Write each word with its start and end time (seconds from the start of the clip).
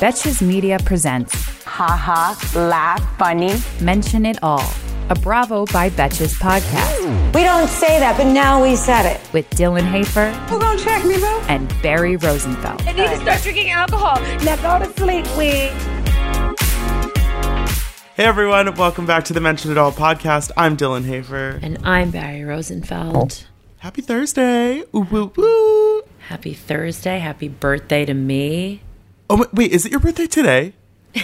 Betches 0.00 0.42
Media 0.46 0.78
presents 0.84 1.34
Ha 1.64 1.86
Ha, 1.86 2.50
laugh, 2.68 3.18
funny. 3.18 3.52
Mention 3.80 4.26
It 4.26 4.38
All, 4.42 4.64
a 5.10 5.14
Bravo 5.14 5.64
by 5.66 5.90
Betches 5.90 6.34
podcast 6.38 7.34
We 7.34 7.42
don't 7.42 7.68
say 7.68 7.98
that, 7.98 8.16
but 8.16 8.26
now 8.32 8.62
we 8.62 8.76
said 8.76 9.06
it. 9.06 9.20
with 9.32 9.48
Dylan 9.50 9.88
Hafer 9.90 10.30
Who 10.48 10.58
gonna 10.60 10.78
check 10.78 11.04
me, 11.04 11.18
bro? 11.18 11.40
and 11.48 11.68
Barry 11.82 12.16
Rosenfeld. 12.16 12.82
I 12.82 12.92
need 12.92 13.08
to 13.08 13.16
start 13.20 13.42
drinking 13.42 13.70
alcohol. 13.70 14.20
Now 14.44 14.56
go 14.78 14.84
to 14.84 14.92
sleep, 14.98 15.26
we. 15.36 15.70
Hey 18.16 18.24
everyone, 18.26 18.72
welcome 18.76 19.06
back 19.06 19.24
to 19.24 19.32
the 19.32 19.40
Mention 19.40 19.70
It 19.72 19.78
All 19.78 19.90
podcast. 19.92 20.50
I'm 20.56 20.76
Dylan 20.76 21.04
Hafer. 21.04 21.58
And 21.62 21.78
I'm 21.84 22.10
Barry 22.10 22.42
Rosenfeld. 22.44 23.46
Happy 23.84 24.00
Thursday. 24.00 24.82
Ooh, 24.94 25.06
woo, 25.10 25.30
woo. 25.36 26.02
Happy 26.28 26.54
Thursday. 26.54 27.18
Happy 27.18 27.48
birthday 27.48 28.06
to 28.06 28.14
me. 28.14 28.80
Oh, 29.28 29.44
wait, 29.52 29.72
is 29.72 29.84
it 29.84 29.90
your 29.90 30.00
birthday 30.00 30.26
today? 30.26 30.72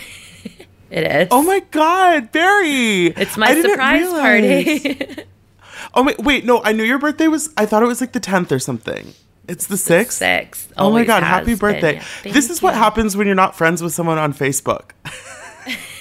It 0.91 1.07
is. 1.07 1.29
Oh 1.30 1.45
my 1.45 1.60
God, 1.71 2.32
Barry! 2.32 3.07
It's 3.07 3.37
my 3.37 3.46
I 3.46 3.62
surprise 3.62 4.10
party. 4.10 5.24
Oh 5.95 6.02
wait, 6.02 6.18
wait, 6.18 6.45
no, 6.45 6.60
I 6.65 6.73
knew 6.73 6.82
your 6.82 6.99
birthday 6.99 7.29
was. 7.29 7.49
I 7.57 7.65
thought 7.65 7.84
it 7.84 7.87
was 7.87 8.01
like 8.01 8.10
the 8.12 8.21
tenth 8.21 8.51
or 8.51 8.59
something. 8.59 9.15
It's 9.49 9.68
the 9.68 9.77
sixth. 9.77 10.18
Six. 10.18 10.68
Oh 10.77 10.90
my 10.90 11.04
God, 11.04 11.23
happy 11.23 11.52
been. 11.52 11.59
birthday! 11.59 11.95
Yeah, 12.24 12.32
this 12.32 12.51
is 12.51 12.60
what 12.60 12.74
happens 12.74 13.16
when 13.16 13.27
you're 13.29 13.37
not 13.37 13.56
friends 13.56 13.82
with 13.82 13.95
someone 13.95 14.18
on 14.18 14.34
Facebook. 14.34 14.90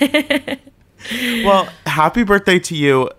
well, 1.45 1.69
happy 1.85 2.23
birthday 2.23 2.57
to 2.59 2.75
you. 2.75 3.11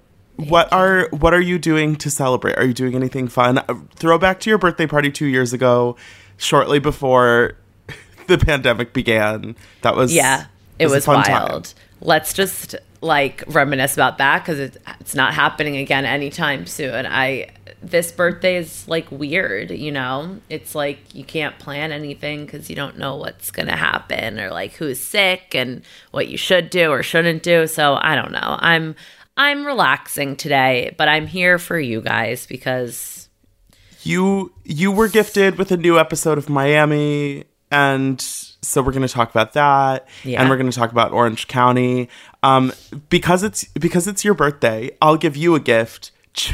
What 0.48 0.72
are 0.72 1.08
what 1.10 1.34
are 1.34 1.40
you 1.40 1.58
doing 1.58 1.96
to 1.96 2.10
celebrate? 2.10 2.56
Are 2.56 2.64
you 2.64 2.74
doing 2.74 2.94
anything 2.94 3.28
fun? 3.28 3.58
Uh, 3.58 3.74
Throwback 3.94 4.40
to 4.40 4.50
your 4.50 4.58
birthday 4.58 4.86
party 4.86 5.10
two 5.10 5.26
years 5.26 5.52
ago, 5.52 5.96
shortly 6.36 6.78
before 6.78 7.56
the 8.26 8.38
pandemic 8.38 8.92
began. 8.92 9.56
That 9.82 9.96
was 9.96 10.14
Yeah, 10.14 10.46
it 10.78 10.86
was, 10.86 11.04
a 11.04 11.06
fun 11.06 11.24
time. 11.24 11.48
wild. 11.48 11.74
Let's 12.00 12.32
just 12.32 12.76
like 13.02 13.42
reminisce 13.46 13.94
about 13.94 14.18
that 14.18 14.40
because 14.40 14.58
it's, 14.58 14.78
it's 15.00 15.14
not 15.14 15.32
happening 15.32 15.76
again 15.76 16.04
anytime 16.04 16.66
soon. 16.66 17.06
I 17.06 17.48
this 17.82 18.12
birthday 18.12 18.56
is 18.56 18.86
like 18.88 19.10
weird, 19.10 19.70
you 19.70 19.90
know. 19.90 20.38
It's 20.48 20.74
like 20.74 21.14
you 21.14 21.24
can't 21.24 21.58
plan 21.58 21.92
anything 21.92 22.44
because 22.44 22.68
you 22.68 22.76
don't 22.76 22.98
know 22.98 23.16
what's 23.16 23.50
gonna 23.50 23.76
happen 23.76 24.38
or 24.38 24.50
like 24.50 24.74
who's 24.74 25.00
sick 25.00 25.54
and 25.54 25.82
what 26.10 26.28
you 26.28 26.36
should 26.36 26.70
do 26.70 26.90
or 26.90 27.02
shouldn't 27.02 27.42
do. 27.42 27.66
So 27.66 27.98
I 28.00 28.14
don't 28.14 28.32
know. 28.32 28.58
I'm 28.60 28.96
I'm 29.40 29.64
relaxing 29.64 30.36
today, 30.36 30.94
but 30.98 31.08
I'm 31.08 31.26
here 31.26 31.58
for 31.58 31.80
you 31.80 32.02
guys 32.02 32.44
because 32.46 33.30
you 34.02 34.52
you 34.64 34.92
were 34.92 35.08
gifted 35.08 35.56
with 35.56 35.72
a 35.72 35.78
new 35.78 35.98
episode 35.98 36.36
of 36.36 36.50
Miami, 36.50 37.44
and 37.70 38.20
so 38.20 38.82
we're 38.82 38.92
going 38.92 39.00
to 39.00 39.08
talk 39.08 39.30
about 39.30 39.54
that, 39.54 40.06
Yeah. 40.24 40.42
and 40.42 40.50
we're 40.50 40.58
going 40.58 40.70
to 40.70 40.76
talk 40.76 40.92
about 40.92 41.12
Orange 41.12 41.48
County. 41.48 42.10
Um, 42.42 42.70
because 43.08 43.42
it's 43.42 43.64
because 43.64 44.06
it's 44.06 44.26
your 44.26 44.34
birthday, 44.34 44.90
I'll 45.00 45.16
give 45.16 45.38
you 45.38 45.54
a 45.54 45.60
gift. 45.60 46.10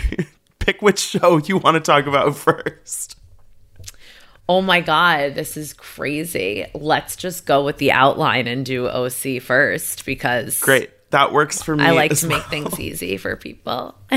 Pick 0.61 0.81
which 0.81 1.01
show 1.01 1.39
you 1.39 1.57
want 1.59 1.75
to 1.75 1.81
talk 1.81 2.07
about 2.07 2.37
first. 2.47 3.19
Oh 4.49 4.63
my 4.63 4.81
God, 4.81 5.35
this 5.35 5.57
is 5.57 5.73
crazy. 5.73 6.67
Let's 6.73 7.17
just 7.17 7.47
go 7.47 7.65
with 7.65 7.79
the 7.79 7.91
outline 7.91 8.47
and 8.47 8.65
do 8.65 8.87
OC 8.87 9.43
first 9.43 10.07
because 10.07 10.61
Great, 10.61 10.91
that 11.11 11.33
works 11.33 11.63
for 11.63 11.77
me. 11.77 11.85
I 11.85 11.93
like 11.93 12.15
to 12.17 12.27
make 12.27 12.41
well. 12.41 12.49
things 12.49 12.81
easy 12.81 13.17
for 13.17 13.37
people. 13.37 13.95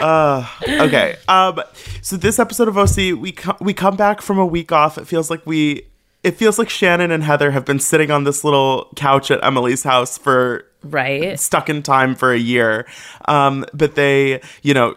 okay. 0.00 1.16
Um. 1.28 1.60
So 2.02 2.16
this 2.16 2.38
episode 2.38 2.68
of 2.68 2.78
OC, 2.78 3.18
we 3.18 3.32
co- 3.32 3.56
we 3.60 3.74
come 3.74 3.96
back 3.96 4.22
from 4.22 4.38
a 4.38 4.46
week 4.46 4.72
off. 4.72 4.98
It 4.98 5.06
feels 5.06 5.30
like 5.30 5.44
we. 5.46 5.86
It 6.22 6.32
feels 6.32 6.58
like 6.58 6.68
Shannon 6.68 7.10
and 7.10 7.24
Heather 7.24 7.50
have 7.50 7.64
been 7.64 7.80
sitting 7.80 8.10
on 8.10 8.24
this 8.24 8.44
little 8.44 8.92
couch 8.94 9.30
at 9.30 9.42
Emily's 9.42 9.82
house 9.82 10.18
for 10.18 10.66
right? 10.82 11.38
stuck 11.38 11.68
in 11.68 11.82
time 11.82 12.14
for 12.14 12.32
a 12.32 12.38
year. 12.38 12.86
Um, 13.26 13.64
but 13.72 13.94
they, 13.94 14.40
you 14.62 14.74
know, 14.74 14.96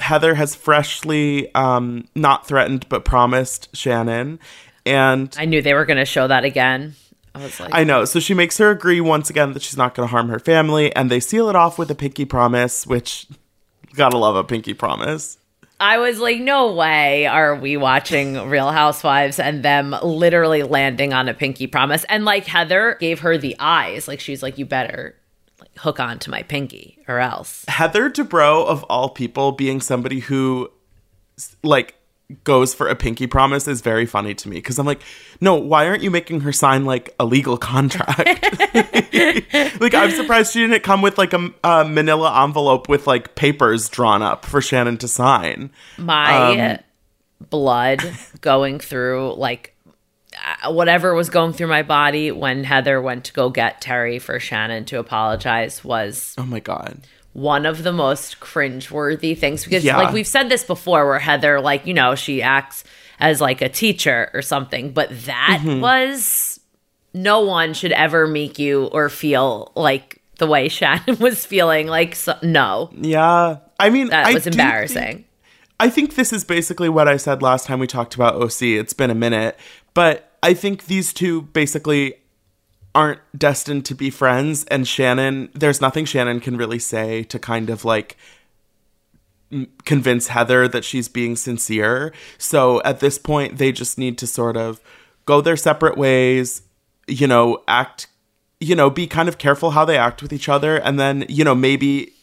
Heather 0.00 0.34
has 0.34 0.54
freshly 0.54 1.54
um, 1.54 2.08
not 2.14 2.46
threatened 2.46 2.88
but 2.88 3.04
promised 3.04 3.74
Shannon. 3.76 4.38
And 4.84 5.34
I 5.38 5.46
knew 5.46 5.62
they 5.62 5.74
were 5.74 5.84
going 5.84 5.98
to 5.98 6.04
show 6.04 6.28
that 6.28 6.44
again. 6.44 6.94
I 7.36 7.42
was 7.42 7.60
like, 7.60 7.70
I 7.74 7.84
know. 7.84 8.04
So 8.06 8.18
she 8.18 8.32
makes 8.32 8.56
her 8.58 8.70
agree 8.70 9.00
once 9.00 9.28
again 9.28 9.52
that 9.52 9.62
she's 9.62 9.76
not 9.76 9.94
going 9.94 10.06
to 10.06 10.10
harm 10.10 10.28
her 10.28 10.38
family. 10.38 10.94
And 10.96 11.10
they 11.10 11.20
seal 11.20 11.48
it 11.50 11.56
off 11.56 11.78
with 11.78 11.90
a 11.90 11.94
pinky 11.94 12.24
promise, 12.24 12.86
which 12.86 13.26
gotta 13.94 14.18
love 14.18 14.36
a 14.36 14.44
pinky 14.44 14.74
promise. 14.74 15.38
I 15.78 15.98
was 15.98 16.18
like, 16.18 16.40
no 16.40 16.72
way 16.72 17.26
are 17.26 17.54
we 17.54 17.76
watching 17.76 18.48
Real 18.48 18.70
Housewives 18.70 19.38
and 19.38 19.62
them 19.62 19.94
literally 20.02 20.62
landing 20.62 21.12
on 21.12 21.28
a 21.28 21.34
pinky 21.34 21.66
promise. 21.66 22.04
And 22.08 22.24
like 22.24 22.46
Heather 22.46 22.96
gave 22.98 23.20
her 23.20 23.36
the 23.36 23.56
eyes. 23.58 24.08
Like 24.08 24.20
she's 24.20 24.42
like, 24.42 24.56
you 24.56 24.64
better 24.64 25.14
like 25.60 25.76
hook 25.76 26.00
on 26.00 26.18
to 26.20 26.30
my 26.30 26.42
pinky 26.42 27.04
or 27.08 27.18
else. 27.18 27.66
Heather 27.68 28.08
Dubrow, 28.08 28.64
of 28.66 28.84
all 28.84 29.10
people, 29.10 29.52
being 29.52 29.82
somebody 29.82 30.20
who, 30.20 30.70
like, 31.62 31.95
goes 32.42 32.74
for 32.74 32.88
a 32.88 32.96
pinky 32.96 33.26
promise 33.26 33.68
is 33.68 33.80
very 33.80 34.04
funny 34.06 34.34
to 34.34 34.48
me 34.48 34.56
because 34.56 34.78
I'm 34.78 34.86
like, 34.86 35.00
no, 35.40 35.54
why 35.54 35.86
aren't 35.86 36.02
you 36.02 36.10
making 36.10 36.40
her 36.40 36.52
sign 36.52 36.84
like 36.84 37.14
a 37.20 37.24
legal 37.24 37.56
contract? 37.56 38.26
like, 39.80 39.94
I'm 39.94 40.10
surprised 40.10 40.52
she 40.52 40.66
didn't 40.66 40.82
come 40.82 41.02
with 41.02 41.18
like 41.18 41.32
a, 41.32 41.50
a 41.62 41.84
manila 41.84 42.42
envelope 42.42 42.88
with 42.88 43.06
like 43.06 43.36
papers 43.36 43.88
drawn 43.88 44.22
up 44.22 44.44
for 44.44 44.60
Shannon 44.60 44.96
to 44.98 45.08
sign. 45.08 45.70
my 45.98 46.72
Um, 46.72 46.78
blood 47.50 48.02
going 48.40 48.80
through 48.80 49.34
like 49.36 49.74
uh, 50.64 50.72
whatever 50.72 51.14
was 51.14 51.30
going 51.30 51.52
through 51.52 51.68
my 51.68 51.82
body 51.82 52.30
when 52.32 52.64
Heather 52.64 53.00
went 53.00 53.24
to 53.26 53.32
go 53.32 53.50
get 53.50 53.80
Terry 53.80 54.18
for 54.18 54.40
Shannon 54.40 54.84
to 54.86 54.98
apologize 54.98 55.84
was 55.84 56.34
Oh 56.38 56.44
my 56.44 56.60
God. 56.60 57.00
One 57.36 57.66
of 57.66 57.82
the 57.82 57.92
most 57.92 58.40
cringeworthy 58.40 59.36
things 59.36 59.62
because 59.62 59.84
Yeah. 59.84 59.98
like 59.98 60.12
we've 60.14 60.26
said 60.26 60.48
this 60.48 60.64
before 60.64 61.06
where 61.06 61.18
Heather 61.18 61.60
like 61.60 61.86
you 61.86 61.92
know 61.92 62.14
she 62.14 62.40
acts 62.40 62.82
as 63.20 63.42
like 63.42 63.60
a 63.60 63.68
teacher 63.68 64.30
or 64.32 64.40
something 64.40 64.92
but 64.92 65.10
that 65.26 65.60
Mm-hmm. 65.62 65.80
was 65.82 66.58
no 67.12 67.40
one 67.44 67.74
should 67.74 67.92
ever 67.92 68.26
make 68.26 68.58
you 68.58 68.86
or 68.86 69.08
feel 69.10 69.70
like 69.74 70.22
the 70.38 70.46
way 70.46 70.68
Shannon 70.76 71.18
was 71.18 71.44
feeling 71.44 71.86
like 71.88 72.14
so, 72.14 72.36
no 72.42 72.88
Yeah. 72.96 73.58
I 73.78 73.90
mean, 73.90 74.08
that 74.08 74.26
I 74.26 74.32
was 74.32 74.46
embarrassing 74.46 75.02
think- 75.16 75.26
I 75.78 75.90
think 75.90 76.14
this 76.14 76.32
is 76.32 76.42
basically 76.42 76.88
what 76.88 77.06
I 77.06 77.18
said 77.18 77.42
last 77.42 77.66
time 77.66 77.78
we 77.80 77.86
talked 77.86 78.14
about 78.14 78.36
OC. 78.36 78.62
It's 78.80 78.94
been 78.94 79.10
a 79.10 79.14
minute, 79.14 79.58
but 79.92 80.32
I 80.42 80.54
think 80.54 80.86
these 80.86 81.12
two 81.12 81.42
basically 81.42 82.14
aren't 82.96 83.20
destined 83.36 83.84
to 83.84 83.94
be 83.94 84.08
friends 84.08 84.64
and 84.70 84.88
Shannon 84.88 85.50
there's 85.52 85.82
nothing 85.82 86.06
Shannon 86.06 86.40
can 86.40 86.56
really 86.56 86.78
say 86.78 87.22
to 87.24 87.38
kind 87.38 87.68
of 87.68 87.84
like 87.84 88.16
convince 89.84 90.28
Heather 90.28 90.66
that 90.66 90.82
she's 90.82 91.06
being 91.06 91.36
sincere. 91.36 92.12
So 92.38 92.82
at 92.84 93.00
this 93.00 93.18
point 93.18 93.58
they 93.58 93.70
just 93.70 93.98
need 93.98 94.16
to 94.16 94.26
sort 94.26 94.56
of 94.56 94.80
go 95.26 95.42
their 95.42 95.58
separate 95.58 95.98
ways, 95.98 96.62
you 97.06 97.26
know, 97.26 97.62
act 97.68 98.06
you 98.60 98.74
know, 98.74 98.88
be 98.88 99.06
kind 99.06 99.28
of 99.28 99.36
careful 99.36 99.72
how 99.72 99.84
they 99.84 99.98
act 99.98 100.22
with 100.22 100.32
each 100.32 100.48
other 100.48 100.78
and 100.78 100.98
then, 100.98 101.26
you 101.28 101.44
know, 101.44 101.54
maybe 101.54 102.14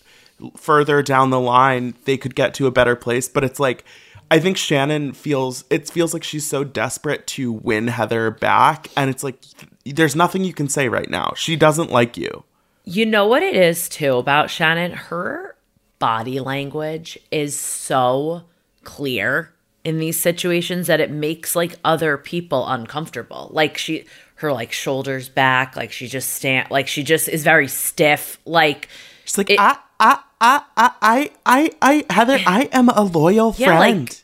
further 0.57 1.03
down 1.03 1.29
the 1.29 1.39
line 1.39 1.93
they 2.05 2.17
could 2.17 2.33
get 2.33 2.55
to 2.55 2.65
a 2.65 2.71
better 2.71 2.95
place 2.95 3.29
but 3.29 3.43
it's 3.43 3.59
like 3.59 3.85
i 4.33 4.39
think 4.39 4.57
shannon 4.57 5.13
feels 5.13 5.63
it 5.69 5.89
feels 5.89 6.13
like 6.13 6.23
she's 6.23 6.47
so 6.47 6.63
desperate 6.63 7.25
to 7.27 7.51
win 7.51 7.87
heather 7.87 8.31
back 8.31 8.89
and 8.97 9.09
it's 9.09 9.23
like 9.23 9.37
there's 9.85 10.15
nothing 10.15 10.43
you 10.43 10.53
can 10.53 10.67
say 10.67 10.89
right 10.89 11.09
now 11.09 11.33
she 11.35 11.55
doesn't 11.55 11.91
like 11.91 12.17
you 12.17 12.43
You 12.85 13.05
know 13.05 13.25
what 13.27 13.43
it 13.43 13.55
is 13.55 13.87
too 13.87 14.17
about 14.17 14.49
Shannon? 14.49 14.91
Her 14.91 15.55
body 15.99 16.39
language 16.41 17.17
is 17.31 17.57
so 17.57 18.43
clear 18.83 19.53
in 19.85 19.99
these 19.99 20.19
situations 20.19 20.87
that 20.87 20.99
it 20.99 21.09
makes 21.09 21.55
like 21.55 21.75
other 21.85 22.17
people 22.17 22.67
uncomfortable. 22.67 23.47
Like 23.53 23.77
she 23.77 24.03
her 24.43 24.51
like 24.51 24.73
shoulders 24.73 25.29
back, 25.29 25.77
like 25.77 25.93
she 25.93 26.07
just 26.07 26.33
stand 26.33 26.71
like 26.71 26.87
she 26.89 27.03
just 27.03 27.29
is 27.29 27.43
very 27.45 27.69
stiff. 27.69 28.37
Like 28.45 28.89
she's 29.23 29.37
like 29.37 29.49
It- 29.49 29.59
I, 29.61 29.77
I 30.03 30.19
i 30.41 30.61
i 31.01 31.31
i 31.45 31.71
i 31.81 32.05
heather 32.13 32.37
i 32.45 32.69
am 32.73 32.89
a 32.89 33.03
loyal 33.03 33.55
Yeah, 33.57 33.79
like- 33.79 33.93
friend 33.95 34.19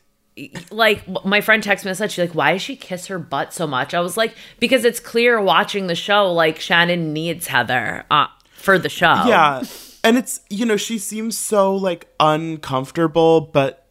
like 0.72 1.26
my 1.26 1.42
friend 1.42 1.62
texted 1.64 1.86
me 1.86 1.90
and 1.92 1.98
said 1.98 2.12
she's 2.12 2.26
like 2.28 2.36
why 2.36 2.54
does 2.54 2.62
she 2.62 2.76
kiss 2.76 3.08
her 3.08 3.20
butt 3.20 3.54
so 3.54 3.66
much 3.68 3.94
i 3.94 4.00
was 4.00 4.16
like 4.16 4.34
because 4.60 4.86
it's 4.86 5.00
clear 5.00 5.42
watching 5.42 5.88
the 5.88 5.96
show 5.96 6.31
like 6.31 6.60
shannon 6.60 7.12
needs 7.14 7.48
heather 7.48 8.06
uh, 8.12 8.28
for 8.52 8.78
the 8.78 8.90
show 8.90 9.24
Yeah. 9.28 9.64
And 10.02 10.18
it's, 10.18 10.40
you 10.50 10.66
know, 10.66 10.78
she 10.78 10.98
seems 10.98 11.38
so 11.38 11.76
like 11.76 12.08
uncomfortable, 12.22 13.42
but 13.42 13.86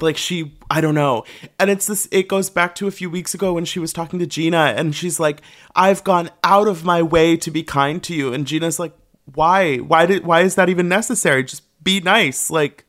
like 0.00 0.16
she, 0.16 0.54
I 0.70 0.80
don't 0.80 0.94
know. 0.94 1.24
And 1.58 1.68
it's 1.68 1.86
this, 1.86 2.08
it 2.10 2.28
goes 2.28 2.48
back 2.48 2.74
to 2.76 2.86
a 2.86 2.90
few 2.90 3.10
weeks 3.10 3.34
ago 3.34 3.52
when 3.52 3.66
she 3.66 3.78
was 3.78 3.92
talking 3.92 4.18
to 4.20 4.26
Gina 4.26 4.72
and 4.76 4.94
she's 4.94 5.20
like, 5.20 5.42
I've 5.76 6.02
gone 6.02 6.30
out 6.42 6.66
of 6.66 6.82
my 6.84 7.02
way 7.02 7.36
to 7.36 7.50
be 7.50 7.62
kind 7.62 8.02
to 8.04 8.14
you. 8.14 8.32
And 8.32 8.46
Gina's 8.46 8.78
like, 8.78 8.92
why? 9.32 9.76
Why 9.78 10.06
did, 10.06 10.24
why 10.24 10.42
is 10.42 10.54
that 10.56 10.68
even 10.68 10.88
necessary? 10.88 11.44
Just 11.44 11.62
be 11.82 12.00
nice. 12.00 12.50
Like, 12.50 12.84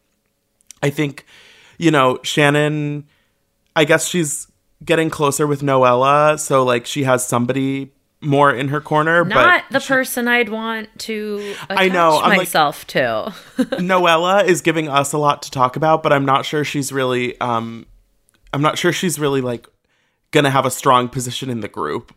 I 0.82 0.90
think, 0.90 1.26
you 1.78 1.92
know, 1.92 2.20
Shannon, 2.24 3.06
I 3.76 3.86
guess 3.86 4.08
she's 4.08 4.48
getting 4.84 5.10
closer 5.10 5.48
with 5.48 5.62
Noella. 5.62 6.40
So 6.40 6.64
like 6.64 6.86
she 6.86 7.04
has 7.04 7.26
somebody 7.28 7.92
more 8.22 8.52
in 8.52 8.70
her 8.70 8.82
corner, 8.82 9.24
not 9.24 9.64
but 9.70 9.80
the 9.80 9.86
person 9.86 10.28
i'd 10.28 10.50
want 10.50 10.90
to 10.98 11.56
attach 11.64 11.78
I 11.78 11.90
know, 11.90 12.20
I'm 12.20 12.30
like- 12.30 12.38
myself 12.40 12.88
to 12.88 13.34
Noella 13.58 14.46
is 14.46 14.62
giving 14.62 14.88
us 14.90 15.14
a 15.14 15.18
lot 15.18 15.44
to 15.44 15.52
talk 15.52 15.76
about, 15.76 16.02
but 16.02 16.12
I'm 16.12 16.26
not 16.26 16.46
sure 16.46 16.64
she's 16.64 16.92
really 16.92 17.40
um 17.40 17.86
I'm 18.54 18.62
not 18.62 18.78
sure 18.78 18.92
she's 18.92 19.20
really 19.20 19.42
like 19.42 19.68
gonna 20.32 20.50
have 20.50 20.66
a 20.66 20.72
strong 20.72 21.08
position 21.10 21.50
in 21.50 21.60
the 21.60 21.68
group. 21.68 22.14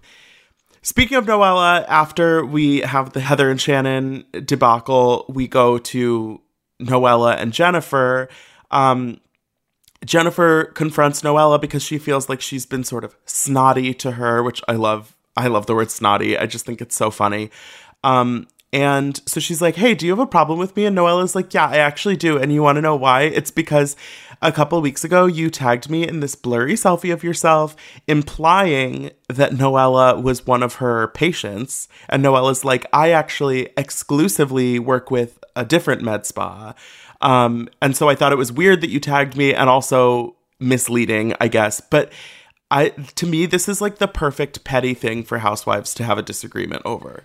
Speaking 0.88 1.18
of 1.18 1.26
Noella, 1.26 1.84
after 1.86 2.42
we 2.46 2.80
have 2.80 3.12
the 3.12 3.20
Heather 3.20 3.50
and 3.50 3.60
Shannon 3.60 4.24
debacle, 4.46 5.26
we 5.28 5.46
go 5.46 5.76
to 5.76 6.40
Noella 6.80 7.36
and 7.36 7.52
Jennifer. 7.52 8.30
Um 8.70 9.20
Jennifer 10.02 10.64
confronts 10.64 11.20
Noella 11.20 11.60
because 11.60 11.82
she 11.82 11.98
feels 11.98 12.30
like 12.30 12.40
she's 12.40 12.64
been 12.64 12.84
sort 12.84 13.04
of 13.04 13.14
snotty 13.26 13.92
to 13.96 14.12
her, 14.12 14.42
which 14.42 14.62
I 14.66 14.76
love. 14.76 15.14
I 15.36 15.48
love 15.48 15.66
the 15.66 15.74
word 15.74 15.90
snotty. 15.90 16.38
I 16.38 16.46
just 16.46 16.64
think 16.64 16.80
it's 16.80 16.96
so 16.96 17.10
funny. 17.10 17.50
Um, 18.02 18.48
and 18.72 19.20
so 19.26 19.40
she's 19.40 19.62
like, 19.62 19.76
Hey, 19.76 19.94
do 19.94 20.06
you 20.06 20.12
have 20.12 20.18
a 20.18 20.26
problem 20.26 20.58
with 20.58 20.76
me? 20.76 20.84
And 20.84 20.96
Noella's 20.96 21.34
like, 21.34 21.54
Yeah, 21.54 21.68
I 21.68 21.78
actually 21.78 22.16
do. 22.16 22.38
And 22.38 22.52
you 22.52 22.62
want 22.62 22.76
to 22.76 22.82
know 22.82 22.96
why? 22.96 23.22
It's 23.22 23.50
because 23.50 23.96
a 24.42 24.52
couple 24.52 24.80
weeks 24.80 25.04
ago 25.04 25.26
you 25.26 25.48
tagged 25.50 25.88
me 25.88 26.06
in 26.06 26.20
this 26.20 26.34
blurry 26.34 26.74
selfie 26.74 27.12
of 27.12 27.24
yourself, 27.24 27.74
implying 28.06 29.10
that 29.28 29.52
Noella 29.52 30.22
was 30.22 30.46
one 30.46 30.62
of 30.62 30.76
her 30.76 31.08
patients. 31.08 31.88
And 32.08 32.22
Noella's 32.22 32.64
like, 32.64 32.84
I 32.92 33.10
actually 33.10 33.70
exclusively 33.76 34.78
work 34.78 35.10
with 35.10 35.42
a 35.56 35.64
different 35.64 36.02
med 36.02 36.26
spa. 36.26 36.74
Um, 37.20 37.68
and 37.80 37.96
so 37.96 38.08
I 38.08 38.14
thought 38.14 38.32
it 38.32 38.38
was 38.38 38.52
weird 38.52 38.80
that 38.82 38.90
you 38.90 39.00
tagged 39.00 39.36
me 39.36 39.54
and 39.54 39.70
also 39.70 40.36
misleading, 40.60 41.34
I 41.40 41.48
guess. 41.48 41.80
But 41.80 42.12
I 42.70 42.90
to 42.90 43.26
me, 43.26 43.46
this 43.46 43.66
is 43.66 43.80
like 43.80 43.96
the 43.96 44.08
perfect 44.08 44.62
petty 44.62 44.92
thing 44.92 45.24
for 45.24 45.38
housewives 45.38 45.94
to 45.94 46.04
have 46.04 46.18
a 46.18 46.22
disagreement 46.22 46.82
over. 46.84 47.24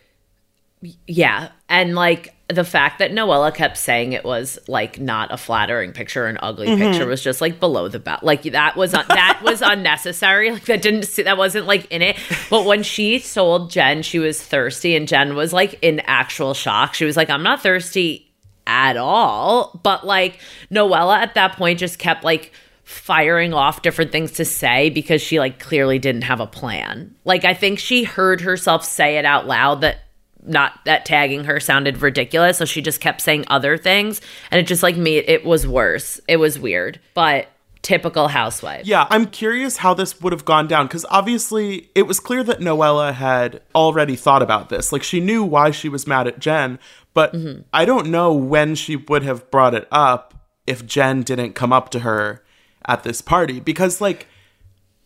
Yeah. 1.08 1.50
And 1.70 1.96
like 1.96 2.34
the 2.50 2.64
fact 2.64 3.00
that 3.00 3.12
Noella 3.12 3.54
kept 3.56 3.78
saying 3.78 4.12
it 4.14 4.24
was 4.26 4.60
like 4.68 5.00
not 5.00 5.32
a 5.32 5.38
flattering 5.38 5.92
picture, 5.94 6.26
an 6.28 6.38
ugly 6.42 6.68
Mm-hmm. 6.68 6.82
picture 6.92 7.06
was 7.08 7.24
just 7.24 7.40
like 7.42 7.60
below 7.60 7.88
the 7.88 8.00
belt. 8.00 8.22
Like 8.24 8.44
that 8.44 8.76
was 8.76 8.94
un- 8.94 9.06
that 9.08 9.40
was 9.44 9.62
unnecessary. 9.66 10.52
Like 10.52 10.66
that 10.66 10.82
didn't 10.82 11.04
see 11.04 11.24
that 11.24 11.38
wasn't 11.38 11.66
like 11.68 11.90
in 11.92 12.02
it. 12.02 12.18
But 12.50 12.66
when 12.66 12.84
she 12.84 13.20
told 13.20 13.72
Jen 13.72 14.02
she 14.02 14.20
was 14.20 14.42
thirsty 14.42 14.96
and 14.96 15.08
Jen 15.08 15.36
was 15.36 15.54
like 15.54 15.80
in 15.82 16.02
actual 16.02 16.54
shock, 16.54 16.94
she 16.96 17.06
was 17.06 17.16
like, 17.18 17.30
I'm 17.30 17.44
not 17.44 17.62
thirsty 17.64 18.30
at 18.68 18.98
all. 18.98 19.80
But 19.84 20.06
like 20.06 20.40
Noella 20.70 21.18
at 21.18 21.36
that 21.36 21.54
point 21.56 21.80
just 21.80 21.98
kept 21.98 22.24
like 22.24 22.52
firing 22.84 23.54
off 23.54 23.82
different 23.82 24.12
things 24.12 24.34
to 24.34 24.44
say 24.46 24.90
because 24.90 25.22
she 25.22 25.40
like 25.40 25.58
clearly 25.60 25.98
didn't 25.98 26.24
have 26.24 26.42
a 26.42 26.46
plan. 26.48 27.16
Like 27.24 27.46
I 27.46 27.54
think 27.54 27.80
she 27.80 28.04
heard 28.04 28.42
herself 28.42 28.84
say 28.84 29.18
it 29.18 29.26
out 29.26 29.48
loud 29.48 29.82
that 29.82 30.00
not 30.46 30.80
that 30.86 31.06
tagging 31.06 31.46
her 31.46 31.60
sounded 31.60 32.02
ridiculous 32.02 32.58
so 32.58 32.66
she 32.66 32.82
just 32.82 33.00
kept 33.00 33.22
saying 33.22 33.46
other 33.48 33.78
things 33.78 34.22
and 34.52 34.60
it 34.60 34.68
just 34.68 34.84
like 34.84 34.98
made 34.98 35.24
it 35.28 35.46
was 35.46 35.68
worse. 35.68 36.20
It 36.28 36.38
was 36.38 36.60
weird. 36.60 37.00
But 37.14 37.48
typical 37.84 38.30
housewife. 38.30 38.88
Yeah, 38.88 39.06
I'm 39.10 39.28
curious 39.28 39.78
how 39.78 39.94
this 39.94 40.20
would 40.22 40.34
have 40.34 40.46
gone 40.46 40.68
down 40.68 40.88
because 40.88 41.06
obviously 41.12 41.90
it 41.94 42.04
was 42.04 42.20
clear 42.20 42.44
that 42.44 42.60
Noella 42.60 43.14
had 43.14 43.62
already 43.76 44.16
thought 44.16 44.42
about 44.42 44.70
this. 44.70 44.92
Like 44.92 45.04
she 45.04 45.20
knew 45.20 45.44
why 45.44 45.70
she 45.70 45.90
was 45.90 46.08
mad 46.08 46.26
at 46.26 46.40
Jen, 46.40 46.80
but 47.14 47.34
mm-hmm. 47.34 47.62
I 47.72 47.86
don't 47.86 48.08
know 48.08 48.34
when 48.34 48.74
she 48.76 48.96
would 48.96 49.24
have 49.24 49.52
brought 49.52 49.76
it 49.76 49.88
up 49.92 50.34
if 50.66 50.86
Jen 50.86 51.22
didn't 51.22 51.54
come 51.54 51.74
up 51.74 51.90
to 51.90 52.00
her 52.00 52.42
at 52.86 53.04
this 53.04 53.22
party 53.22 53.60
because 53.60 54.02
like 54.02 54.28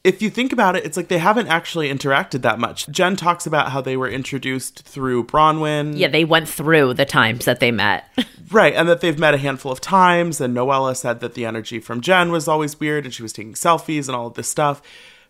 if 0.07 0.21
you 0.21 0.30
think 0.30 0.54
about 0.54 0.75
it, 0.75 0.86
it's 0.86 0.95
like 0.98 1.09
they 1.09 1.18
haven't 1.18 1.48
actually 1.48 1.89
interacted 1.89 2.42
that 2.44 2.57
much. 2.59 2.88
Jen 2.89 3.15
talks 3.15 3.45
about 3.45 3.71
how 3.71 3.81
they 3.81 3.98
were 3.98 4.07
introduced 4.09 4.83
through 4.83 5.25
Bronwyn. 5.25 5.94
Yeah, 5.98 6.07
they 6.07 6.24
went 6.25 6.48
through 6.48 6.94
the 6.94 7.06
times 7.06 7.45
that 7.45 7.59
they 7.59 7.71
met. 7.71 8.06
Right, 8.50 8.74
and 8.74 8.88
that 8.88 9.01
they've 9.01 9.19
met 9.19 9.33
a 9.33 9.38
handful 9.38 9.74
of 9.74 9.81
times, 9.81 10.39
and 10.39 10.56
Noella 10.56 10.95
said 10.95 11.19
that 11.19 11.33
the 11.33 11.45
energy 11.45 11.81
from 11.81 12.00
Jen 12.00 12.31
was 12.31 12.48
always 12.48 12.80
weird, 12.80 13.04
and 13.04 13.13
she 13.13 13.21
was 13.21 13.33
taking 13.33 13.56
selfies 13.56 14.07
and 14.07 14.15
all 14.15 14.27
of 14.27 14.36
this 14.36 14.48
stuff. 14.48 14.81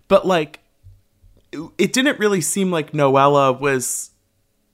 But 0.08 0.28
like, 0.28 0.60
it- 1.80 1.94
didn't 1.94 2.20
really 2.20 2.42
seem 2.42 2.70
like 2.70 2.92
Noella 2.92 3.60
was 3.60 4.12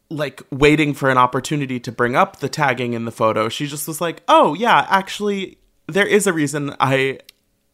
like 0.09 0.41
waiting 0.51 0.94
for 0.94 1.09
an 1.09 1.17
opportunity 1.17 1.79
to 1.79 1.91
bring 1.91 2.17
up 2.17 2.39
the 2.41 2.50
tagging 2.50 2.91
in 2.91 3.05
the 3.05 3.11
photo. 3.13 3.47
She 3.47 3.65
just 3.65 3.88
was 3.88 4.01
like, 4.01 4.21
"Oh 4.27 4.53
yeah, 4.55 4.85
actually, 4.89 5.57
there 5.88 6.05
is 6.05 6.27
a 6.27 6.33
reason 6.33 6.75
I 6.81 7.19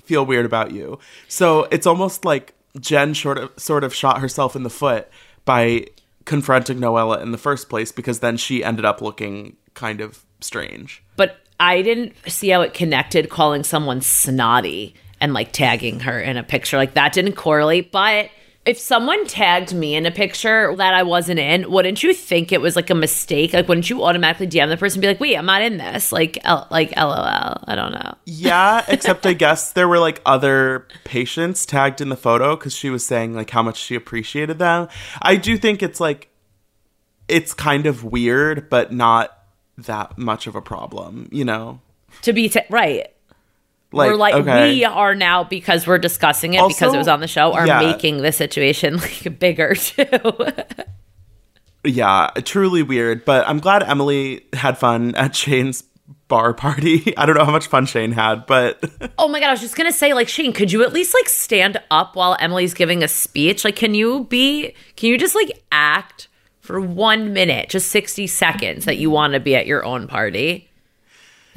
feel 0.09 0.25
weird 0.25 0.45
about 0.45 0.71
you." 0.71 0.99
So 1.27 1.67
it's 1.71 1.87
almost 1.87 2.25
like 2.25 2.53
Jen 2.79 3.15
sort 3.15 3.37
of 3.37 3.51
sort 3.57 3.83
of 3.83 3.93
shot 3.93 4.19
herself 4.19 4.55
in 4.55 4.63
the 4.63 4.69
foot 4.69 5.07
by 5.45 5.85
confronting 6.25 6.79
Noella 6.79 7.21
in 7.21 7.31
the 7.31 7.37
first 7.37 7.69
place 7.69 7.91
because 7.91 8.19
then 8.19 8.37
she 8.37 8.63
ended 8.63 8.85
up 8.85 9.01
looking 9.01 9.55
kind 9.73 10.01
of 10.01 10.25
strange. 10.41 11.01
but 11.15 11.37
I 11.59 11.81
didn't 11.81 12.13
see 12.27 12.49
how 12.49 12.61
it 12.61 12.73
connected 12.73 13.29
calling 13.29 13.63
someone 13.65 14.01
snotty 14.01 14.95
and 15.19 15.33
like 15.33 15.51
tagging 15.51 15.99
her 16.01 16.17
in 16.19 16.37
a 16.37 16.43
picture. 16.43 16.77
Like 16.77 16.93
that 16.93 17.11
didn't 17.11 17.33
correlate. 17.33 17.91
But 17.91 18.29
if 18.69 18.77
someone 18.77 19.25
tagged 19.25 19.73
me 19.73 19.95
in 19.95 20.05
a 20.05 20.11
picture 20.11 20.75
that 20.75 20.93
I 20.93 21.01
wasn't 21.01 21.39
in, 21.39 21.71
wouldn't 21.71 22.03
you 22.03 22.13
think 22.13 22.51
it 22.51 22.61
was 22.61 22.75
like 22.75 22.91
a 22.91 22.95
mistake? 22.95 23.51
Like, 23.51 23.67
wouldn't 23.67 23.89
you 23.89 24.03
automatically 24.03 24.45
DM 24.45 24.69
the 24.69 24.77
person 24.77 24.97
and 24.97 25.01
be 25.01 25.07
like, 25.07 25.19
wait, 25.19 25.35
I'm 25.35 25.47
not 25.47 25.63
in 25.63 25.77
this? 25.77 26.11
Like, 26.11 26.37
L- 26.43 26.67
like 26.69 26.95
LOL. 26.95 27.09
I 27.15 27.73
don't 27.75 27.91
know. 27.93 28.13
Yeah, 28.27 28.85
except 28.87 29.25
I 29.25 29.33
guess 29.33 29.71
there 29.71 29.87
were 29.87 29.97
like 29.97 30.21
other 30.23 30.87
patients 31.03 31.65
tagged 31.65 31.99
in 31.99 32.09
the 32.09 32.15
photo 32.15 32.55
because 32.55 32.75
she 32.75 32.91
was 32.91 33.03
saying 33.03 33.33
like 33.33 33.49
how 33.49 33.63
much 33.63 33.77
she 33.77 33.95
appreciated 33.95 34.59
them. 34.59 34.87
I 35.19 35.35
do 35.35 35.57
think 35.57 35.81
it's 35.81 35.99
like 35.99 36.29
it's 37.27 37.55
kind 37.55 37.87
of 37.87 38.03
weird, 38.03 38.69
but 38.69 38.93
not 38.93 39.35
that 39.79 40.15
much 40.15 40.45
of 40.45 40.53
a 40.53 40.61
problem, 40.61 41.27
you 41.31 41.43
know? 41.43 41.81
To 42.21 42.33
be 42.33 42.49
ta- 42.49 42.61
right. 42.69 43.07
Like, 43.91 44.11
we're 44.11 44.17
like 44.17 44.35
okay. 44.35 44.69
we 44.69 44.85
are 44.85 45.15
now 45.15 45.43
because 45.43 45.87
we're 45.87 45.97
discussing 45.97 46.53
it 46.53 46.67
because 46.67 46.93
it 46.93 46.97
was 46.97 47.07
on 47.07 47.21
the 47.21 47.27
show 47.27 47.53
are 47.53 47.65
yeah. 47.65 47.79
making 47.79 48.17
the 48.17 48.31
situation 48.31 48.97
like 48.97 49.39
bigger 49.39 49.73
too. 49.73 50.05
yeah, 51.83 52.29
truly 52.43 52.83
weird. 52.83 53.25
But 53.25 53.47
I'm 53.47 53.59
glad 53.59 53.81
Emily 53.81 54.45
had 54.53 54.77
fun 54.77 55.15
at 55.15 55.35
Shane's 55.35 55.83
bar 56.29 56.53
party. 56.53 57.13
I 57.17 57.25
don't 57.25 57.35
know 57.35 57.43
how 57.43 57.51
much 57.51 57.67
fun 57.67 57.85
Shane 57.85 58.13
had, 58.13 58.45
but 58.45 58.81
oh 59.17 59.27
my 59.27 59.41
god, 59.41 59.47
I 59.47 59.51
was 59.51 59.61
just 59.61 59.75
gonna 59.75 59.91
say, 59.91 60.13
like 60.13 60.29
Shane, 60.29 60.53
could 60.53 60.71
you 60.71 60.83
at 60.83 60.93
least 60.93 61.13
like 61.13 61.27
stand 61.27 61.81
up 61.91 62.15
while 62.15 62.37
Emily's 62.39 62.73
giving 62.73 63.03
a 63.03 63.07
speech? 63.07 63.65
Like, 63.65 63.75
can 63.75 63.93
you 63.93 64.25
be? 64.25 64.73
Can 64.95 65.09
you 65.09 65.17
just 65.17 65.35
like 65.35 65.61
act 65.71 66.29
for 66.61 66.79
one 66.79 67.33
minute, 67.33 67.69
just 67.69 67.89
sixty 67.89 68.27
seconds, 68.27 68.85
that 68.85 68.97
you 68.97 69.09
want 69.09 69.33
to 69.33 69.39
be 69.41 69.55
at 69.55 69.67
your 69.67 69.83
own 69.83 70.07
party? 70.07 70.68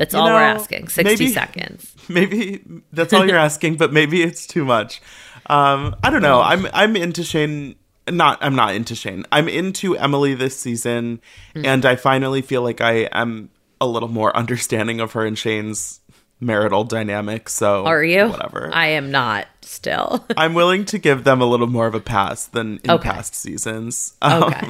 That's 0.03 0.15
all 0.15 0.27
we're 0.27 0.41
asking. 0.41 0.89
Sixty 0.89 1.05
maybe- 1.25 1.33
seconds. 1.33 1.95
maybe 2.09 2.63
that's 2.93 3.13
all 3.13 3.27
you're 3.27 3.37
asking, 3.51 3.77
but 3.77 3.93
maybe 3.93 4.23
it's 4.23 4.47
too 4.47 4.65
much. 4.65 5.01
Um, 5.47 5.95
I 6.03 6.11
don't 6.11 6.23
know. 6.23 6.41
I'm 6.41 6.67
I'm 6.73 6.97
into 6.97 7.23
Shane. 7.25 7.77
Not 8.11 8.39
I'm 8.43 8.57
not 8.57 8.75
into 8.75 8.95
Shane. 8.97 9.25
I'm 9.31 9.49
into 9.49 9.97
Emily 9.97 10.35
this 10.35 10.59
season, 10.59 11.21
Hmm. 11.55 11.65
and 11.65 11.87
I 11.87 11.95
finally 11.97 12.43
feel 12.43 12.63
like 12.63 12.81
I 12.81 13.09
am 13.13 13.51
a 13.81 13.87
little 13.87 14.09
more 14.09 14.37
understanding 14.43 15.01
of 15.01 15.13
her 15.13 15.25
and 15.25 15.39
Shane's 15.39 16.01
marital 16.41 16.83
dynamic. 16.83 17.49
So 17.49 17.85
Are 17.87 18.03
you? 18.03 18.27
Whatever. 18.29 18.71
I 18.75 18.89
am 18.89 19.13
not 19.13 19.47
still. 19.61 20.25
I'm 20.37 20.55
willing 20.55 20.85
to 20.87 20.99
give 20.99 21.23
them 21.23 21.41
a 21.41 21.47
little 21.47 21.69
more 21.69 21.87
of 21.87 21.95
a 21.95 22.01
pass 22.01 22.47
than 22.47 22.81
in 22.83 22.91
Okay. 22.91 23.09
past 23.09 23.35
seasons. 23.37 24.15
Um, 24.21 24.43
Okay. 24.43 24.69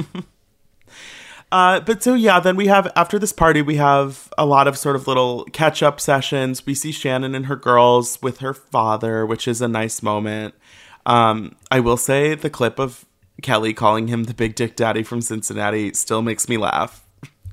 Uh, 1.52 1.80
but 1.80 2.02
so 2.02 2.14
yeah, 2.14 2.40
then 2.40 2.56
we 2.56 2.66
have 2.68 2.90
after 2.96 3.18
this 3.18 3.32
party, 3.34 3.60
we 3.60 3.76
have 3.76 4.32
a 4.38 4.46
lot 4.46 4.66
of 4.66 4.78
sort 4.78 4.96
of 4.96 5.06
little 5.06 5.44
catch 5.52 5.82
up 5.82 6.00
sessions. 6.00 6.64
We 6.64 6.74
see 6.74 6.92
Shannon 6.92 7.34
and 7.34 7.44
her 7.44 7.56
girls 7.56 8.20
with 8.22 8.38
her 8.38 8.54
father, 8.54 9.26
which 9.26 9.46
is 9.46 9.60
a 9.60 9.68
nice 9.68 10.02
moment. 10.02 10.54
Um, 11.04 11.54
I 11.70 11.80
will 11.80 11.98
say 11.98 12.34
the 12.34 12.48
clip 12.48 12.78
of 12.78 13.04
Kelly 13.42 13.74
calling 13.74 14.08
him 14.08 14.24
the 14.24 14.32
big 14.32 14.54
dick 14.54 14.76
daddy 14.76 15.02
from 15.02 15.20
Cincinnati 15.20 15.92
still 15.92 16.22
makes 16.22 16.48
me 16.48 16.56
laugh. 16.56 17.04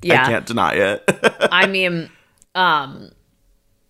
Yeah. 0.02 0.22
I 0.22 0.26
can't 0.28 0.46
deny 0.46 0.74
it. 0.76 1.04
I 1.52 1.66
mean, 1.66 2.08
um, 2.54 3.10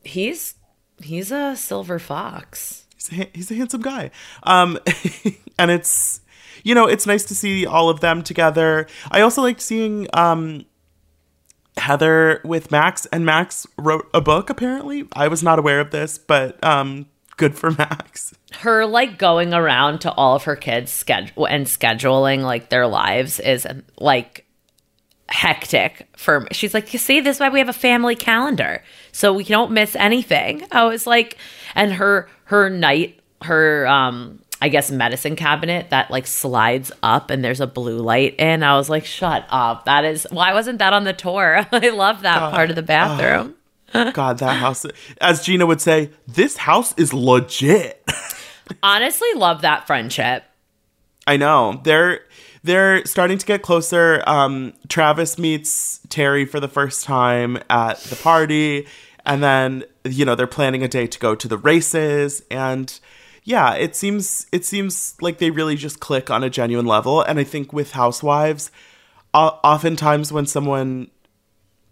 he's 0.02 0.54
he's 1.00 1.30
a 1.30 1.54
silver 1.54 2.00
fox. 2.00 2.84
he's 2.96 3.12
a, 3.12 3.30
he's 3.32 3.50
a 3.52 3.54
handsome 3.54 3.82
guy. 3.82 4.10
Um, 4.42 4.76
and 5.58 5.70
it's 5.70 6.20
you 6.62 6.74
know 6.74 6.86
it's 6.86 7.06
nice 7.06 7.24
to 7.26 7.34
see 7.34 7.66
all 7.66 7.88
of 7.88 8.00
them 8.00 8.22
together. 8.22 8.86
I 9.10 9.20
also 9.20 9.42
liked 9.42 9.60
seeing 9.60 10.08
um 10.14 10.64
Heather 11.76 12.40
with 12.44 12.70
Max, 12.70 13.06
and 13.06 13.24
Max 13.24 13.66
wrote 13.76 14.08
a 14.12 14.20
book. 14.20 14.50
Apparently, 14.50 15.06
I 15.14 15.28
was 15.28 15.42
not 15.42 15.58
aware 15.58 15.80
of 15.80 15.90
this, 15.90 16.18
but 16.18 16.62
um, 16.64 17.06
good 17.36 17.56
for 17.56 17.70
Max. 17.78 18.34
Her 18.52 18.86
like 18.86 19.18
going 19.18 19.54
around 19.54 20.00
to 20.02 20.12
all 20.12 20.36
of 20.36 20.44
her 20.44 20.56
kids' 20.56 20.92
schedule 20.92 21.46
and 21.46 21.66
scheduling 21.66 22.42
like 22.42 22.68
their 22.68 22.86
lives 22.86 23.40
is 23.40 23.66
like 23.98 24.46
hectic 25.28 26.08
for 26.16 26.40
me. 26.40 26.48
She's 26.52 26.74
like, 26.74 26.92
you 26.92 26.98
see, 26.98 27.20
this 27.20 27.36
is 27.36 27.40
why 27.40 27.48
we 27.48 27.60
have 27.60 27.68
a 27.68 27.72
family 27.72 28.16
calendar, 28.16 28.82
so 29.12 29.32
we 29.32 29.44
don't 29.44 29.72
miss 29.72 29.96
anything. 29.96 30.66
I 30.70 30.84
was 30.84 31.06
like, 31.06 31.38
and 31.74 31.92
her 31.94 32.28
her 32.44 32.68
night, 32.68 33.20
her 33.42 33.86
um, 33.86 34.42
I 34.62 34.68
guess 34.68 34.90
medicine 34.90 35.36
cabinet 35.36 35.90
that 35.90 36.10
like 36.10 36.26
slides 36.26 36.92
up 37.02 37.30
and 37.30 37.42
there's 37.42 37.60
a 37.60 37.66
blue 37.66 37.98
light 37.98 38.34
in. 38.38 38.62
I 38.62 38.76
was 38.76 38.90
like, 38.90 39.06
shut 39.06 39.46
up. 39.48 39.86
That 39.86 40.04
is 40.04 40.26
why 40.30 40.52
wasn't 40.52 40.78
that 40.78 40.92
on 40.92 41.04
the 41.04 41.12
tour? 41.12 41.66
I 41.72 41.88
love 41.88 42.22
that 42.22 42.38
God. 42.38 42.52
part 42.52 42.70
of 42.70 42.76
the 42.76 42.82
bathroom. 42.82 43.54
God, 43.92 44.38
that 44.38 44.56
house, 44.56 44.86
as 45.20 45.44
Gina 45.44 45.66
would 45.66 45.80
say, 45.80 46.10
this 46.28 46.56
house 46.56 46.94
is 46.96 47.12
legit. 47.12 48.04
Honestly, 48.82 49.28
love 49.34 49.62
that 49.62 49.86
friendship. 49.86 50.44
I 51.26 51.36
know 51.36 51.80
they're 51.84 52.20
they're 52.62 53.04
starting 53.06 53.38
to 53.38 53.46
get 53.46 53.62
closer. 53.62 54.22
Um, 54.26 54.74
Travis 54.88 55.38
meets 55.38 56.00
Terry 56.08 56.44
for 56.44 56.60
the 56.60 56.68
first 56.68 57.04
time 57.04 57.58
at 57.68 57.98
the 57.98 58.16
party, 58.16 58.86
and 59.24 59.42
then 59.42 59.84
you 60.04 60.24
know 60.24 60.34
they're 60.34 60.46
planning 60.46 60.82
a 60.82 60.88
day 60.88 61.06
to 61.06 61.18
go 61.18 61.34
to 61.34 61.48
the 61.48 61.58
races. 61.58 62.42
And 62.50 62.98
yeah, 63.50 63.74
it 63.74 63.96
seems 63.96 64.46
it 64.52 64.64
seems 64.64 65.16
like 65.20 65.38
they 65.38 65.50
really 65.50 65.74
just 65.74 65.98
click 65.98 66.30
on 66.30 66.44
a 66.44 66.48
genuine 66.48 66.86
level. 66.86 67.20
And 67.20 67.40
I 67.40 67.44
think 67.44 67.72
with 67.72 67.92
Housewives, 67.92 68.70
o- 69.34 69.58
oftentimes 69.64 70.32
when 70.32 70.46
someone 70.46 71.10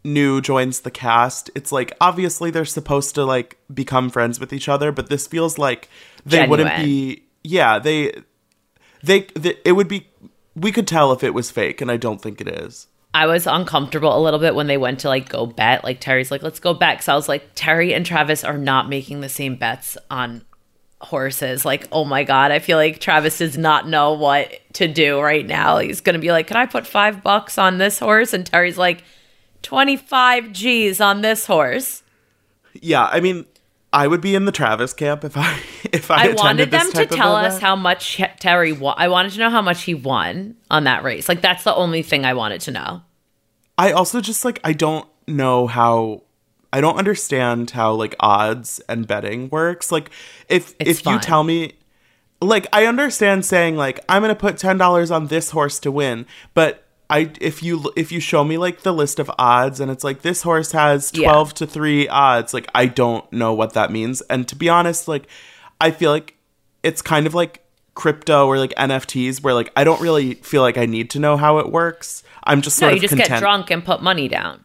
new 0.04 0.40
joins 0.40 0.80
the 0.80 0.92
cast, 0.92 1.50
it's 1.56 1.72
like 1.72 1.92
obviously 2.00 2.52
they're 2.52 2.64
supposed 2.64 3.16
to 3.16 3.24
like 3.24 3.58
become 3.74 4.08
friends 4.08 4.38
with 4.38 4.52
each 4.52 4.68
other, 4.68 4.92
but 4.92 5.08
this 5.08 5.26
feels 5.26 5.58
like 5.58 5.88
they 6.24 6.46
wouldn't 6.46 6.76
be. 6.76 7.24
Yeah, 7.42 7.80
they 7.80 8.12
they, 9.02 9.22
they 9.34 9.56
it 9.64 9.72
would 9.72 9.88
be 9.88 10.06
we 10.54 10.70
could 10.70 10.86
tell 10.86 11.10
if 11.10 11.24
it 11.24 11.34
was 11.34 11.52
fake 11.52 11.80
and 11.80 11.88
i 11.88 11.96
don't 11.96 12.20
think 12.20 12.40
it 12.40 12.48
is 12.48 12.88
I 13.14 13.26
was 13.26 13.46
uncomfortable 13.46 14.16
a 14.16 14.20
little 14.20 14.38
bit 14.38 14.54
when 14.54 14.66
they 14.66 14.76
went 14.76 15.00
to 15.00 15.08
like 15.08 15.30
go 15.30 15.46
bet. 15.46 15.82
Like 15.82 15.98
Terry's 15.98 16.30
like, 16.30 16.42
let's 16.42 16.60
go 16.60 16.74
bet. 16.74 16.98
Cause 16.98 17.08
I 17.08 17.14
was 17.14 17.28
like, 17.28 17.42
Terry 17.54 17.94
and 17.94 18.04
Travis 18.04 18.44
are 18.44 18.58
not 18.58 18.88
making 18.88 19.22
the 19.22 19.30
same 19.30 19.56
bets 19.56 19.96
on 20.10 20.44
horses. 21.00 21.64
Like, 21.64 21.88
oh 21.92 22.04
my 22.04 22.24
God, 22.24 22.50
I 22.50 22.58
feel 22.58 22.76
like 22.76 22.98
Travis 23.00 23.38
does 23.38 23.56
not 23.56 23.88
know 23.88 24.12
what 24.14 24.52
to 24.74 24.88
do 24.88 25.20
right 25.20 25.46
now. 25.46 25.78
He's 25.78 26.00
going 26.00 26.14
to 26.14 26.20
be 26.20 26.32
like, 26.32 26.46
can 26.48 26.56
I 26.56 26.66
put 26.66 26.86
five 26.86 27.22
bucks 27.22 27.56
on 27.58 27.78
this 27.78 27.98
horse? 27.98 28.32
And 28.32 28.44
Terry's 28.44 28.78
like, 28.78 29.04
25 29.62 30.52
G's 30.52 31.00
on 31.00 31.20
this 31.20 31.46
horse. 31.46 32.02
yeah 32.80 33.06
i 33.06 33.18
mean 33.18 33.44
i 33.92 34.06
would 34.06 34.20
be 34.20 34.36
in 34.36 34.44
the 34.44 34.52
travis 34.52 34.92
camp 34.92 35.24
if 35.24 35.36
i 35.36 35.58
if 35.92 36.10
i, 36.12 36.14
I 36.14 36.24
attended 36.26 36.38
wanted 36.38 36.70
them 36.70 36.92
to 36.92 37.06
tell 37.06 37.34
us 37.34 37.54
event. 37.54 37.62
how 37.62 37.74
much 37.76 38.20
Terry 38.38 38.72
won. 38.72 38.94
I 38.96 39.08
wanted 39.08 39.32
to 39.32 39.38
know 39.40 39.50
how 39.50 39.60
much 39.62 39.82
he 39.82 39.94
won 39.94 40.54
on 40.70 40.84
that 40.84 41.02
race. 41.02 41.28
Like, 41.28 41.40
that's 41.40 41.64
the 41.64 41.74
only 41.74 42.02
thing 42.02 42.24
I 42.24 42.34
wanted 42.34 42.60
to 42.62 42.70
know. 42.70 43.02
i 43.76 43.90
also 43.92 44.20
just 44.20 44.44
like 44.44 44.60
i 44.62 44.72
don't 44.72 45.08
know 45.26 45.66
how 45.66 46.22
i 46.72 46.80
don't 46.80 46.96
understand 46.96 47.70
how 47.70 47.92
like 47.92 48.14
odds 48.20 48.80
and 48.88 49.06
betting 49.06 49.48
works 49.50 49.90
like 49.92 50.10
if 50.48 50.74
It's 50.78 51.00
if 51.00 51.06
you 51.06 51.18
tell 51.18 51.44
me 51.44 51.72
like 52.40 52.66
i 52.72 52.86
understand 52.86 53.44
saying 53.44 53.76
like 53.76 54.00
i'm 54.08 54.22
gonna 54.22 54.34
put 54.34 54.56
$10 54.56 55.10
on 55.14 55.26
this 55.26 55.50
horse 55.50 55.78
to 55.80 55.90
win 55.90 56.26
but 56.54 56.84
I 57.10 57.30
if 57.40 57.62
you 57.62 57.90
if 57.96 58.12
you 58.12 58.20
show 58.20 58.44
me 58.44 58.58
like 58.58 58.82
the 58.82 58.92
list 58.92 59.18
of 59.18 59.30
odds 59.38 59.80
and 59.80 59.90
it's 59.90 60.04
like 60.04 60.20
this 60.22 60.42
horse 60.42 60.72
has 60.72 61.10
Yeah. 61.14 61.30
12 61.30 61.54
to 61.54 61.66
3 61.66 62.08
odds 62.08 62.52
like 62.52 62.68
I 62.74 62.86
don't 62.86 63.30
know 63.32 63.54
what 63.54 63.72
that 63.72 63.90
means 63.90 64.20
and 64.22 64.46
to 64.48 64.54
be 64.54 64.68
honest 64.68 65.08
like 65.08 65.26
I 65.80 65.90
feel 65.90 66.10
like 66.10 66.36
it's 66.82 67.00
kind 67.00 67.26
of 67.26 67.34
like 67.34 67.64
crypto 67.94 68.46
or 68.46 68.58
like 68.58 68.74
NFTs 68.74 69.42
where 69.42 69.54
like 69.54 69.72
I 69.74 69.84
don't 69.84 70.00
really 70.00 70.34
feel 70.34 70.60
like 70.60 70.76
I 70.76 70.84
need 70.84 71.08
to 71.10 71.18
know 71.18 71.38
how 71.38 71.58
it 71.58 71.72
works 71.72 72.22
I'm 72.44 72.60
just 72.60 72.78
No, 72.80 72.90
you 72.90 73.00
just 73.00 73.12
content 73.12 73.30
get 73.30 73.40
drunk 73.40 73.70
and 73.70 73.84
put 73.84 74.02
money 74.02 74.28
down. 74.28 74.64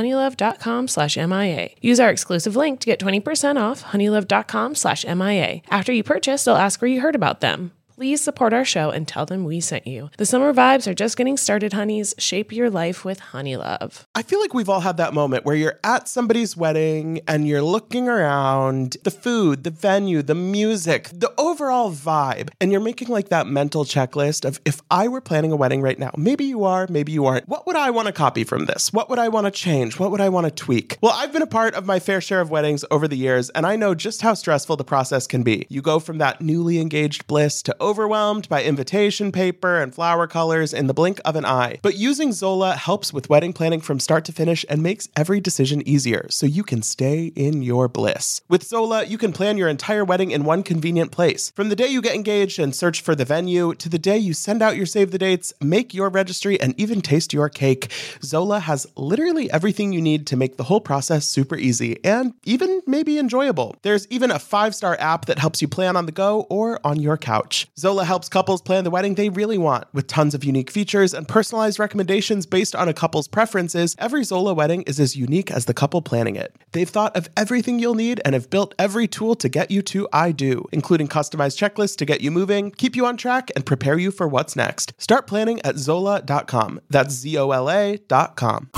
honeylove.com 0.00 0.88
slash 0.88 1.16
MIA. 1.16 1.70
Use 1.80 2.00
our 2.00 2.10
exclusive 2.10 2.56
link 2.56 2.80
to 2.80 2.86
get 2.86 2.98
20% 3.00 3.60
off 3.60 3.84
honeylove.com 3.84 4.74
slash 4.74 5.04
MIA. 5.04 5.60
After 5.68 5.92
you 5.92 6.02
purchase, 6.02 6.44
they'll 6.44 6.56
ask 6.56 6.80
where 6.80 6.90
you 6.90 7.00
heard 7.00 7.14
about 7.14 7.40
them. 7.40 7.72
Please 8.00 8.22
support 8.22 8.54
our 8.54 8.64
show 8.64 8.88
and 8.88 9.06
tell 9.06 9.26
them 9.26 9.44
we 9.44 9.60
sent 9.60 9.86
you. 9.86 10.08
The 10.16 10.24
summer 10.24 10.54
vibes 10.54 10.86
are 10.86 10.94
just 10.94 11.18
getting 11.18 11.36
started, 11.36 11.74
honeys. 11.74 12.14
Shape 12.16 12.50
your 12.50 12.70
life 12.70 13.04
with 13.04 13.20
Honey 13.20 13.58
Love. 13.58 14.06
I 14.14 14.22
feel 14.22 14.40
like 14.40 14.54
we've 14.54 14.70
all 14.70 14.80
had 14.80 14.96
that 14.96 15.12
moment 15.12 15.44
where 15.44 15.54
you're 15.54 15.78
at 15.84 16.08
somebody's 16.08 16.56
wedding 16.56 17.20
and 17.28 17.46
you're 17.46 17.60
looking 17.60 18.08
around 18.08 18.96
the 19.04 19.10
food, 19.10 19.64
the 19.64 19.70
venue, 19.70 20.22
the 20.22 20.34
music, 20.34 21.10
the 21.12 21.30
overall 21.36 21.92
vibe, 21.92 22.48
and 22.58 22.72
you're 22.72 22.80
making 22.80 23.08
like 23.08 23.28
that 23.28 23.46
mental 23.46 23.84
checklist 23.84 24.46
of 24.46 24.62
if 24.64 24.80
I 24.90 25.06
were 25.06 25.20
planning 25.20 25.52
a 25.52 25.56
wedding 25.56 25.82
right 25.82 25.98
now, 25.98 26.12
maybe 26.16 26.44
you 26.44 26.64
are, 26.64 26.86
maybe 26.88 27.12
you 27.12 27.26
aren't. 27.26 27.50
What 27.50 27.66
would 27.66 27.76
I 27.76 27.90
want 27.90 28.06
to 28.06 28.12
copy 28.12 28.44
from 28.44 28.64
this? 28.64 28.94
What 28.94 29.10
would 29.10 29.18
I 29.18 29.28
want 29.28 29.44
to 29.44 29.50
change? 29.50 29.98
What 29.98 30.10
would 30.10 30.22
I 30.22 30.30
want 30.30 30.46
to 30.46 30.50
tweak? 30.50 30.96
Well, 31.02 31.12
I've 31.14 31.34
been 31.34 31.42
a 31.42 31.46
part 31.46 31.74
of 31.74 31.84
my 31.84 31.98
fair 31.98 32.22
share 32.22 32.40
of 32.40 32.50
weddings 32.50 32.82
over 32.90 33.06
the 33.06 33.18
years, 33.18 33.50
and 33.50 33.66
I 33.66 33.76
know 33.76 33.94
just 33.94 34.22
how 34.22 34.32
stressful 34.32 34.76
the 34.76 34.84
process 34.84 35.26
can 35.26 35.42
be. 35.42 35.66
You 35.68 35.82
go 35.82 35.98
from 35.98 36.16
that 36.16 36.40
newly 36.40 36.80
engaged 36.80 37.26
bliss 37.26 37.62
to 37.64 37.76
overwhelmed 37.90 38.48
by 38.48 38.62
invitation 38.62 39.32
paper 39.32 39.80
and 39.80 39.92
flower 39.92 40.28
colors 40.28 40.72
in 40.72 40.86
the 40.86 40.94
blink 40.94 41.20
of 41.24 41.34
an 41.34 41.44
eye. 41.44 41.80
But 41.82 41.96
using 41.96 42.30
Zola 42.30 42.76
helps 42.76 43.12
with 43.12 43.28
wedding 43.28 43.52
planning 43.52 43.80
from 43.80 43.98
start 43.98 44.24
to 44.26 44.32
finish 44.32 44.64
and 44.68 44.80
makes 44.80 45.08
every 45.16 45.40
decision 45.40 45.82
easier 45.88 46.28
so 46.30 46.46
you 46.46 46.62
can 46.62 46.82
stay 46.82 47.32
in 47.34 47.62
your 47.62 47.88
bliss. 47.88 48.42
With 48.48 48.62
Zola, 48.62 49.04
you 49.06 49.18
can 49.18 49.32
plan 49.32 49.56
your 49.56 49.68
entire 49.68 50.04
wedding 50.04 50.30
in 50.30 50.44
one 50.44 50.62
convenient 50.62 51.10
place. 51.10 51.50
From 51.56 51.68
the 51.68 51.74
day 51.74 51.88
you 51.88 52.00
get 52.00 52.14
engaged 52.14 52.60
and 52.60 52.76
search 52.76 53.00
for 53.00 53.16
the 53.16 53.24
venue 53.24 53.74
to 53.74 53.88
the 53.88 53.98
day 53.98 54.18
you 54.18 54.34
send 54.34 54.62
out 54.62 54.76
your 54.76 54.86
save 54.86 55.10
the 55.10 55.18
dates, 55.18 55.52
make 55.60 55.92
your 55.92 56.10
registry, 56.10 56.60
and 56.60 56.78
even 56.78 57.00
taste 57.00 57.32
your 57.32 57.48
cake, 57.48 57.90
Zola 58.22 58.60
has 58.60 58.86
literally 58.96 59.50
everything 59.50 59.92
you 59.92 60.00
need 60.00 60.28
to 60.28 60.36
make 60.36 60.58
the 60.58 60.64
whole 60.64 60.80
process 60.80 61.26
super 61.26 61.56
easy 61.56 61.98
and 62.04 62.34
even 62.44 62.82
maybe 62.86 63.18
enjoyable. 63.18 63.74
There's 63.82 64.06
even 64.10 64.30
a 64.30 64.38
five 64.38 64.76
star 64.76 64.96
app 65.00 65.26
that 65.26 65.40
helps 65.40 65.60
you 65.60 65.66
plan 65.66 65.96
on 65.96 66.06
the 66.06 66.12
go 66.12 66.46
or 66.50 66.78
on 66.84 67.00
your 67.00 67.16
couch. 67.16 67.66
Zola 67.80 68.04
helps 68.04 68.28
couples 68.28 68.60
plan 68.60 68.84
the 68.84 68.90
wedding 68.90 69.14
they 69.14 69.30
really 69.30 69.56
want 69.56 69.84
with 69.94 70.06
tons 70.06 70.34
of 70.34 70.44
unique 70.44 70.70
features 70.70 71.14
and 71.14 71.26
personalized 71.26 71.78
recommendations 71.78 72.44
based 72.44 72.76
on 72.76 72.90
a 72.90 72.92
couple's 72.92 73.26
preferences. 73.26 73.96
Every 73.98 74.22
Zola 74.22 74.52
wedding 74.52 74.82
is 74.82 75.00
as 75.00 75.16
unique 75.16 75.50
as 75.50 75.64
the 75.64 75.72
couple 75.72 76.02
planning 76.02 76.36
it. 76.36 76.54
They've 76.72 76.86
thought 76.86 77.16
of 77.16 77.30
everything 77.38 77.78
you'll 77.78 77.94
need 77.94 78.20
and 78.22 78.34
have 78.34 78.50
built 78.50 78.74
every 78.78 79.08
tool 79.08 79.34
to 79.36 79.48
get 79.48 79.70
you 79.70 79.80
to 79.80 80.06
I 80.12 80.30
do, 80.30 80.66
including 80.72 81.08
customized 81.08 81.56
checklists 81.56 81.96
to 81.96 82.04
get 82.04 82.20
you 82.20 82.30
moving, 82.30 82.70
keep 82.70 82.96
you 82.96 83.06
on 83.06 83.16
track, 83.16 83.50
and 83.56 83.64
prepare 83.64 83.98
you 83.98 84.10
for 84.10 84.28
what's 84.28 84.54
next. 84.54 84.92
Start 84.98 85.26
planning 85.26 85.58
at 85.62 85.78
Zola.com. 85.78 86.82
That's 86.90 87.14
Z 87.14 87.38
O 87.38 87.50
L 87.50 87.70
A.com. 87.70 88.68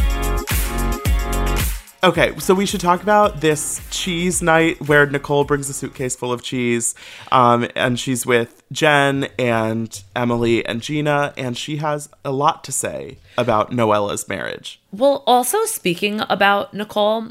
Okay, 2.04 2.36
so 2.40 2.52
we 2.52 2.66
should 2.66 2.80
talk 2.80 3.00
about 3.04 3.40
this 3.40 3.80
cheese 3.92 4.42
night 4.42 4.80
where 4.88 5.06
Nicole 5.06 5.44
brings 5.44 5.70
a 5.70 5.72
suitcase 5.72 6.16
full 6.16 6.32
of 6.32 6.42
cheese, 6.42 6.96
um, 7.30 7.68
and 7.76 7.96
she's 7.98 8.26
with 8.26 8.60
Jen 8.72 9.28
and 9.38 10.02
Emily 10.16 10.66
and 10.66 10.82
Gina, 10.82 11.32
and 11.36 11.56
she 11.56 11.76
has 11.76 12.08
a 12.24 12.32
lot 12.32 12.64
to 12.64 12.72
say 12.72 13.18
about 13.38 13.70
Noella's 13.70 14.28
marriage. 14.28 14.80
Well, 14.90 15.22
also 15.28 15.64
speaking 15.66 16.20
about 16.28 16.74
Nicole, 16.74 17.28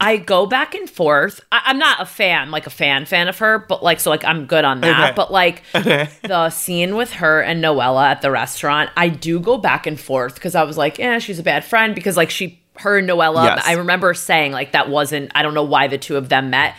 I 0.00 0.16
go 0.16 0.46
back 0.46 0.74
and 0.74 0.88
forth. 0.88 1.40
I- 1.52 1.62
I'm 1.66 1.78
not 1.78 2.00
a 2.00 2.06
fan, 2.06 2.50
like 2.50 2.66
a 2.66 2.70
fan 2.70 3.04
fan 3.04 3.28
of 3.28 3.36
her, 3.40 3.58
but 3.58 3.82
like 3.82 4.00
so 4.00 4.08
like 4.08 4.24
I'm 4.24 4.46
good 4.46 4.64
on 4.64 4.80
that. 4.80 5.04
Okay. 5.10 5.12
But 5.14 5.32
like 5.32 5.62
the 5.72 6.48
scene 6.48 6.96
with 6.96 7.12
her 7.12 7.42
and 7.42 7.62
Noella 7.62 8.06
at 8.06 8.22
the 8.22 8.30
restaurant, 8.30 8.88
I 8.96 9.10
do 9.10 9.38
go 9.38 9.58
back 9.58 9.86
and 9.86 10.00
forth 10.00 10.34
because 10.36 10.54
I 10.54 10.62
was 10.62 10.78
like, 10.78 10.98
eh, 10.98 11.18
she's 11.18 11.38
a 11.38 11.42
bad 11.44 11.62
friend 11.62 11.94
because 11.94 12.16
like 12.16 12.30
she 12.30 12.62
her 12.76 12.98
and 12.98 13.08
Noella, 13.08 13.44
Yes. 13.44 13.62
I 13.66 13.72
remember 13.74 14.14
saying 14.14 14.52
like 14.52 14.72
that 14.72 14.88
wasn't 14.88 15.30
I 15.34 15.42
don't 15.42 15.54
know 15.54 15.62
why 15.64 15.88
the 15.88 15.98
two 15.98 16.16
of 16.16 16.28
them 16.28 16.50
met. 16.50 16.74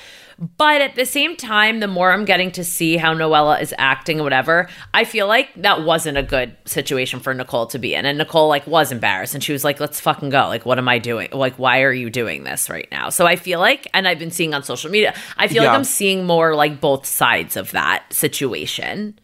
But 0.57 0.81
at 0.81 0.95
the 0.95 1.05
same 1.05 1.37
time, 1.37 1.79
the 1.79 1.87
more 1.87 2.11
I'm 2.11 2.25
getting 2.25 2.51
to 2.51 2.65
see 2.65 2.97
how 2.97 3.13
Noella 3.13 3.61
is 3.61 3.73
acting 3.77 4.17
and 4.17 4.25
whatever, 4.25 4.67
I 4.93 5.05
feel 5.05 5.27
like 5.27 5.47
that 5.55 5.83
wasn't 5.85 6.17
a 6.17 6.23
good 6.23 6.57
situation 6.65 7.21
for 7.21 7.33
Nicole 7.33 7.67
to 7.67 7.79
be 7.79 7.95
in. 7.95 8.05
And 8.05 8.17
Nicole 8.17 8.49
like 8.49 8.67
was 8.67 8.91
embarrassed 8.91 9.33
and 9.33 9.41
she 9.41 9.53
was 9.53 9.63
like, 9.63 9.79
let's 9.79 10.01
fucking 10.01 10.31
go. 10.31 10.47
Like, 10.49 10.65
what 10.65 10.77
am 10.77 10.89
I 10.89 10.99
doing? 10.99 11.29
Like, 11.31 11.55
why 11.57 11.83
are 11.83 11.93
you 11.93 12.09
doing 12.09 12.43
this 12.43 12.69
right 12.69 12.89
now? 12.91 13.07
So 13.11 13.25
I 13.25 13.37
feel 13.37 13.61
like, 13.61 13.87
and 13.93 14.09
I've 14.09 14.19
been 14.19 14.29
seeing 14.29 14.53
on 14.53 14.61
social 14.63 14.91
media, 14.91 15.13
I 15.37 15.47
feel 15.47 15.63
Yeah. 15.63 15.69
like 15.69 15.77
I'm 15.77 15.85
seeing 15.85 16.25
more 16.25 16.53
like 16.53 16.81
both 16.81 17.05
sides 17.05 17.55
of 17.55 17.71
that 17.71 18.03
situation. 18.11 19.17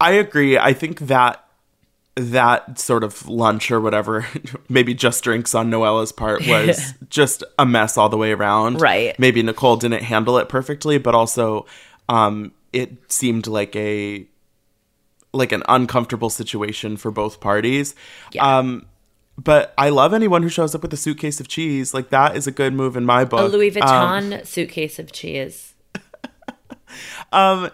I 0.00 0.14
agree. 0.14 0.58
I 0.58 0.72
think 0.72 0.98
that 0.98 1.45
that 2.16 2.78
sort 2.78 3.04
of 3.04 3.28
lunch 3.28 3.70
or 3.70 3.80
whatever, 3.80 4.26
maybe 4.68 4.94
just 4.94 5.22
drinks 5.22 5.54
on 5.54 5.70
Noella's 5.70 6.12
part 6.12 6.46
was 6.46 6.94
just 7.10 7.44
a 7.58 7.66
mess 7.66 7.98
all 7.98 8.08
the 8.08 8.16
way 8.16 8.32
around. 8.32 8.80
Right. 8.80 9.18
Maybe 9.18 9.42
Nicole 9.42 9.76
didn't 9.76 10.02
handle 10.02 10.38
it 10.38 10.48
perfectly, 10.48 10.96
but 10.98 11.14
also 11.14 11.66
um, 12.08 12.52
it 12.72 13.12
seemed 13.12 13.46
like 13.46 13.76
a 13.76 14.26
like 15.32 15.52
an 15.52 15.62
uncomfortable 15.68 16.30
situation 16.30 16.96
for 16.96 17.10
both 17.10 17.40
parties. 17.40 17.94
Yeah. 18.32 18.58
Um, 18.58 18.86
but 19.36 19.74
I 19.76 19.90
love 19.90 20.14
anyone 20.14 20.42
who 20.42 20.48
shows 20.48 20.74
up 20.74 20.80
with 20.80 20.94
a 20.94 20.96
suitcase 20.96 21.40
of 21.40 21.48
cheese. 21.48 21.92
Like 21.92 22.08
that 22.08 22.34
is 22.34 22.46
a 22.46 22.50
good 22.50 22.72
move 22.72 22.96
in 22.96 23.04
my 23.04 23.26
book. 23.26 23.40
A 23.40 23.44
Louis 23.44 23.76
Um, 23.76 23.82
Vuitton 24.30 24.46
suitcase 24.46 24.98
of 24.98 25.12
cheese. 25.12 25.74
Um, 27.30 27.70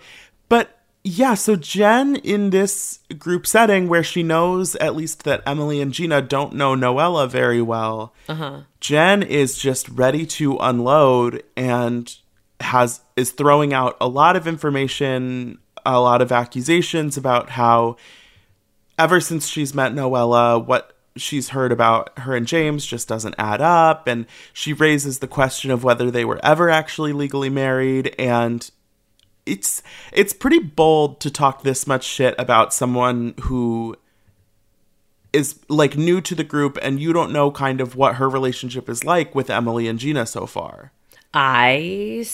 but 0.48 0.76
yeah, 1.04 1.34
so 1.34 1.56
Jen 1.56 2.16
in 2.16 2.50
this 2.50 3.00
group 3.18 3.46
setting 3.46 3.88
where 3.88 4.04
she 4.04 4.22
knows 4.22 4.76
at 4.76 4.94
least 4.94 5.24
that 5.24 5.42
Emily 5.46 5.80
and 5.80 5.92
Gina 5.92 6.22
don't 6.22 6.54
know 6.54 6.74
Noella 6.74 7.28
very 7.28 7.60
well, 7.60 8.14
uh-huh. 8.28 8.62
Jen 8.80 9.22
is 9.22 9.58
just 9.58 9.88
ready 9.88 10.24
to 10.26 10.56
unload 10.58 11.42
and 11.56 12.16
has 12.60 13.00
is 13.16 13.32
throwing 13.32 13.74
out 13.74 13.96
a 14.00 14.08
lot 14.08 14.36
of 14.36 14.46
information, 14.46 15.58
a 15.84 16.00
lot 16.00 16.22
of 16.22 16.30
accusations 16.30 17.16
about 17.16 17.50
how 17.50 17.96
ever 18.98 19.20
since 19.20 19.48
she's 19.48 19.74
met 19.74 19.92
Noella, 19.92 20.64
what 20.64 20.96
she's 21.16 21.50
heard 21.50 21.72
about 21.72 22.16
her 22.20 22.36
and 22.36 22.46
James 22.46 22.86
just 22.86 23.08
doesn't 23.08 23.34
add 23.38 23.60
up. 23.60 24.06
And 24.06 24.26
she 24.52 24.72
raises 24.72 25.18
the 25.18 25.26
question 25.26 25.70
of 25.70 25.82
whether 25.82 26.10
they 26.10 26.24
were 26.24 26.40
ever 26.44 26.70
actually 26.70 27.12
legally 27.12 27.50
married. 27.50 28.14
And 28.18 28.70
it's 29.46 29.82
it's 30.12 30.32
pretty 30.32 30.58
bold 30.58 31.20
to 31.20 31.30
talk 31.30 31.62
this 31.62 31.86
much 31.86 32.04
shit 32.04 32.34
about 32.38 32.72
someone 32.72 33.34
who 33.42 33.96
is 35.32 35.58
like 35.68 35.96
new 35.96 36.20
to 36.20 36.34
the 36.34 36.44
group 36.44 36.78
and 36.82 37.00
you 37.00 37.12
don't 37.12 37.32
know 37.32 37.50
kind 37.50 37.80
of 37.80 37.96
what 37.96 38.16
her 38.16 38.28
relationship 38.28 38.88
is 38.88 39.04
like 39.04 39.34
with 39.34 39.50
Emily 39.50 39.88
and 39.88 39.98
Gina 39.98 40.26
so 40.26 40.46
far. 40.46 40.92
I 41.32 42.26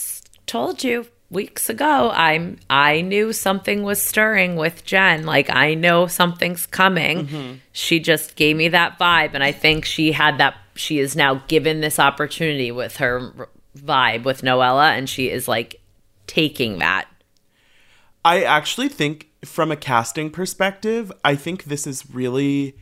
told 0.45 0.83
you 0.83 1.07
weeks 1.29 1.69
ago 1.69 2.11
I'm 2.13 2.57
I 2.69 3.01
knew 3.01 3.31
something 3.31 3.83
was 3.83 4.01
stirring 4.01 4.55
with 4.55 4.83
Jen. 4.83 5.25
Like 5.25 5.49
I 5.49 5.73
know 5.73 6.07
something's 6.07 6.65
coming. 6.65 7.27
Mm-hmm. 7.27 7.53
She 7.71 7.99
just 7.99 8.35
gave 8.35 8.55
me 8.55 8.67
that 8.69 8.99
vibe 8.99 9.31
and 9.33 9.43
I 9.43 9.51
think 9.51 9.85
she 9.85 10.11
had 10.11 10.37
that 10.39 10.55
she 10.75 10.99
is 10.99 11.15
now 11.15 11.35
given 11.47 11.81
this 11.81 11.99
opportunity 11.99 12.71
with 12.71 12.97
her 12.97 13.49
vibe 13.77 14.23
with 14.23 14.41
Noella 14.41 14.91
and 14.97 15.07
she 15.07 15.29
is 15.29 15.47
like 15.47 15.78
taking 16.29 16.77
that. 16.79 17.07
I 18.23 18.43
actually 18.43 18.89
think, 18.89 19.29
from 19.43 19.71
a 19.71 19.75
casting 19.75 20.29
perspective, 20.29 21.11
I 21.25 21.35
think 21.35 21.65
this 21.65 21.85
is 21.87 22.05
really. 22.13 22.75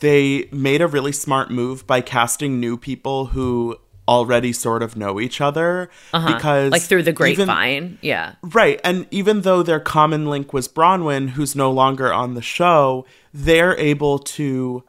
They 0.00 0.48
made 0.52 0.82
a 0.82 0.86
really 0.86 1.12
smart 1.12 1.50
move 1.50 1.86
by 1.86 2.02
casting 2.02 2.60
new 2.60 2.76
people 2.76 3.26
who 3.26 3.76
already 4.08 4.52
sort 4.52 4.82
of 4.82 4.94
know 4.94 5.18
each 5.18 5.40
other 5.40 5.90
uh-huh. 6.12 6.34
because 6.34 6.70
Like 6.70 6.82
through 6.82 7.02
the 7.02 7.10
even- 7.10 7.46
grapevine. 7.46 7.98
yeah. 8.02 8.34
Right. 8.42 8.78
And 8.84 9.06
even 9.10 9.40
though 9.40 9.62
their 9.62 9.80
common 9.80 10.26
link 10.26 10.52
was 10.52 10.68
Bronwyn, 10.68 11.30
who's 11.30 11.56
no 11.56 11.70
longer 11.72 12.12
on 12.12 12.34
the 12.34 12.42
show, 12.42 13.06
they're 13.32 13.76
able 13.78 14.18
to. 14.20 14.84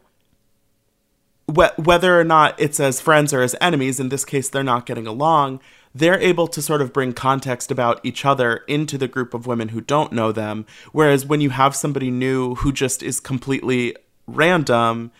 wh- 1.47 1.77
Whether 1.79 2.19
or 2.19 2.23
not 2.23 2.59
it's 2.59 2.79
as 2.79 2.99
friends 3.01 3.33
or 3.33 3.41
as 3.41 3.55
enemies, 3.61 3.99
in 3.99 4.09
this 4.09 4.25
case, 4.25 4.49
they're 4.49 4.63
not 4.63 4.85
getting 4.85 5.07
along, 5.07 5.61
they're 5.97 6.19
able 6.19 6.47
to 6.47 6.61
sort 6.61 6.81
of 6.81 6.93
bring 6.93 7.11
context 7.13 7.71
about 7.71 7.99
each 8.03 8.23
other 8.23 8.57
into 8.67 8.97
the 8.97 9.07
group 9.07 9.33
of 9.33 9.47
women 9.47 9.69
who 9.69 9.81
don't 9.81 10.11
know 10.11 10.31
them. 10.31 10.65
Whereas 10.91 11.25
when 11.25 11.41
you 11.41 11.49
have 11.49 11.75
somebody 11.75 12.11
new 12.11 12.55
who 12.55 12.71
just 12.71 13.01
is 13.01 13.19
completely 13.19 13.95
random, 14.27 15.11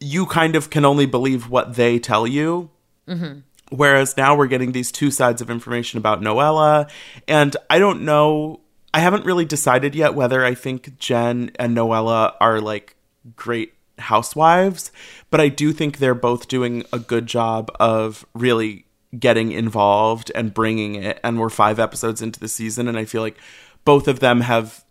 you 0.00 0.26
kind 0.26 0.56
of 0.56 0.70
can 0.70 0.84
only 0.84 1.06
believe 1.06 1.50
what 1.50 1.74
they 1.74 1.98
tell 1.98 2.26
you. 2.26 2.70
Mm-hmm. 3.06 3.40
Whereas 3.70 4.16
now 4.16 4.34
we're 4.34 4.46
getting 4.46 4.72
these 4.72 4.90
two 4.90 5.10
sides 5.10 5.42
of 5.42 5.50
information 5.50 5.98
about 5.98 6.22
Noella. 6.22 6.88
And 7.28 7.56
I 7.68 7.78
don't 7.78 8.02
know, 8.02 8.60
I 8.94 9.00
haven't 9.00 9.26
really 9.26 9.44
decided 9.44 9.94
yet 9.94 10.14
whether 10.14 10.44
I 10.44 10.54
think 10.54 10.98
Jen 10.98 11.50
and 11.58 11.76
Noella 11.76 12.34
are 12.40 12.60
like 12.60 12.96
great 13.36 13.74
housewives, 13.98 14.90
but 15.30 15.40
I 15.40 15.48
do 15.48 15.72
think 15.72 15.98
they're 15.98 16.14
both 16.14 16.48
doing 16.48 16.84
a 16.92 16.98
good 16.98 17.26
job 17.26 17.70
of 17.78 18.24
really 18.34 18.83
getting 19.18 19.52
involved 19.52 20.30
and 20.34 20.54
bringing 20.54 20.96
it. 20.96 21.20
And 21.22 21.38
we're 21.38 21.50
five 21.50 21.78
episodes 21.78 22.22
into 22.22 22.40
the 22.40 22.48
season, 22.48 22.88
and 22.88 22.98
I 22.98 23.04
feel 23.04 23.22
like 23.22 23.38
both 23.84 24.08
of 24.08 24.20
them 24.20 24.42
have. 24.42 24.84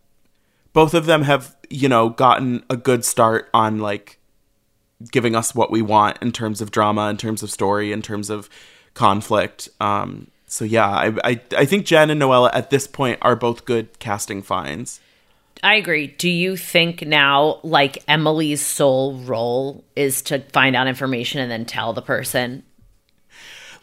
Both 0.73 0.95
of 0.95 1.05
them 1.05 1.21
have, 1.21 1.55
you 1.69 1.87
know, 1.87 2.09
gotten 2.09 2.63
a 2.67 2.75
good 2.75 3.05
start 3.05 3.47
on 3.53 3.77
like 3.77 4.17
giving 5.11 5.35
us 5.35 5.53
what 5.53 5.69
we 5.69 5.83
want 5.83 6.17
in 6.19 6.31
terms 6.31 6.61
of 6.61 6.71
drama, 6.71 7.09
in 7.09 7.17
terms 7.17 7.43
of 7.43 7.51
story, 7.51 7.91
in 7.91 8.01
terms 8.01 8.31
of 8.31 8.49
conflict. 8.95 9.69
Um, 9.79 10.31
so 10.47 10.65
yeah, 10.65 10.89
I, 10.89 11.13
I 11.23 11.41
I 11.57 11.65
think 11.65 11.85
Jen 11.85 12.09
and 12.09 12.21
Noella 12.21 12.49
at 12.53 12.69
this 12.69 12.87
point 12.87 13.19
are 13.21 13.35
both 13.35 13.65
good 13.65 13.99
casting 13.99 14.41
finds. 14.41 14.99
I 15.63 15.75
agree. 15.75 16.07
Do 16.07 16.29
you 16.29 16.57
think 16.57 17.05
now, 17.05 17.59
like 17.63 18.03
Emily's 18.07 18.61
sole 18.61 19.15
role 19.19 19.83
is 19.95 20.21
to 20.23 20.39
find 20.51 20.75
out 20.75 20.87
information 20.87 21.39
and 21.39 21.49
then 21.49 21.65
tell 21.65 21.93
the 21.93 22.01
person 22.01 22.63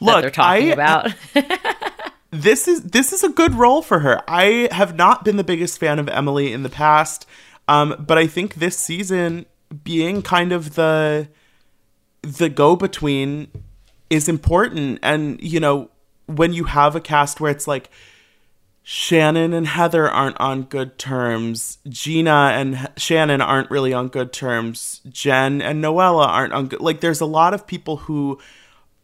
Look, 0.01 0.23
they're 0.23 0.31
talking 0.31 0.71
I- 0.71 0.73
about? 0.73 1.15
this 2.31 2.69
is 2.69 2.83
this 2.83 3.13
is 3.13 3.25
a 3.25 3.29
good 3.29 3.55
role 3.55 3.83
for 3.83 4.01
her. 4.01 4.23
I 4.29 4.69
have 4.73 4.97
not 4.97 5.25
been 5.25 5.37
the 5.37 5.45
biggest 5.45 5.79
fan 5.79 5.99
of 5.99 6.09
Emily 6.09 6.53
in 6.53 6.63
the 6.63 6.69
past, 6.69 7.27
um, 7.69 8.05
but 8.07 8.19
I 8.19 8.27
think 8.27 8.55
this 8.55 8.77
season 8.77 9.47
being 9.85 10.23
kind 10.23 10.53
of 10.53 10.75
the 10.75 11.29
the 12.23 12.49
go 12.49 12.77
between 12.77 13.49
is 14.09 14.29
important. 14.29 14.99
And 15.03 15.41
you 15.43 15.61
know, 15.61 15.91
when 16.27 16.53
you 16.53 16.65
have 16.65 16.97
a 16.97 17.01
cast 17.01 17.41
where 17.41 17.51
it's 17.51 17.67
like 17.69 17.91
Shannon 18.83 19.53
and 19.53 19.67
Heather 19.67 20.11
aren't 20.11 20.41
on 20.41 20.63
good 20.63 20.99
terms, 20.99 21.79
Gina 21.89 22.53
and 22.55 22.75
H- 22.75 22.87
Shannon 22.97 23.41
aren't 23.41 23.71
really 23.71 23.93
on 23.93 24.09
good 24.09 24.33
terms, 24.33 25.01
Jen 25.09 25.61
and 25.61 25.85
Noella 25.85 26.27
aren't 26.27 26.53
on 26.53 26.67
good. 26.67 26.81
Like, 26.81 27.01
there's 27.01 27.21
a 27.21 27.27
lot 27.27 27.55
of 27.55 27.67
people 27.67 27.99
who 27.99 28.41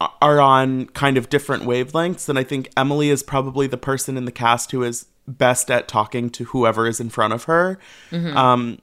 are 0.00 0.40
on 0.40 0.86
kind 0.88 1.16
of 1.16 1.28
different 1.30 1.62
wavelengths 1.64 2.28
and 2.28 2.38
i 2.38 2.44
think 2.44 2.68
emily 2.76 3.08
is 3.10 3.22
probably 3.22 3.66
the 3.66 3.78
person 3.78 4.16
in 4.16 4.24
the 4.26 4.32
cast 4.32 4.70
who 4.72 4.82
is 4.82 5.06
best 5.26 5.70
at 5.70 5.88
talking 5.88 6.28
to 6.30 6.44
whoever 6.46 6.86
is 6.86 7.00
in 7.00 7.08
front 7.08 7.32
of 7.32 7.44
her 7.44 7.78
um 8.12 8.78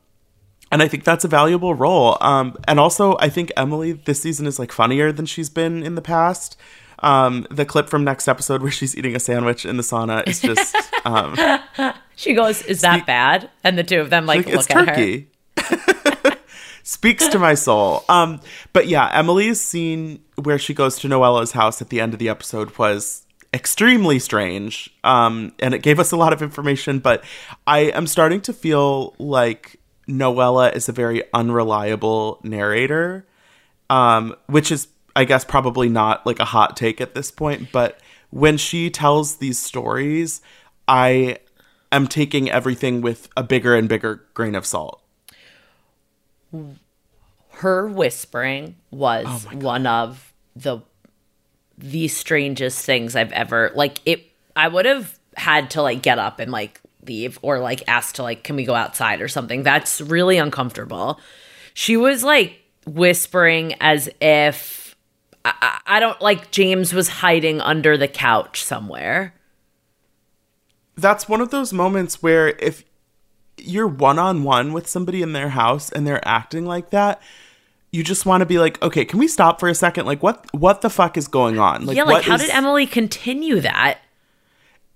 and 0.72 0.82
i 0.82 0.88
think 0.88 1.04
that's 1.04 1.24
a 1.24 1.28
valuable 1.28 1.76
role 1.76 2.18
um 2.22 2.58
and 2.68 2.80
also 2.80 3.16
i 3.20 3.30
think 3.30 3.52
emily 3.56 3.94
this 3.94 4.22
season 4.22 4.48
is 4.48 4.58
like 4.58 4.72
funnier 4.72 5.12
than 5.12 5.26
she's 5.26 5.50
been 5.50 5.84
in 5.84 5.96
the 5.96 6.02
past 6.02 6.58
Um, 7.00 7.46
the 7.52 7.66
clip 7.66 7.90
from 7.90 8.04
next 8.06 8.28
episode 8.30 8.62
where 8.62 8.72
she's 8.72 8.96
eating 8.96 9.14
a 9.16 9.20
sandwich 9.20 9.66
in 9.66 9.76
the 9.78 9.84
sauna 9.84 10.26
is 10.26 10.40
just 10.40 10.74
um, 11.06 11.36
She 12.16 12.34
goes, 12.34 12.62
"Is 12.62 12.80
that 12.82 13.06
bad?" 13.06 13.50
And 13.64 13.78
the 13.78 13.84
two 13.84 14.00
of 14.00 14.10
them 14.10 14.26
like, 14.26 14.46
like 14.46 14.56
look 14.56 14.72
at 14.72 14.88
her. 14.88 16.36
Speaks 16.84 17.28
to 17.30 17.40
my 17.40 17.56
soul. 17.56 18.06
Um, 18.08 18.40
but 18.72 18.88
yeah, 18.88 19.10
Emily's 19.12 19.60
scene 19.60 20.23
where 20.36 20.60
she 20.60 20.74
goes 20.74 20.98
to 21.00 21.08
Noella's 21.08 21.52
house 21.52 21.82
at 21.82 21.90
the 21.90 22.02
end 22.02 22.14
of 22.14 22.20
the 22.20 22.30
episode 22.30 22.78
was 22.78 23.26
extremely 23.54 24.20
strange. 24.20 24.90
Um, 25.04 25.54
and 25.60 25.74
it 25.74 25.84
gave 25.84 26.00
us 26.00 26.12
a 26.12 26.18
lot 26.18 26.34
of 26.34 26.42
information, 26.42 27.00
but 27.00 27.24
I 27.68 27.82
am 27.82 28.08
starting 28.08 28.42
to 28.42 28.54
feel 28.54 29.16
like 29.20 29.80
Noella 30.08 30.76
is 30.76 30.90
a 30.90 30.92
very 30.92 31.24
unreliable 31.34 32.40
narrator. 32.44 33.26
Um, 33.90 34.36
which 34.48 34.72
is 34.72 34.88
I 35.16 35.26
guess 35.26 35.46
probably 35.46 35.90
not 35.90 36.26
like 36.26 36.40
a 36.40 36.46
hot 36.46 36.76
take 36.76 37.00
at 37.00 37.14
this 37.14 37.32
point, 37.32 37.72
but 37.72 38.00
when 38.32 38.58
she 38.58 38.90
tells 38.90 39.36
these 39.36 39.60
stories, 39.60 40.42
I 40.88 41.38
am 41.92 42.08
taking 42.08 42.50
everything 42.50 43.02
with 43.02 43.30
a 43.38 43.44
bigger 43.44 43.76
and 43.76 43.88
bigger 43.88 44.26
grain 44.34 44.56
of 44.56 44.66
salt. 44.66 45.02
Her 47.54 47.88
whispering 47.88 48.76
was 48.92 49.26
oh 49.52 49.58
one 49.58 49.88
of 49.88 50.34
the 50.56 50.80
the 51.78 52.08
strangest 52.08 52.86
things 52.86 53.16
I've 53.16 53.32
ever 53.32 53.72
like 53.76 54.00
it 54.06 54.26
I 54.56 54.68
would 54.68 54.86
have 54.86 55.18
had 55.36 55.72
to 55.72 55.82
like 55.82 56.02
get 56.02 56.20
up 56.20 56.40
and 56.40 56.52
like 56.52 56.80
leave 57.08 57.40
or 57.42 57.60
like 57.60 57.84
ask 57.88 58.16
to 58.16 58.24
like 58.24 58.44
can 58.44 58.56
we 58.56 58.66
go 58.66 58.76
outside 58.76 59.22
or 59.22 59.28
something. 59.28 59.64
That's 59.64 60.02
really 60.02 60.38
uncomfortable. 60.38 61.20
She 61.74 61.98
was 61.98 62.24
like 62.24 62.60
whispering 62.86 63.76
as 63.82 64.10
if 64.22 64.96
I, 65.46 65.54
I 65.62 65.80
I 65.98 66.00
don't 66.00 66.22
like 66.22 66.52
James 66.52 66.94
was 66.94 67.08
hiding 67.10 67.62
under 67.62 67.98
the 67.98 68.08
couch 68.08 68.64
somewhere. 68.64 69.34
That's 70.96 71.28
one 71.28 71.42
of 71.42 71.50
those 71.50 71.74
moments 71.74 72.22
where 72.22 72.50
if 72.50 72.84
you're 73.58 73.88
one 73.88 74.20
on 74.20 74.44
one 74.44 74.74
with 74.74 74.88
somebody 74.88 75.22
in 75.22 75.34
their 75.34 75.50
house 75.50 75.92
and 75.92 76.06
they're 76.06 76.26
acting 76.28 76.66
like 76.66 76.90
that, 76.92 77.22
you 77.92 78.04
just 78.04 78.26
want 78.26 78.42
to 78.42 78.46
be 78.46 78.58
like, 78.58 78.82
okay, 78.82 79.06
can 79.06 79.20
we 79.20 79.28
stop 79.28 79.60
for 79.60 79.70
a 79.70 79.76
second? 79.76 80.06
Like, 80.06 80.24
what 80.24 80.46
what 80.54 80.82
the 80.82 80.90
fuck 80.90 81.18
is 81.18 81.28
going 81.28 81.60
on? 81.60 81.86
Like, 81.86 81.96
yeah, 81.96 82.04
like 82.04 82.24
how 82.24 82.36
is- 82.36 82.42
did 82.42 82.50
Emily 82.50 82.88
continue 82.88 83.60
that? 83.62 84.00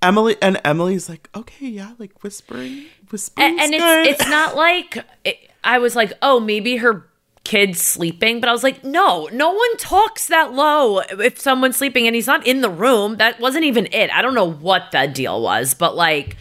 Emily 0.01 0.35
and 0.41 0.61
Emily's 0.63 1.09
like, 1.09 1.27
okay, 1.35 1.67
yeah, 1.67 1.93
like 1.97 2.23
whispering, 2.23 2.85
whispering, 3.09 3.59
and, 3.59 3.59
and 3.59 3.73
it's 3.73 4.21
it's 4.21 4.29
not 4.29 4.55
like 4.55 5.03
it, 5.23 5.37
I 5.63 5.79
was 5.79 5.95
like, 5.95 6.13
oh, 6.21 6.39
maybe 6.39 6.77
her 6.77 7.07
kid's 7.43 7.81
sleeping, 7.81 8.39
but 8.39 8.49
I 8.49 8.51
was 8.51 8.61
like, 8.61 8.83
no, 8.83 9.27
no 9.31 9.51
one 9.51 9.77
talks 9.77 10.27
that 10.27 10.53
low 10.53 10.99
if 10.99 11.39
someone's 11.39 11.77
sleeping 11.77 12.05
and 12.05 12.15
he's 12.15 12.27
not 12.27 12.45
in 12.45 12.61
the 12.61 12.69
room. 12.69 13.17
That 13.17 13.39
wasn't 13.39 13.63
even 13.63 13.87
it. 13.91 14.11
I 14.11 14.21
don't 14.21 14.35
know 14.35 14.51
what 14.51 14.91
that 14.91 15.15
deal 15.15 15.41
was, 15.41 15.73
but 15.73 15.95
like 15.95 16.35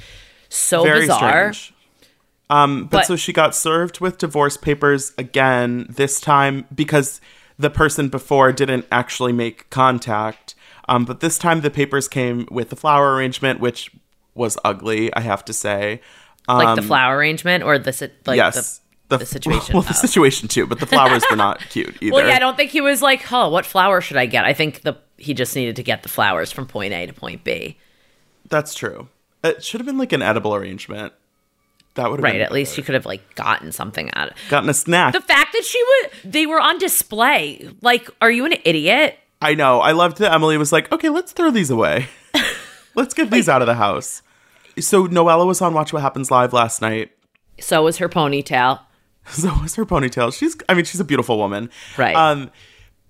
so 0.49 0.83
very 0.83 1.01
bizarre. 1.01 1.53
strange. 1.53 1.76
Um, 2.49 2.85
but, 2.85 2.91
But- 2.91 3.07
so 3.07 3.17
she 3.17 3.33
got 3.33 3.55
served 3.55 4.01
with 4.01 4.19
divorce 4.19 4.57
papers 4.57 5.13
again 5.19 5.87
this 5.89 6.21
time 6.21 6.67
because 6.75 7.21
the 7.59 7.71
person 7.71 8.09
before 8.09 8.53
didn't 8.53 8.87
actually 8.93 9.33
make 9.33 9.69
contact. 9.71 10.55
Um, 10.89 11.05
but 11.05 11.21
this 11.21 11.39
time 11.39 11.63
the 11.63 11.71
papers 11.71 12.07
came 12.09 12.47
with 12.51 12.71
the 12.71 12.77
flower 12.77 13.15
arrangement, 13.15 13.61
which 13.61 13.91
was 14.35 14.57
ugly, 14.65 15.13
I 15.15 15.21
have 15.21 15.45
to 15.47 15.53
say. 15.53 16.01
Um, 16.49 16.59
Like 16.59 16.77
the 16.77 16.83
flower 16.83 17.17
arrangement 17.17 17.65
or 17.65 17.79
the 17.79 18.11
like 18.27 18.37
yes, 18.37 18.81
the, 19.09 19.19
the 19.19 19.27
situation. 19.27 19.73
Well, 19.75 19.83
the 19.83 19.95
situation 19.95 20.47
too, 20.47 20.67
but 20.67 20.79
the 20.79 20.87
flowers 20.87 21.25
were 21.29 21.37
not 21.37 21.61
cute 21.71 21.97
either. 22.01 22.15
Well, 22.15 22.29
yeah, 22.29 22.37
I 22.37 22.39
don't 22.39 22.57
think 22.57 22.71
he 22.71 22.81
was 22.81 23.03
like, 23.03 23.33
oh, 23.33 23.49
what 23.49 23.67
flower 23.67 24.01
should 24.01 24.17
I 24.17 24.27
get? 24.27 24.45
I 24.45 24.53
think 24.53 24.83
the 24.83 24.97
he 25.17 25.35
just 25.35 25.57
needed 25.57 25.77
to 25.77 25.83
get 25.83 26.03
the 26.03 26.09
flowers 26.09 26.53
from 26.53 26.67
point 26.67 26.93
A 26.93 27.07
to 27.07 27.13
point 27.13 27.43
B. 27.43 27.79
That's 28.49 28.75
true. 28.75 29.09
It 29.43 29.65
should 29.65 29.81
have 29.81 29.87
been 29.87 29.99
like 29.99 30.13
an 30.13 30.23
edible 30.23 30.55
arrangement. 30.55 31.15
That 31.97 32.11
would 32.11 32.21
have 32.21 32.25
Right. 32.25 32.41
At 32.41 32.53
least 32.53 32.75
she 32.75 32.83
could 32.83 32.95
have 32.95 33.07
like 33.07 33.35
gotten 33.35 33.73
something 33.73 34.11
out 34.15 34.29
of 34.31 34.37
gotten 34.49 34.69
a 34.69 34.75
snack. 34.75 35.13
the 35.13 35.21
fact 35.21 35.53
that 35.53 35.65
she 35.65 35.83
was 35.83 36.11
they 36.25 36.47
were 36.47 36.61
on 36.61 36.79
display. 36.79 37.69
Like, 37.83 38.09
are 38.23 38.31
you 38.31 38.45
an 38.47 38.55
idiot? 38.65 39.19
I 39.43 39.55
know. 39.55 39.81
I 39.81 39.93
loved 39.93 40.19
that 40.19 40.33
Emily 40.33 40.57
was 40.57 40.73
like, 40.73 40.91
okay, 40.93 41.09
let's 41.11 41.33
throw 41.33 41.51
these 41.51 41.71
away. 41.71 42.07
let's 42.95 43.13
get 43.13 43.31
these 43.31 43.49
out 43.49 43.61
of 43.61 43.67
the 43.67 43.75
house. 43.75 44.23
So 44.79 45.07
Noella 45.07 45.47
was 45.47 45.61
on 45.61 45.75
Watch 45.75 45.93
What 45.93 46.03
Happens 46.03 46.31
Live 46.31 46.53
last 46.53 46.81
night. 46.81 47.11
So 47.61 47.83
was 47.83 47.99
her 47.99 48.09
ponytail. 48.09 48.81
So 49.29 49.53
was 49.61 49.75
her 49.75 49.85
ponytail. 49.85 50.33
She's, 50.33 50.57
I 50.69 50.75
mean, 50.75 50.85
she's 50.85 51.01
a 51.01 51.05
beautiful 51.05 51.37
woman. 51.37 51.69
Right. 51.99 52.15
Um, 52.15 52.49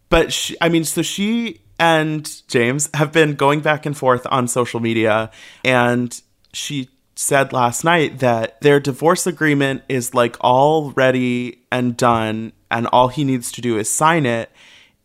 but 0.09 0.33
she, 0.33 0.57
I 0.63 0.71
mean, 0.71 0.85
so 0.85 1.03
she 1.03 1.61
and 1.79 2.27
James 2.49 2.89
have 2.95 3.13
been 3.13 3.35
going 3.35 3.61
back 3.61 3.85
and 3.85 3.95
forth 3.95 4.27
on 4.31 4.49
social 4.49 4.81
media, 4.81 5.31
and 5.63 6.19
she 6.55 6.89
said 7.17 7.53
last 7.53 7.83
night 7.83 8.19
that 8.19 8.61
their 8.61 8.79
divorce 8.79 9.27
agreement 9.27 9.83
is 9.89 10.15
like 10.15 10.37
all 10.41 10.93
ready 10.93 11.65
and 11.73 11.97
done, 11.97 12.53
and 12.71 12.87
all 12.89 13.09
he 13.09 13.25
needs 13.25 13.51
to 13.53 13.61
do 13.61 13.79
is 13.79 13.89
sign 13.91 14.27
it, 14.27 14.51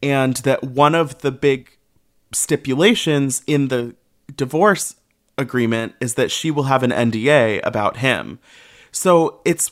and 0.03 0.35
that 0.37 0.63
one 0.63 0.93
of 0.93 1.19
the 1.19 1.31
big 1.31 1.77
stipulations 2.33 3.41
in 3.47 3.69
the 3.69 3.95
divorce 4.35 4.95
agreement 5.37 5.95
is 5.99 6.15
that 6.15 6.31
she 6.31 6.51
will 6.51 6.63
have 6.63 6.83
an 6.83 6.91
NDA 6.91 7.61
about 7.63 7.97
him. 7.97 8.39
So 8.91 9.39
it's 9.45 9.71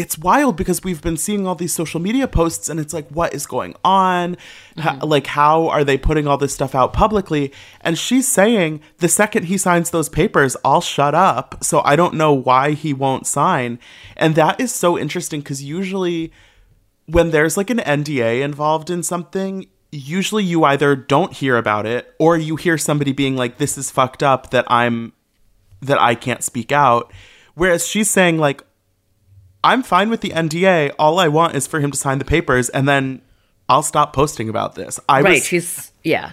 it's 0.00 0.16
wild 0.16 0.56
because 0.56 0.82
we've 0.82 1.02
been 1.02 1.18
seeing 1.18 1.46
all 1.46 1.54
these 1.54 1.74
social 1.74 2.00
media 2.00 2.26
posts 2.26 2.70
and 2.70 2.80
it's 2.80 2.94
like 2.94 3.06
what 3.10 3.34
is 3.34 3.46
going 3.46 3.74
on? 3.84 4.38
Ho- 4.78 4.92
mm-hmm. 4.92 5.04
like 5.04 5.26
how 5.26 5.68
are 5.68 5.84
they 5.84 5.98
putting 5.98 6.26
all 6.26 6.38
this 6.38 6.54
stuff 6.54 6.74
out 6.74 6.94
publicly? 6.94 7.52
And 7.82 7.98
she's 7.98 8.26
saying 8.26 8.80
the 8.96 9.10
second 9.10 9.44
he 9.44 9.58
signs 9.58 9.90
those 9.90 10.08
papers 10.08 10.56
I'll 10.64 10.80
shut 10.80 11.14
up 11.14 11.62
so 11.62 11.82
I 11.84 11.96
don't 11.96 12.14
know 12.14 12.32
why 12.32 12.72
he 12.72 12.94
won't 12.94 13.26
sign. 13.26 13.78
And 14.16 14.36
that 14.36 14.58
is 14.58 14.74
so 14.74 14.98
interesting 14.98 15.42
cuz 15.42 15.62
usually 15.62 16.32
when 17.04 17.30
there's 17.30 17.58
like 17.58 17.68
an 17.68 17.80
NDA 17.80 18.40
involved 18.40 18.88
in 18.88 19.02
something 19.02 19.66
usually 19.92 20.44
you 20.44 20.64
either 20.64 20.96
don't 20.96 21.34
hear 21.34 21.58
about 21.58 21.84
it 21.84 22.14
or 22.18 22.38
you 22.38 22.56
hear 22.56 22.78
somebody 22.78 23.12
being 23.12 23.36
like 23.36 23.58
this 23.58 23.76
is 23.76 23.90
fucked 23.90 24.22
up 24.22 24.48
that 24.48 24.64
I'm 24.68 25.12
that 25.82 26.00
I 26.00 26.14
can't 26.14 26.42
speak 26.42 26.72
out. 26.72 27.12
Whereas 27.54 27.86
she's 27.86 28.08
saying 28.08 28.38
like 28.38 28.62
I'm 29.62 29.82
fine 29.82 30.10
with 30.10 30.20
the 30.20 30.30
NDA. 30.30 30.92
All 30.98 31.18
I 31.18 31.28
want 31.28 31.54
is 31.54 31.66
for 31.66 31.80
him 31.80 31.90
to 31.90 31.96
sign 31.98 32.18
the 32.18 32.24
papers 32.24 32.68
and 32.68 32.88
then 32.88 33.20
I'll 33.68 33.82
stop 33.82 34.12
posting 34.12 34.48
about 34.48 34.74
this. 34.74 34.98
I 35.08 35.20
Right. 35.20 35.34
was 35.34 35.46
She's 35.46 35.92
yeah. 36.02 36.32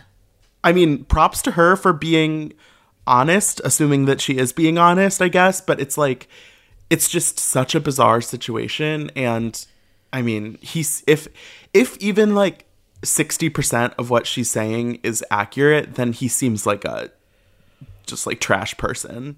I 0.63 0.73
mean, 0.73 1.05
props 1.05 1.41
to 1.43 1.51
her 1.51 1.75
for 1.75 1.93
being 1.93 2.53
honest, 3.05 3.61
assuming 3.63 4.05
that 4.05 4.21
she 4.21 4.37
is 4.37 4.51
being 4.51 4.77
honest, 4.77 5.21
I 5.21 5.27
guess, 5.27 5.61
but 5.61 5.79
it's 5.79 5.97
like 5.97 6.27
it's 6.89 7.09
just 7.09 7.39
such 7.39 7.75
a 7.75 7.79
bizarre 7.79 8.21
situation 8.21 9.11
and 9.15 9.65
I 10.13 10.21
mean, 10.21 10.57
he's 10.61 11.03
if 11.05 11.27
if 11.73 11.97
even 11.97 12.33
like 12.33 12.65
60% 13.03 13.93
of 13.99 14.09
what 14.09 14.25
she's 14.25 14.49
saying 14.49 14.99
is 15.03 15.23
accurate, 15.29 15.95
then 15.95 16.13
he 16.13 16.27
seems 16.27 16.65
like 16.65 16.85
a 16.85 17.11
just 18.05 18.25
like 18.25 18.39
trash 18.39 18.75
person. 18.77 19.37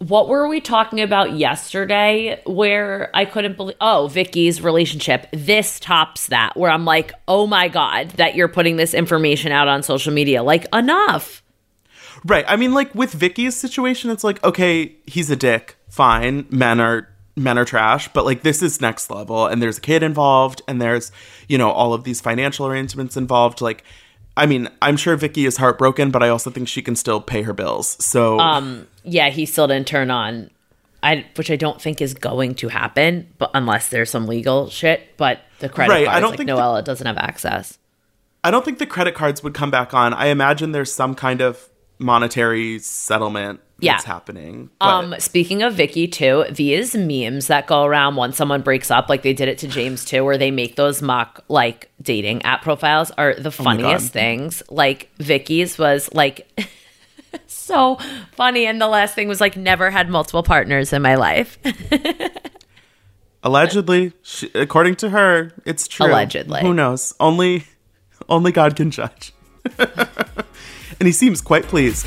What 0.00 0.28
were 0.28 0.48
we 0.48 0.60
talking 0.60 1.00
about 1.00 1.36
yesterday 1.36 2.40
where 2.46 3.10
I 3.14 3.26
couldn't 3.26 3.56
believe 3.56 3.76
oh, 3.80 4.08
Vicki's 4.10 4.62
relationship. 4.62 5.26
This 5.30 5.78
tops 5.78 6.28
that 6.28 6.56
where 6.56 6.70
I'm 6.70 6.86
like, 6.86 7.12
"Oh 7.28 7.46
my 7.46 7.68
god, 7.68 8.10
that 8.12 8.34
you're 8.34 8.48
putting 8.48 8.76
this 8.76 8.94
information 8.94 9.52
out 9.52 9.68
on 9.68 9.82
social 9.82 10.12
media." 10.12 10.42
Like, 10.42 10.66
enough. 10.74 11.42
Right. 12.24 12.44
I 12.48 12.56
mean, 12.56 12.72
like 12.74 12.94
with 12.94 13.12
Vicki's 13.12 13.56
situation, 13.56 14.10
it's 14.10 14.24
like, 14.24 14.42
okay, 14.44 14.94
he's 15.06 15.30
a 15.30 15.36
dick. 15.36 15.76
Fine. 15.88 16.46
Men 16.50 16.80
are 16.80 17.08
men 17.36 17.58
are 17.58 17.64
trash, 17.64 18.08
but 18.12 18.24
like 18.24 18.42
this 18.42 18.62
is 18.62 18.80
next 18.80 19.10
level 19.10 19.46
and 19.46 19.62
there's 19.62 19.78
a 19.78 19.80
kid 19.80 20.02
involved 20.02 20.62
and 20.68 20.80
there's, 20.80 21.10
you 21.48 21.56
know, 21.56 21.70
all 21.70 21.94
of 21.94 22.04
these 22.04 22.20
financial 22.20 22.66
arrangements 22.66 23.16
involved. 23.16 23.60
Like 23.60 23.84
I 24.40 24.46
mean, 24.46 24.68
I'm 24.80 24.96
sure 24.96 25.14
Vicki 25.16 25.44
is 25.46 25.56
heartbroken, 25.58 26.10
but 26.10 26.22
I 26.22 26.30
also 26.30 26.50
think 26.50 26.66
she 26.66 26.82
can 26.82 26.96
still 26.96 27.20
pay 27.20 27.42
her 27.42 27.52
bills. 27.52 28.02
So 28.04 28.38
Um 28.40 28.86
yeah, 29.04 29.28
he 29.30 29.46
still 29.46 29.66
didn't 29.68 29.86
turn 29.86 30.10
on 30.10 30.50
I 31.02 31.26
which 31.36 31.50
I 31.50 31.56
don't 31.56 31.80
think 31.80 32.00
is 32.00 32.14
going 32.14 32.54
to 32.56 32.68
happen, 32.68 33.28
but 33.38 33.50
unless 33.54 33.88
there's 33.88 34.10
some 34.10 34.26
legal 34.26 34.68
shit, 34.68 35.16
but 35.16 35.40
the 35.60 35.68
credit 35.68 35.92
Right, 35.92 36.02
I 36.02 36.12
cards 36.12 36.20
don't 36.22 36.30
like 36.30 36.36
think 36.38 36.48
the- 36.50 36.56
Noella 36.56 36.84
doesn't 36.84 37.06
have 37.06 37.18
access. 37.18 37.78
I 38.42 38.50
don't 38.50 38.64
think 38.64 38.78
the 38.78 38.86
credit 38.86 39.14
cards 39.14 39.42
would 39.42 39.52
come 39.54 39.70
back 39.70 39.92
on. 39.92 40.14
I 40.14 40.26
imagine 40.28 40.72
there's 40.72 40.92
some 40.92 41.14
kind 41.14 41.42
of 41.42 41.68
monetary 41.98 42.78
settlement 42.78 43.60
that's 43.80 44.04
Yeah. 44.06 44.12
happening. 44.12 44.70
But 44.78 44.86
Um, 44.86 45.14
speaking 45.18 45.62
of 45.62 45.74
Vicki 45.74 46.06
too, 46.08 46.44
these 46.50 46.94
memes 46.94 47.46
that 47.48 47.66
go 47.66 47.84
around 47.84 48.16
when 48.16 48.32
someone 48.32 48.62
breaks 48.62 48.90
up, 48.90 49.08
like 49.08 49.22
they 49.22 49.32
did 49.32 49.48
it 49.48 49.58
to 49.58 49.68
James 49.68 50.04
too, 50.04 50.24
where 50.24 50.38
they 50.38 50.50
make 50.50 50.76
those 50.76 51.02
mock 51.02 51.42
like 51.48 51.90
dating 52.02 52.42
app 52.42 52.62
profiles, 52.62 53.10
are 53.18 53.34
the 53.34 53.50
funniest 53.50 54.06
God. 54.08 54.12
things. 54.12 54.62
Like 54.70 55.10
Vicki's 55.18 55.78
was 55.78 56.08
like 56.12 56.46
so 57.46 57.98
funny, 58.32 58.66
and 58.66 58.80
the 58.80 58.88
last 58.88 59.14
thing 59.14 59.28
was 59.28 59.40
like 59.40 59.56
never 59.56 59.90
had 59.90 60.08
multiple 60.08 60.42
partners 60.42 60.92
in 60.92 61.02
my 61.02 61.14
life. 61.14 61.58
allegedly, 63.42 64.12
she, 64.22 64.50
according 64.54 64.96
to 64.96 65.10
her, 65.10 65.52
it's 65.64 65.88
true. 65.88 66.06
Allegedly. 66.06 66.60
Who 66.62 66.74
knows? 66.74 67.14
Only 67.20 67.64
only 68.28 68.52
God 68.52 68.76
can 68.76 68.90
judge. 68.90 69.32
and 69.78 71.06
he 71.06 71.12
seems 71.12 71.40
quite 71.40 71.64
pleased. 71.64 72.06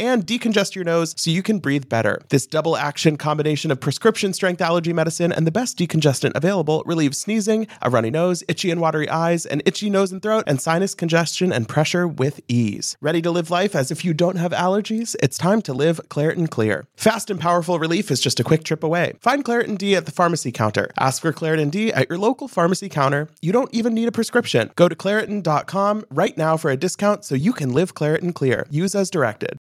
and 0.00 0.26
decongest 0.26 0.74
your 0.74 0.84
nose 0.84 1.14
so 1.18 1.30
you 1.30 1.42
can 1.42 1.58
breathe 1.58 1.88
better. 1.88 2.22
This 2.30 2.46
double 2.46 2.76
action 2.76 3.16
combination 3.16 3.70
of 3.70 3.80
prescription 3.80 4.32
strength 4.32 4.62
allergy 4.62 4.92
medicine 4.92 5.32
and 5.32 5.46
the 5.46 5.52
best 5.52 5.78
decongestant 5.78 6.32
available 6.34 6.82
relieves 6.86 7.18
sneezing, 7.18 7.66
a 7.82 7.90
runny 7.90 8.10
nose, 8.10 8.42
itchy 8.48 8.70
and 8.70 8.80
watery 8.80 9.08
eyes, 9.08 9.44
an 9.46 9.60
itchy 9.66 9.90
nose 9.90 10.12
and 10.12 10.22
throat, 10.22 10.44
and 10.46 10.60
sinus 10.60 10.94
congestion 10.94 11.52
and 11.52 11.68
pressure 11.68 12.06
with 12.06 12.40
ease. 12.48 12.96
Ready 13.00 13.20
to 13.22 13.30
live 13.30 13.50
life 13.50 13.74
as 13.74 13.90
if 13.90 14.04
you 14.04 14.14
don't 14.14 14.36
have 14.36 14.52
allergies? 14.52 15.16
It's 15.22 15.36
time 15.38 15.60
to 15.62 15.72
live 15.74 16.00
Claritin 16.08 16.48
Clear. 16.48 16.86
Fast 16.96 17.30
and 17.30 17.40
powerful 17.40 17.78
relief 17.78 18.10
is 18.10 18.20
just 18.20 18.40
a 18.40 18.44
quick 18.44 18.64
trip 18.64 18.82
away. 18.82 19.14
Find 19.20 19.44
Claritin 19.44 19.78
D 19.78 19.94
at 19.96 20.06
the 20.06 20.12
pharmacy 20.12 20.52
counter. 20.52 20.90
Ask 20.98 21.22
for 21.22 21.32
Claritin 21.32 21.70
D 21.70 21.92
at 21.92 22.08
your 22.08 22.18
local 22.18 22.48
pharmacy 22.48 22.88
counter. 22.88 23.28
You 23.42 23.52
don't 23.52 23.72
even 23.74 23.94
need 23.94 24.08
a 24.08 24.12
prescription. 24.12 24.70
Go 24.76 24.88
to 24.88 24.94
Claritin.com 24.94 26.04
right 26.10 26.36
now 26.36 26.56
for 26.56 26.70
a 26.70 26.76
discount 26.76 27.24
so 27.24 27.34
you 27.34 27.52
can 27.52 27.72
live 27.72 27.94
Claritin 27.94 28.34
Clear. 28.34 28.66
Use 28.70 28.94
as 28.94 29.10
directed. 29.10 29.58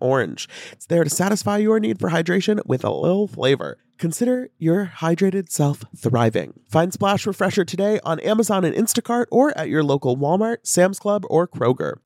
orange. 0.00 0.48
It's 0.72 0.86
there 0.86 1.04
to 1.04 1.10
satisfy 1.10 1.58
your 1.58 1.80
need 1.80 1.98
for 1.98 2.10
hydration 2.10 2.64
with 2.66 2.84
a 2.84 2.90
little 2.90 3.26
flavor. 3.26 3.78
Consider 3.98 4.50
your 4.58 4.92
hydrated 4.96 5.50
self 5.50 5.84
thriving. 5.96 6.60
Find 6.68 6.92
Splash 6.92 7.26
Refresher 7.26 7.64
today 7.64 8.00
on 8.04 8.18
Amazon 8.20 8.64
and 8.64 8.74
Instacart 8.74 9.26
or 9.30 9.56
at 9.56 9.68
your 9.68 9.84
local 9.84 10.16
Walmart, 10.16 10.58
Sam's 10.64 10.98
Club, 10.98 11.24
or 11.28 11.46
Kroger. 11.46 11.98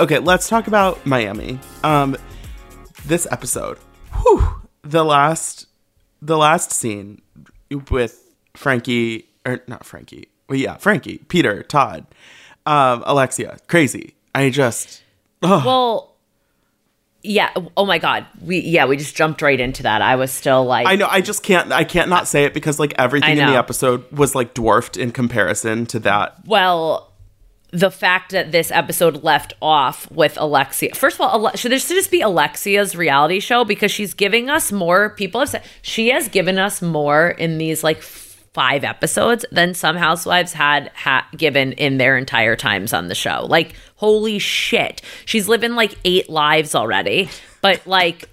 Okay, 0.00 0.18
let's 0.18 0.48
talk 0.48 0.66
about 0.66 1.04
Miami. 1.06 1.60
Um, 1.84 2.16
this 3.04 3.26
episode, 3.30 3.78
whew, 4.22 4.62
the 4.82 5.04
last, 5.04 5.66
the 6.20 6.36
last 6.36 6.72
scene 6.72 7.22
with 7.90 8.22
Frankie 8.54 9.28
or 9.44 9.60
not 9.66 9.84
Frankie, 9.84 10.28
well, 10.48 10.58
yeah, 10.58 10.76
Frankie, 10.76 11.18
Peter, 11.28 11.62
Todd, 11.62 12.06
um, 12.66 13.02
Alexia, 13.06 13.58
crazy. 13.68 14.14
I 14.34 14.50
just, 14.50 15.02
Well, 15.42 16.14
yeah. 17.22 17.52
Oh 17.76 17.86
my 17.86 17.98
God. 17.98 18.26
We 18.40 18.60
yeah. 18.60 18.86
We 18.86 18.96
just 18.96 19.14
jumped 19.14 19.42
right 19.42 19.58
into 19.60 19.84
that. 19.84 20.02
I 20.02 20.16
was 20.16 20.30
still 20.30 20.64
like, 20.64 20.86
I 20.86 20.96
know, 20.96 21.08
I 21.08 21.20
just 21.20 21.42
can't, 21.42 21.70
I 21.72 21.84
can't 21.84 22.08
not 22.08 22.26
say 22.26 22.44
it 22.44 22.54
because 22.54 22.78
like 22.78 22.94
everything 22.98 23.38
in 23.38 23.46
the 23.46 23.56
episode 23.56 24.10
was 24.10 24.34
like 24.34 24.54
dwarfed 24.54 24.96
in 24.96 25.12
comparison 25.12 25.86
to 25.86 25.98
that. 26.00 26.36
well, 26.46 27.12
the 27.74 27.90
fact 27.90 28.32
that 28.32 28.52
this 28.52 28.70
episode 28.70 29.24
left 29.24 29.54
off 29.62 30.10
with 30.10 30.36
Alexia. 30.38 30.94
First 30.94 31.16
of 31.16 31.22
all, 31.22 31.46
Ale- 31.46 31.56
should 31.56 31.72
this 31.72 31.88
just 31.88 32.10
be 32.10 32.20
Alexia's 32.20 32.94
reality 32.94 33.40
show 33.40 33.64
because 33.64 33.90
she's 33.90 34.12
giving 34.12 34.50
us 34.50 34.70
more. 34.70 35.10
People 35.10 35.40
have 35.40 35.48
said 35.48 35.62
she 35.80 36.10
has 36.10 36.28
given 36.28 36.58
us 36.58 36.82
more 36.82 37.30
in 37.30 37.56
these 37.56 37.82
like 37.82 38.02
five 38.52 38.84
episodes 38.84 39.46
than 39.50 39.72
some 39.74 39.96
housewives 39.96 40.52
had 40.52 40.90
ha- 40.94 41.26
given 41.36 41.72
in 41.72 41.96
their 41.96 42.18
entire 42.18 42.54
times 42.54 42.92
on 42.92 43.08
the 43.08 43.14
show. 43.14 43.46
Like, 43.48 43.74
holy 43.96 44.38
shit, 44.38 45.00
she's 45.24 45.48
living 45.48 45.72
like 45.74 45.96
eight 46.04 46.28
lives 46.28 46.74
already. 46.74 47.30
But 47.62 47.86
like 47.86 48.28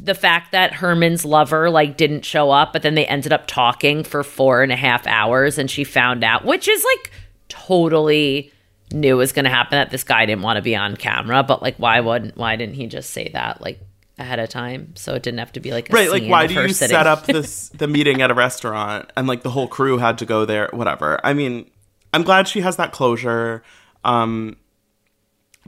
the 0.00 0.14
fact 0.14 0.52
that 0.52 0.72
Herman's 0.72 1.24
lover 1.24 1.70
like 1.70 1.96
didn't 1.96 2.24
show 2.24 2.50
up, 2.50 2.72
but 2.72 2.82
then 2.82 2.94
they 2.94 3.06
ended 3.06 3.32
up 3.32 3.46
talking 3.46 4.02
for 4.02 4.24
four 4.24 4.62
and 4.62 4.72
a 4.72 4.76
half 4.76 5.06
hours, 5.06 5.58
and 5.58 5.70
she 5.70 5.84
found 5.84 6.24
out, 6.24 6.44
which 6.44 6.66
is 6.66 6.84
like 6.84 7.12
totally 7.48 8.52
knew 8.92 9.16
was 9.16 9.32
going 9.32 9.44
to 9.44 9.50
happen 9.50 9.76
that 9.76 9.90
this 9.90 10.04
guy 10.04 10.26
didn't 10.26 10.42
want 10.42 10.56
to 10.56 10.62
be 10.62 10.74
on 10.74 10.96
camera 10.96 11.42
but 11.42 11.62
like 11.62 11.76
why 11.76 12.00
wouldn't 12.00 12.36
why 12.36 12.56
didn't 12.56 12.74
he 12.74 12.86
just 12.86 13.10
say 13.10 13.28
that 13.28 13.60
like 13.60 13.78
ahead 14.20 14.38
of 14.38 14.48
time 14.48 14.94
so 14.96 15.14
it 15.14 15.22
didn't 15.22 15.38
have 15.38 15.52
to 15.52 15.60
be 15.60 15.70
like 15.72 15.90
a 15.90 15.92
Right, 15.92 16.10
like 16.10 16.24
why 16.24 16.46
do 16.46 16.54
you 16.54 16.68
sitting- 16.68 16.94
set 16.94 17.06
up 17.06 17.26
this 17.26 17.70
the 17.70 17.88
meeting 17.88 18.22
at 18.22 18.30
a 18.30 18.34
restaurant 18.34 19.10
and 19.16 19.26
like 19.26 19.42
the 19.42 19.50
whole 19.50 19.66
crew 19.68 19.98
had 19.98 20.18
to 20.18 20.26
go 20.26 20.44
there, 20.44 20.68
whatever. 20.72 21.18
I 21.24 21.32
mean, 21.32 21.70
I'm 22.12 22.22
glad 22.22 22.46
she 22.48 22.60
has 22.60 22.76
that 22.76 22.92
closure. 22.92 23.62
Um 24.04 24.56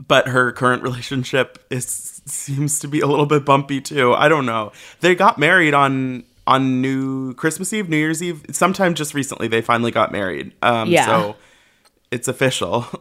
but 0.07 0.27
her 0.29 0.51
current 0.51 0.83
relationship 0.89 1.63
is 1.69 2.21
seems 2.25 2.79
to 2.79 2.87
be 2.87 2.99
a 2.99 3.07
little 3.07 3.25
bit 3.25 3.45
bumpy 3.45 3.81
too. 3.81 4.13
I 4.13 4.27
don't 4.29 4.45
know. 4.45 4.71
They 5.01 5.15
got 5.15 5.37
married 5.37 5.73
on 5.73 6.23
on 6.45 6.81
New 6.81 7.33
Christmas 7.35 7.71
Eve, 7.73 7.87
New 7.89 7.97
Year's 7.97 8.21
Eve. 8.21 8.43
Sometime 8.51 8.95
just 8.95 9.13
recently 9.13 9.47
they 9.47 9.61
finally 9.61 9.91
got 9.91 10.11
married. 10.11 10.53
Um 10.61 10.89
Yeah. 10.89 11.05
so 11.05 11.35
it's 12.11 12.27
official. 12.27 12.85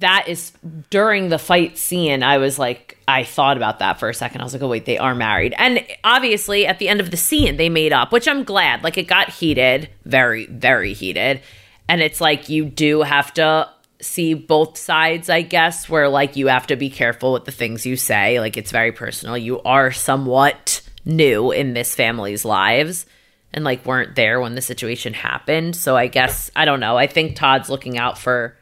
that 0.00 0.28
is 0.28 0.52
during 0.90 1.30
the 1.30 1.38
fight 1.38 1.78
scene 1.78 2.22
i 2.22 2.36
was 2.36 2.58
like 2.58 2.98
i 3.08 3.24
thought 3.24 3.56
about 3.56 3.78
that 3.78 3.98
for 3.98 4.08
a 4.08 4.14
second. 4.14 4.40
I 4.40 4.44
was 4.44 4.52
like 4.52 4.62
oh 4.62 4.68
wait 4.68 4.84
they 4.84 4.98
are 4.98 5.14
married. 5.14 5.54
And 5.56 5.84
obviously 6.04 6.66
at 6.66 6.78
the 6.78 6.88
end 6.88 7.00
of 7.00 7.10
the 7.10 7.16
scene 7.16 7.56
they 7.56 7.68
made 7.68 7.92
up 7.92 8.12
which 8.12 8.28
i'm 8.28 8.44
glad. 8.44 8.82
Like 8.84 8.98
it 8.98 9.08
got 9.08 9.30
heated 9.30 9.88
very 10.04 10.46
very 10.46 10.92
heated. 10.92 11.40
And 11.88 12.00
it's 12.00 12.20
like 12.20 12.48
you 12.48 12.64
do 12.64 13.02
have 13.02 13.32
to 13.34 13.68
see 14.00 14.34
both 14.34 14.76
sides 14.76 15.28
i 15.28 15.42
guess 15.42 15.88
where 15.88 16.08
like 16.08 16.34
you 16.34 16.48
have 16.48 16.66
to 16.66 16.74
be 16.74 16.90
careful 16.90 17.32
with 17.32 17.44
the 17.44 17.52
things 17.52 17.86
you 17.86 17.96
say. 17.96 18.40
Like 18.40 18.56
it's 18.56 18.70
very 18.70 18.92
personal. 18.92 19.38
You 19.38 19.60
are 19.62 19.90
somewhat 19.90 20.82
new 21.04 21.50
in 21.50 21.72
this 21.74 21.94
family's 21.94 22.44
lives 22.44 23.06
and 23.54 23.64
like 23.64 23.84
weren't 23.84 24.14
there 24.16 24.40
when 24.40 24.54
the 24.54 24.62
situation 24.62 25.14
happened. 25.14 25.76
So 25.76 25.96
i 25.96 26.08
guess 26.08 26.50
i 26.54 26.66
don't 26.66 26.80
know. 26.80 26.98
I 26.98 27.06
think 27.06 27.36
todd's 27.36 27.70
looking 27.70 27.96
out 27.96 28.18
for 28.18 28.56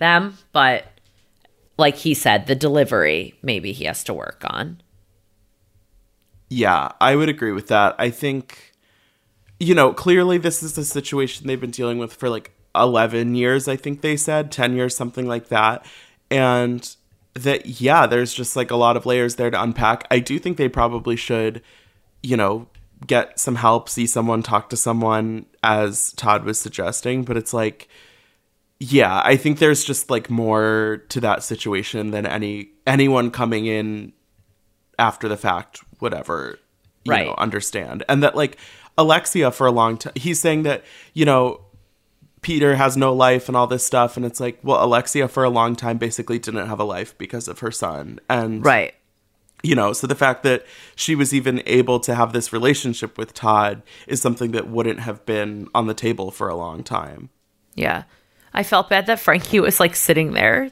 them, 0.00 0.36
but 0.52 0.84
like 1.78 1.96
he 1.96 2.12
said, 2.12 2.46
the 2.46 2.56
delivery 2.56 3.34
maybe 3.42 3.72
he 3.72 3.84
has 3.84 4.02
to 4.04 4.12
work 4.12 4.42
on. 4.44 4.82
Yeah, 6.48 6.90
I 7.00 7.14
would 7.14 7.28
agree 7.28 7.52
with 7.52 7.68
that. 7.68 7.94
I 7.98 8.10
think, 8.10 8.72
you 9.60 9.74
know, 9.74 9.92
clearly 9.92 10.36
this 10.36 10.62
is 10.64 10.76
a 10.76 10.84
situation 10.84 11.46
they've 11.46 11.60
been 11.60 11.70
dealing 11.70 11.98
with 11.98 12.12
for 12.12 12.28
like 12.28 12.50
11 12.74 13.36
years, 13.36 13.68
I 13.68 13.76
think 13.76 14.00
they 14.00 14.16
said, 14.16 14.50
10 14.50 14.74
years, 14.74 14.96
something 14.96 15.26
like 15.26 15.48
that. 15.48 15.86
And 16.30 16.94
that 17.34 17.80
yeah, 17.80 18.06
there's 18.06 18.34
just 18.34 18.56
like 18.56 18.70
a 18.70 18.76
lot 18.76 18.96
of 18.96 19.06
layers 19.06 19.36
there 19.36 19.50
to 19.50 19.62
unpack. 19.62 20.06
I 20.10 20.18
do 20.18 20.38
think 20.38 20.56
they 20.56 20.68
probably 20.68 21.16
should, 21.16 21.62
you 22.22 22.36
know, 22.36 22.66
get 23.06 23.38
some 23.38 23.54
help, 23.54 23.88
see 23.88 24.06
someone, 24.06 24.42
talk 24.42 24.68
to 24.70 24.76
someone, 24.76 25.46
as 25.62 26.12
Todd 26.14 26.44
was 26.44 26.58
suggesting. 26.58 27.22
But 27.22 27.36
it's 27.36 27.54
like, 27.54 27.88
yeah, 28.80 29.20
I 29.24 29.36
think 29.36 29.58
there's 29.58 29.84
just 29.84 30.10
like 30.10 30.30
more 30.30 31.02
to 31.10 31.20
that 31.20 31.42
situation 31.42 32.10
than 32.10 32.26
any 32.26 32.70
anyone 32.86 33.30
coming 33.30 33.66
in 33.66 34.12
after 34.98 35.28
the 35.28 35.36
fact 35.36 35.80
would 36.00 36.14
ever, 36.14 36.58
you 37.04 37.12
Right. 37.12 37.26
know, 37.26 37.34
understand. 37.38 38.02
And 38.08 38.22
that 38.22 38.34
like 38.34 38.56
Alexia 38.98 39.50
for 39.50 39.66
a 39.66 39.70
long 39.70 39.96
time, 39.98 40.14
he's 40.16 40.40
saying 40.40 40.62
that 40.64 40.82
you 41.14 41.24
know 41.24 41.60
Peter 42.42 42.76
has 42.76 42.96
no 42.96 43.12
life 43.12 43.48
and 43.48 43.56
all 43.56 43.66
this 43.66 43.84
stuff. 43.84 44.16
And 44.16 44.24
it's 44.24 44.40
like, 44.40 44.58
well, 44.62 44.82
Alexia 44.82 45.28
for 45.28 45.44
a 45.44 45.50
long 45.50 45.76
time 45.76 45.98
basically 45.98 46.38
didn't 46.38 46.66
have 46.68 46.80
a 46.80 46.84
life 46.84 47.16
because 47.18 47.48
of 47.48 47.58
her 47.58 47.70
son. 47.70 48.18
And, 48.30 48.64
Right. 48.64 48.94
you 49.62 49.74
know, 49.74 49.92
so 49.92 50.06
the 50.06 50.14
fact 50.14 50.42
that 50.44 50.64
she 50.96 51.14
was 51.14 51.34
even 51.34 51.62
able 51.66 52.00
to 52.00 52.14
have 52.14 52.32
this 52.32 52.50
relationship 52.50 53.18
with 53.18 53.34
Todd 53.34 53.82
is 54.06 54.22
something 54.22 54.52
that 54.52 54.68
wouldn't 54.68 55.00
have 55.00 55.26
been 55.26 55.68
on 55.74 55.86
the 55.86 55.92
table 55.92 56.30
for 56.30 56.48
a 56.48 56.54
long 56.56 56.82
time. 56.82 57.28
Yeah. 57.74 58.04
I 58.52 58.62
felt 58.62 58.88
bad 58.88 59.06
that 59.06 59.20
Frankie 59.20 59.60
was 59.60 59.78
like 59.78 59.94
sitting 59.94 60.32
there, 60.32 60.70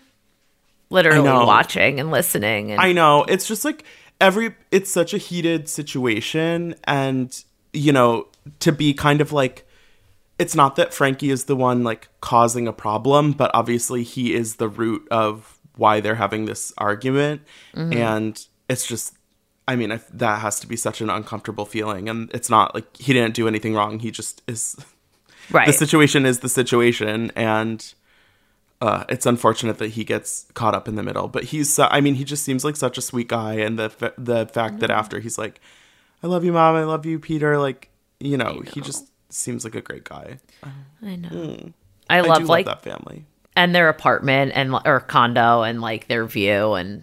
literally 0.91 1.29
watching 1.29 2.01
and 2.01 2.11
listening. 2.11 2.73
And 2.73 2.81
I 2.81 2.93
know. 2.93 3.25
It's 3.25 3.47
just 3.47 3.65
like 3.65 3.85
every, 4.21 4.55
it's 4.71 4.93
such 4.93 5.15
a 5.15 5.19
heated 5.19 5.69
situation. 5.69 6.75
And, 6.85 7.45
you 7.73 7.93
know, 7.93 8.27
to 8.61 8.73
be 8.73 8.95
kind 8.95 9.21
of 9.21 9.33
like, 9.33 9.65
it's 10.39 10.55
not 10.55 10.77
that 10.77 10.95
Frankie 10.95 11.31
is 11.31 11.45
the 11.45 11.57
one 11.57 11.85
like 11.85 12.09
causing 12.21 12.67
a 12.69 12.73
problem, 12.73 13.33
but 13.33 13.51
obviously 13.55 14.03
he 14.03 14.35
is 14.35 14.57
the 14.57 14.69
root 14.69 15.07
of 15.11 15.59
why 15.77 16.01
they're 16.01 16.15
having 16.17 16.45
this 16.47 16.73
argument. 16.79 17.43
Mm-hmm. 17.75 17.93
And 17.93 18.47
it's 18.69 18.87
just, 18.87 19.15
I 19.67 19.77
mean, 19.77 19.93
if 19.93 20.09
that 20.09 20.41
has 20.41 20.59
to 20.61 20.67
be 20.67 20.77
such 20.77 21.01
an 21.01 21.11
uncomfortable 21.11 21.67
feeling. 21.67 22.09
And 22.09 22.31
it's 22.33 22.49
not 22.49 22.75
like 22.75 22.97
he 22.97 23.13
didn't 23.13 23.35
do 23.35 23.47
anything 23.47 23.75
wrong. 23.75 23.99
He 23.99 24.11
just 24.11 24.43
is, 24.49 24.77
right. 25.51 25.67
the 25.67 25.73
situation 25.73 26.27
is 26.27 26.41
the 26.41 26.49
situation. 26.49 27.31
And, 27.37 27.95
uh, 28.81 29.05
it's 29.09 29.27
unfortunate 29.27 29.79
that 29.79 29.91
he 29.91 30.05
gets 30.05 30.47
caught 30.55 30.75
up 30.75 30.87
in 30.87 30.95
the 30.95 31.03
middle, 31.03 31.27
but 31.29 31.45
he's, 31.45 31.79
uh, 31.79 31.89
I 31.91 32.01
mean, 32.01 32.15
he 32.15 32.25
just 32.25 32.45
seems 32.45 32.65
like 32.65 32.77
such 32.77 32.97
a 32.97 33.01
sweet 33.03 33.27
guy. 33.29 33.55
And 33.55 33.79
the, 33.79 33.91
fa- 33.91 34.13
the 34.17 34.47
fact 34.47 34.79
that 34.81 34.91
after 34.91 35.19
he's 35.21 35.37
like, 35.37 35.61
I 36.23 36.27
love 36.29 36.45
you, 36.45 36.53
mom. 36.53 36.77
I 36.77 36.85
love 36.85 37.05
you, 37.07 37.19
Peter. 37.19 37.59
Like, 37.59 37.91
you 38.21 38.37
know, 38.37 38.63
he 38.73 38.81
just 38.81 39.07
seems 39.31 39.65
like 39.65 39.75
a 39.75 39.81
great 39.81 40.05
guy. 40.05 40.39
I 41.03 41.17
know. 41.17 41.29
I 41.29 41.33
Mm. 41.33 41.73
I 42.11 42.21
love 42.23 42.39
do 42.39 42.45
like 42.45 42.67
love 42.67 42.83
that 42.83 42.91
family. 42.91 43.27
and 43.55 43.75
their 43.75 43.89
apartment 43.89 44.53
and 44.55 44.75
or 44.85 45.01
condo 45.01 45.63
and 45.63 45.81
like 45.81 46.09
their 46.09 46.25
view 46.25 46.73
and 46.75 47.03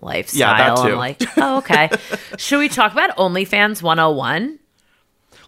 lifestyle. 0.00 0.38
Yeah, 0.40 0.74
that 0.74 0.82
too. 0.82 0.92
I'm 0.92 0.98
like, 0.98 1.22
oh, 1.36 1.58
okay. 1.58 1.90
Should 2.38 2.58
we 2.58 2.68
talk 2.68 2.92
about 2.92 3.16
OnlyFans 3.18 3.82
101? 3.82 4.58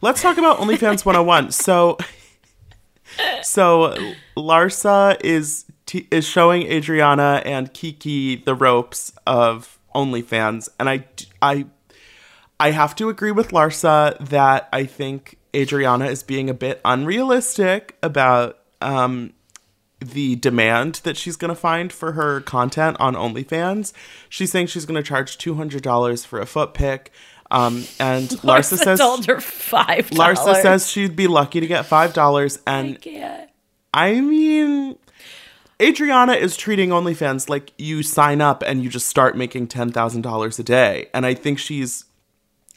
Let's 0.02 0.20
talk 0.22 0.36
about 0.38 0.58
OnlyFans 0.58 1.04
101. 1.06 1.52
So, 1.52 1.96
so 3.42 3.94
Larsa 4.36 5.16
is 5.22 5.64
t- 5.86 6.06
is 6.10 6.26
showing 6.26 6.62
Adriana 6.62 7.42
and 7.44 7.72
Kiki 7.72 8.36
the 8.36 8.54
ropes 8.54 9.12
of 9.26 9.78
OnlyFans, 9.94 10.68
and 10.78 10.88
I 10.88 11.04
I 11.42 11.66
I 12.60 12.70
have 12.72 12.94
to 12.96 13.08
agree 13.08 13.32
with 13.32 13.50
Larsa 13.50 14.18
that 14.28 14.68
I 14.72 14.84
think 14.84 15.38
Adriana 15.54 16.06
is 16.06 16.22
being 16.22 16.50
a 16.50 16.54
bit 16.54 16.80
unrealistic 16.84 17.96
about 18.02 18.58
um 18.80 19.32
the 20.00 20.36
demand 20.36 21.00
that 21.04 21.16
she's 21.16 21.36
going 21.36 21.48
to 21.48 21.60
find 21.60 21.92
for 21.92 22.12
her 22.12 22.40
content 22.40 22.96
on 23.00 23.14
OnlyFans. 23.14 23.92
She's 24.28 24.50
saying 24.52 24.68
she's 24.68 24.86
going 24.86 24.96
to 24.96 25.02
charge 25.02 25.38
$200 25.38 26.26
for 26.26 26.40
a 26.40 26.46
foot 26.46 26.72
pic. 26.72 27.12
Um, 27.50 27.84
and 27.98 28.28
Larsa, 28.28 28.76
Larsa 28.76 28.78
says 28.78 28.98
told 28.98 29.26
her 29.26 29.40
five. 29.40 30.10
Larsa 30.10 30.60
says 30.60 30.88
she'd 30.90 31.16
be 31.16 31.26
lucky 31.26 31.60
to 31.60 31.66
get 31.66 31.86
five 31.86 32.12
dollars, 32.12 32.58
and 32.66 33.00
can't. 33.00 33.50
I 33.94 34.20
mean, 34.20 34.98
Adriana 35.80 36.34
is 36.34 36.56
treating 36.56 36.90
OnlyFans 36.90 37.48
like 37.48 37.72
you 37.78 38.02
sign 38.02 38.40
up 38.40 38.62
and 38.66 38.82
you 38.82 38.90
just 38.90 39.08
start 39.08 39.36
making 39.36 39.68
ten 39.68 39.90
thousand 39.90 40.22
dollars 40.22 40.58
a 40.58 40.62
day, 40.62 41.08
and 41.14 41.24
I 41.24 41.34
think 41.34 41.58
she's, 41.58 42.04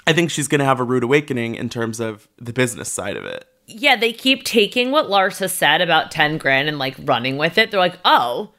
I 0.07 0.13
think 0.13 0.31
she's 0.31 0.47
gonna 0.47 0.65
have 0.65 0.79
a 0.79 0.83
rude 0.83 1.03
awakening 1.03 1.55
in 1.55 1.69
terms 1.69 1.99
of 1.99 2.27
the 2.37 2.53
business 2.53 2.89
side 2.91 3.17
of 3.17 3.25
it. 3.25 3.45
Yeah, 3.67 3.95
they 3.95 4.13
keep 4.13 4.43
taking 4.43 4.91
what 4.91 5.07
Larsa 5.07 5.49
said 5.49 5.81
about 5.81 6.11
10 6.11 6.37
grand 6.37 6.67
and 6.67 6.77
like 6.77 6.95
running 7.03 7.37
with 7.37 7.57
it. 7.57 7.71
They're 7.71 7.79
like, 7.79 7.99
oh, 8.03 8.51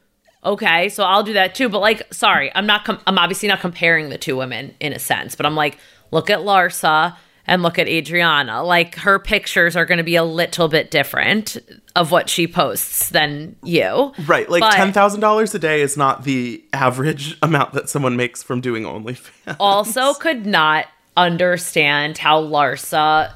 okay, 0.44 0.88
so 0.88 1.05
I'll 1.05 1.22
do 1.22 1.35
that 1.35 1.55
too. 1.55 1.68
But 1.68 1.81
like, 1.81 2.12
sorry, 2.14 2.51
I'm 2.55 2.66
not, 2.66 2.85
com- 2.85 3.01
I'm 3.07 3.18
obviously 3.18 3.48
not 3.48 3.61
comparing 3.61 4.09
the 4.09 4.18
two 4.18 4.37
women 4.37 4.75
in 4.81 4.92
a 4.92 4.98
sense, 4.98 5.35
but 5.35 5.44
I'm 5.44 5.55
like, 5.55 5.79
look 6.12 6.31
at 6.31 6.38
Larsa 6.40 7.16
and 7.44 7.62
look 7.64 7.77
at 7.77 7.88
Adriana. 7.88 8.62
Like, 8.62 8.94
her 8.94 9.18
pictures 9.18 9.75
are 9.75 9.85
going 9.85 9.98
to 9.98 10.05
be 10.05 10.14
a 10.14 10.22
little 10.22 10.68
bit 10.68 10.92
different 10.92 11.59
of 11.96 12.12
what 12.12 12.31
she 12.31 12.46
posts 12.46 13.09
than 13.09 13.57
you. 13.64 14.12
Right, 14.27 14.48
like 14.48 14.61
But- 14.61 14.75
ten 14.75 14.92
thousand 14.92 15.20
dollars 15.20 15.53
a 15.55 15.59
day 15.59 15.81
is 15.83 15.96
not 15.96 16.22
the 16.22 16.62
average 16.72 17.37
amount 17.42 17.72
that 17.72 17.88
someone 17.88 18.16
makes 18.16 18.42
from 18.44 18.61
doing 18.61 18.85
OnlyFans. 18.85 19.57
also 19.59 20.14
could 20.14 20.46
not 20.46 20.87
understand 21.16 22.16
how 22.18 22.40
Larsa 22.40 23.33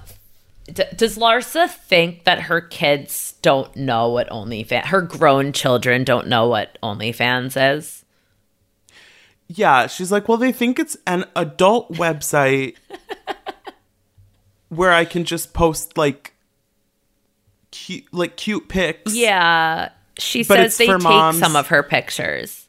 D- 0.72 0.82
does 0.96 1.16
Larsa 1.18 1.68
think 1.70 2.24
that 2.24 2.40
her 2.42 2.60
kids 2.60 3.34
don't 3.42 3.74
know 3.76 4.08
what 4.10 4.28
OnlyFans, 4.30 4.86
her 4.86 5.00
grown 5.02 5.52
children 5.52 6.02
don't 6.04 6.26
know 6.28 6.48
what 6.48 6.76
OnlyFans 6.82 7.76
is? 7.76 8.04
Yeah, 9.48 9.86
she's 9.86 10.10
like, 10.10 10.28
well, 10.28 10.38
they 10.38 10.52
think 10.52 10.78
it's 10.78 10.96
an 11.06 11.24
adult 11.36 11.92
website 11.92 12.76
where 14.68 14.92
I 14.92 15.04
can 15.04 15.24
just 15.24 15.52
post 15.52 15.96
like 15.96 16.34
cute, 17.70 18.12
like 18.12 18.36
cute 18.36 18.68
pics. 18.68 19.14
Yeah, 19.14 19.90
she 20.18 20.42
says 20.42 20.76
they 20.76 20.86
take 20.86 21.02
moms. 21.02 21.38
some 21.38 21.56
of 21.56 21.68
her 21.68 21.82
pictures. 21.82 22.68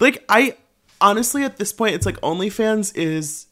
Like 0.00 0.24
I 0.28 0.56
honestly 1.00 1.44
at 1.44 1.56
this 1.56 1.72
point 1.72 1.94
it's 1.94 2.06
like 2.06 2.20
OnlyFans 2.20 2.96
is 2.96 3.46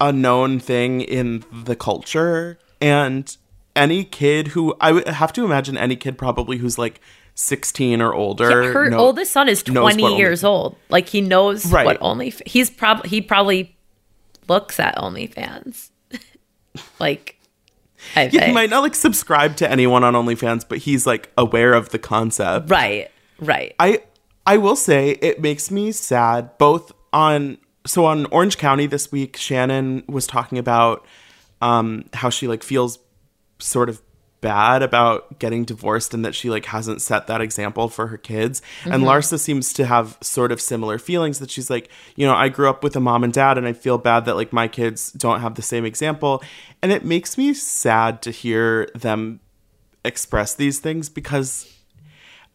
a 0.00 0.12
known 0.12 0.60
thing 0.60 1.00
in 1.00 1.44
the 1.52 1.76
culture 1.76 2.58
and 2.80 3.36
any 3.74 4.04
kid 4.04 4.48
who 4.48 4.74
I 4.80 4.92
would 4.92 5.08
have 5.08 5.32
to 5.34 5.44
imagine 5.44 5.76
any 5.76 5.96
kid 5.96 6.16
probably 6.16 6.58
who's 6.58 6.78
like 6.78 7.00
16 7.36 8.00
or 8.02 8.12
older. 8.14 8.64
Yeah, 8.64 8.72
her 8.72 8.94
oldest 8.94 9.30
son 9.30 9.48
is 9.48 9.66
knows 9.68 9.84
what 9.84 9.92
20 9.92 10.02
Only- 10.04 10.18
years 10.18 10.42
old. 10.42 10.76
Like 10.88 11.08
he 11.08 11.20
knows 11.20 11.66
Right. 11.70 11.86
what 11.86 11.98
Only 12.00 12.32
he's 12.46 12.70
probably 12.70 13.08
he 13.10 13.20
probably 13.20 13.76
looks 14.48 14.80
at 14.80 14.96
OnlyFans. 14.96 15.90
like 16.98 17.38
I 18.14 18.28
Yeah, 18.32 18.46
he 18.46 18.52
might 18.52 18.70
not 18.70 18.80
like 18.82 18.94
subscribe 18.94 19.56
to 19.56 19.70
anyone 19.70 20.02
on 20.04 20.14
OnlyFans, 20.14 20.64
but 20.68 20.78
he's 20.78 21.06
like 21.06 21.30
aware 21.36 21.72
of 21.74 21.90
the 21.90 21.98
concept. 21.98 22.70
right, 22.70 23.10
right. 23.38 23.74
I 23.78 24.00
I 24.46 24.56
will 24.56 24.76
say 24.76 25.10
it 25.20 25.40
makes 25.40 25.70
me 25.70 25.92
sad 25.92 26.56
both 26.58 26.92
on 27.12 27.58
so 27.86 28.04
on 28.06 28.26
Orange 28.26 28.58
County 28.58 28.86
this 28.86 29.12
week 29.12 29.36
Shannon 29.36 30.04
was 30.08 30.26
talking 30.26 30.56
about 30.58 31.04
um 31.60 32.04
how 32.14 32.30
she 32.30 32.48
like 32.48 32.62
feels 32.62 32.98
sort 33.58 33.88
of 33.88 34.00
bad 34.46 34.80
about 34.80 35.40
getting 35.40 35.64
divorced 35.64 36.14
and 36.14 36.24
that 36.24 36.36
she 36.36 36.48
like 36.48 36.66
hasn't 36.66 37.02
set 37.02 37.26
that 37.26 37.40
example 37.40 37.88
for 37.88 38.06
her 38.06 38.16
kids. 38.16 38.62
And 38.84 39.02
mm-hmm. 39.02 39.08
Larsa 39.08 39.40
seems 39.40 39.72
to 39.72 39.86
have 39.86 40.16
sort 40.20 40.52
of 40.52 40.60
similar 40.60 40.98
feelings 40.98 41.40
that 41.40 41.50
she's 41.50 41.68
like 41.68 41.90
you 42.14 42.24
know 42.24 42.34
I 42.34 42.48
grew 42.48 42.70
up 42.70 42.84
with 42.84 42.94
a 42.94 43.00
mom 43.00 43.24
and 43.24 43.32
dad 43.32 43.58
and 43.58 43.66
I 43.66 43.72
feel 43.72 43.98
bad 43.98 44.24
that 44.26 44.36
like 44.36 44.52
my 44.52 44.68
kids 44.68 45.10
don't 45.10 45.40
have 45.40 45.56
the 45.56 45.62
same 45.62 45.84
example. 45.84 46.44
And 46.80 46.92
it 46.92 47.04
makes 47.04 47.36
me 47.36 47.54
sad 47.54 48.22
to 48.22 48.30
hear 48.30 48.88
them 48.94 49.40
express 50.04 50.54
these 50.54 50.78
things 50.78 51.08
because 51.08 51.72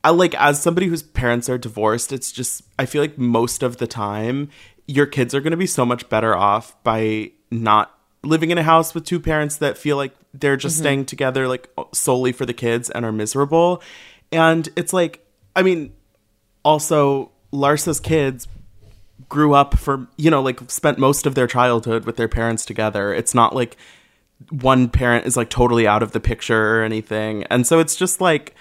I 0.01 0.11
like 0.11 0.33
as 0.35 0.61
somebody 0.61 0.87
whose 0.87 1.03
parents 1.03 1.49
are 1.49 1.57
divorced, 1.57 2.13
it's 2.13 2.31
just 2.31 2.63
I 2.79 2.85
feel 2.85 3.01
like 3.01 3.17
most 3.17 3.63
of 3.63 3.77
the 3.77 3.87
time 3.87 4.47
your 4.87 5.07
kids 5.07 5.35
are 5.35 5.41
going 5.41 5.51
to 5.51 5.57
be 5.57 5.67
so 5.67 5.85
much 5.85 6.07
better 6.07 6.33
off 6.35 6.81
by 6.85 7.31
not 7.51 7.97
living 8.23 8.51
in 8.51 8.57
a 8.57 8.63
house 8.63 8.93
with 8.93 9.03
two 9.03 9.19
parents 9.19 9.57
that 9.57 9.77
feel 9.77 9.97
like 9.97 10.13
they're 10.33 10.57
just 10.57 10.75
mm-hmm. 10.75 10.83
staying 10.83 11.05
together 11.05 11.47
like 11.47 11.69
solely 11.93 12.31
for 12.31 12.45
the 12.45 12.53
kids 12.53 12.89
and 12.89 13.05
are 13.05 13.11
miserable. 13.11 13.81
And 14.31 14.69
it's 14.75 14.93
like 14.93 15.25
I 15.55 15.63
mean 15.63 15.93
also 16.63 17.31
Larsa's 17.51 17.99
kids 17.99 18.47
grew 19.29 19.53
up 19.53 19.77
for 19.77 20.07
you 20.17 20.29
know 20.29 20.41
like 20.41 20.69
spent 20.69 20.99
most 20.99 21.25
of 21.25 21.35
their 21.35 21.47
childhood 21.47 22.05
with 22.05 22.17
their 22.17 22.27
parents 22.27 22.65
together. 22.65 23.13
It's 23.13 23.33
not 23.33 23.55
like 23.55 23.77
one 24.49 24.89
parent 24.89 25.25
is 25.25 25.37
like 25.37 25.49
totally 25.49 25.87
out 25.87 26.03
of 26.03 26.11
the 26.11 26.19
picture 26.19 26.77
or 26.77 26.83
anything. 26.83 27.43
And 27.45 27.65
so 27.65 27.79
it's 27.79 27.95
just 27.95 28.21
like 28.21 28.55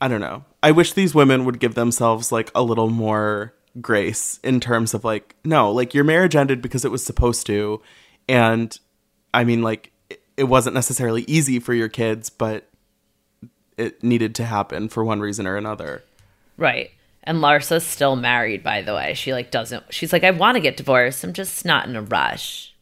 I 0.00 0.08
don't 0.08 0.20
know. 0.20 0.44
I 0.62 0.72
wish 0.72 0.92
these 0.92 1.14
women 1.14 1.44
would 1.44 1.58
give 1.58 1.74
themselves 1.74 2.32
like 2.32 2.50
a 2.54 2.62
little 2.62 2.90
more 2.90 3.54
grace 3.80 4.40
in 4.42 4.60
terms 4.60 4.92
of 4.92 5.04
like 5.04 5.36
no, 5.42 5.72
like 5.72 5.94
your 5.94 6.04
marriage 6.04 6.36
ended 6.36 6.60
because 6.60 6.84
it 6.84 6.90
was 6.90 7.04
supposed 7.04 7.46
to 7.46 7.80
and 8.28 8.78
I 9.32 9.44
mean 9.44 9.62
like 9.62 9.92
it- 10.36 10.44
wasn't 10.44 10.74
necessarily 10.74 11.22
easy 11.26 11.58
for 11.60 11.74
your 11.74 11.88
kids, 11.88 12.30
but 12.30 12.66
it 13.76 14.02
needed 14.02 14.34
to 14.36 14.44
happen 14.44 14.88
for 14.88 15.04
one 15.04 15.20
reason 15.20 15.46
or 15.46 15.56
another. 15.56 16.02
Right. 16.56 16.90
And 17.24 17.40
Larsa's 17.40 17.84
still 17.84 18.16
married, 18.16 18.62
by 18.62 18.82
the 18.82 18.94
way. 18.94 19.14
She 19.14 19.32
like 19.32 19.50
doesn't. 19.50 19.84
She's 19.90 20.12
like, 20.12 20.24
I 20.24 20.30
want 20.30 20.56
to 20.56 20.60
get 20.60 20.76
divorced. 20.76 21.22
I'm 21.24 21.32
just 21.34 21.64
not 21.64 21.86
in 21.88 21.94
a 21.96 22.02
rush. 22.02 22.74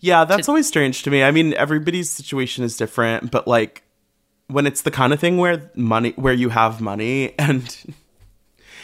Yeah, 0.00 0.24
that's 0.24 0.48
always 0.48 0.66
strange 0.68 1.02
to 1.04 1.10
me. 1.10 1.22
I 1.22 1.30
mean, 1.30 1.54
everybody's 1.54 2.10
situation 2.10 2.64
is 2.64 2.76
different, 2.76 3.30
but 3.30 3.46
like 3.46 3.82
when 4.48 4.66
it's 4.66 4.82
the 4.82 4.90
kind 4.90 5.12
of 5.12 5.20
thing 5.20 5.38
where 5.38 5.70
money 5.74 6.12
where 6.16 6.34
you 6.34 6.50
have 6.50 6.80
money 6.80 7.34
and 7.38 7.76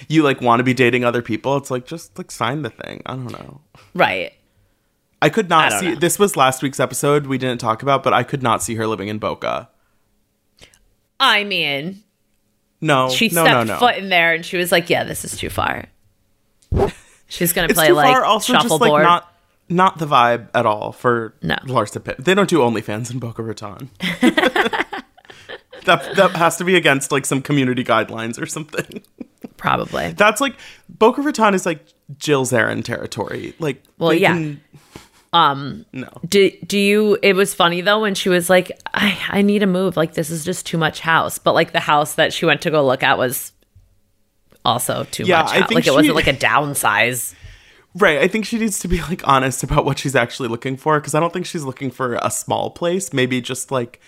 you 0.09 0.23
like 0.23 0.41
want 0.41 0.61
to 0.61 0.65
be 0.65 0.75
dating 0.75 1.05
other 1.05 1.23
people, 1.23 1.57
it's 1.57 1.71
like 1.71 1.87
just 1.87 2.17
like 2.17 2.31
sign 2.31 2.63
the 2.63 2.71
thing. 2.71 3.03
I 3.07 3.15
don't 3.15 3.33
know. 3.33 3.61
Right. 3.95 4.33
I 5.23 5.29
could 5.29 5.49
not 5.49 5.71
don't 5.71 5.81
see 5.81 5.89
know. 5.91 5.95
this 5.97 6.19
was 6.19 6.37
last 6.37 6.63
week's 6.63 6.81
episode 6.81 7.27
we 7.27 7.37
didn't 7.39 7.61
talk 7.61 7.83
about, 7.83 8.03
but 8.03 8.13
I 8.15 8.23
could 8.23 8.43
not 8.43 8.63
see 8.63 8.75
her 8.77 8.87
living 8.87 9.09
in 9.09 9.19
Boca. 9.19 9.69
I 11.19 11.45
mean, 11.45 12.03
No, 12.81 13.11
she 13.11 13.27
no, 13.29 13.45
stepped 13.45 13.67
no, 13.69 13.75
no. 13.75 13.79
foot 13.79 13.97
in 13.97 14.09
there 14.09 14.33
and 14.33 14.45
she 14.45 14.57
was 14.57 14.73
like, 14.73 14.89
"Yeah, 14.89 15.05
this 15.05 15.25
is 15.25 15.37
too 15.37 15.51
far." 15.51 15.85
She's 17.29 17.53
gonna 17.53 17.69
play 17.75 17.93
like 17.93 18.13
far. 18.13 18.25
Also, 18.25 18.55
just 18.55 18.65
like 18.71 18.79
shuffleboard. 18.81 19.03
not 19.03 19.33
not 19.69 19.99
the 19.99 20.07
vibe 20.07 20.49
at 20.55 20.67
all 20.67 20.91
for 20.93 21.35
No. 21.43 21.57
Larsa 21.67 22.03
Pitt. 22.03 22.25
They 22.25 22.35
don't 22.35 22.49
do 22.49 22.59
OnlyFans 22.59 23.11
in 23.13 23.19
Boca 23.19 23.43
Raton. 23.43 23.91
that 25.85 26.15
that 26.17 26.31
has 26.37 26.57
to 26.57 26.65
be 26.65 26.75
against 26.77 27.13
like 27.13 27.25
some 27.27 27.43
community 27.43 27.85
guidelines 27.85 28.41
or 28.41 28.47
something. 28.47 29.03
Probably. 29.57 30.13
That's 30.13 30.41
like 30.41 30.57
Boca 30.89 31.23
Raton 31.23 31.55
is 31.55 31.67
like 31.67 31.85
Jill 32.19 32.45
Zarin 32.47 32.83
territory. 32.83 33.55
Like, 33.59 33.83
Well, 33.99 34.13
yeah. 34.15 34.33
can- 34.35 34.61
Um, 35.33 35.87
no. 35.93 36.09
do 36.29 36.51
do 36.67 36.77
you? 36.79 37.17
It 37.23 37.35
was 37.35 37.55
funny 37.55 37.81
though 37.83 38.01
when 38.01 38.15
she 38.17 38.29
was 38.29 38.51
like, 38.51 38.73
"I 38.93 39.17
I 39.29 39.43
need 39.43 39.61
to 39.61 39.67
move. 39.67 39.97
Like 39.97 40.15
this 40.15 40.29
is 40.31 40.45
just 40.45 40.67
too 40.67 40.77
much 40.79 41.01
house." 41.01 41.39
But 41.39 41.53
like 41.55 41.73
the 41.73 41.79
house 41.81 42.15
that 42.15 42.33
she 42.33 42.47
went 42.47 42.63
to 42.63 42.71
go 42.71 42.85
look 42.85 43.03
at 43.05 43.17
was 43.17 43.53
also 44.65 45.05
too 45.11 45.25
Yeah, 45.25 45.43
much. 45.43 45.53
I 45.53 45.59
house. 45.61 45.69
think 45.69 45.77
like 45.77 45.87
it 45.87 45.95
wasn't 45.95 46.17
like 46.17 46.27
a 46.27 46.33
downsize. 46.35 47.35
Right. 47.95 48.19
I 48.19 48.29
think 48.29 48.45
she 48.45 48.59
needs 48.59 48.79
to 48.81 48.89
be 48.89 49.01
like 49.03 49.27
honest 49.27 49.63
about 49.63 49.85
what 49.85 49.99
she's 49.99 50.15
actually 50.15 50.49
looking 50.49 50.77
for 50.77 51.01
because 51.01 51.15
I 51.15 51.21
don't 51.21 51.33
think 51.33 51.47
she's 51.47 51.65
looking 51.65 51.91
for 51.91 52.15
a 52.23 52.31
small 52.31 52.71
place. 52.71 53.13
Maybe 53.13 53.41
just 53.41 53.71
like 53.71 54.01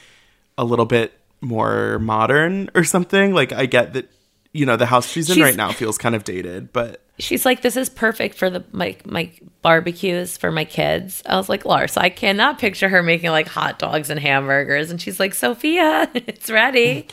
a 0.58 0.64
little 0.64 0.86
bit 0.86 1.12
more 1.40 1.98
modern 1.98 2.70
or 2.74 2.84
something. 2.84 3.32
Like 3.32 3.52
I 3.52 3.66
get 3.66 3.92
that 3.94 4.10
you 4.52 4.66
know 4.66 4.76
the 4.76 4.86
house 4.86 5.08
she's 5.08 5.28
in 5.30 5.36
She's- 5.36 5.44
right 5.44 5.56
now 5.56 5.72
feels 5.72 5.98
kind 5.98 6.14
of 6.14 6.24
dated, 6.24 6.72
but 6.72 7.00
She's 7.22 7.44
like, 7.44 7.62
"This 7.62 7.76
is 7.76 7.88
perfect 7.88 8.36
for 8.36 8.50
the 8.50 8.64
my 8.72 8.96
my 9.04 9.30
barbecues 9.62 10.36
for 10.36 10.50
my 10.50 10.64
kids." 10.64 11.22
I 11.24 11.36
was 11.36 11.48
like, 11.48 11.64
"Lars, 11.64 11.96
I 11.96 12.08
cannot 12.08 12.58
picture 12.58 12.88
her 12.88 13.00
making 13.02 13.30
like 13.30 13.46
hot 13.46 13.78
dogs 13.78 14.10
and 14.10 14.18
hamburgers." 14.18 14.90
And 14.90 15.00
she's 15.00 15.20
like, 15.20 15.32
"Sophia, 15.32 16.10
it's 16.14 16.50
ready." 16.50 17.06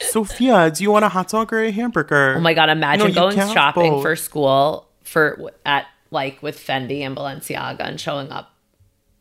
Sophia, 0.00 0.70
do 0.70 0.84
you 0.84 0.92
want 0.92 1.04
a 1.04 1.08
hot 1.08 1.28
dog 1.28 1.52
or 1.52 1.60
a 1.60 1.72
hamburger? 1.72 2.36
Oh 2.36 2.40
my 2.40 2.54
god! 2.54 2.70
Imagine 2.70 3.08
No, 3.08 3.14
going 3.32 3.36
shopping 3.36 3.90
both. 3.94 4.02
for 4.02 4.14
school 4.14 4.88
for 5.02 5.50
at 5.66 5.86
like 6.12 6.40
with 6.40 6.56
Fendi 6.56 7.00
and 7.00 7.16
Balenciaga 7.16 7.80
and 7.80 8.00
showing 8.00 8.30
up 8.30 8.54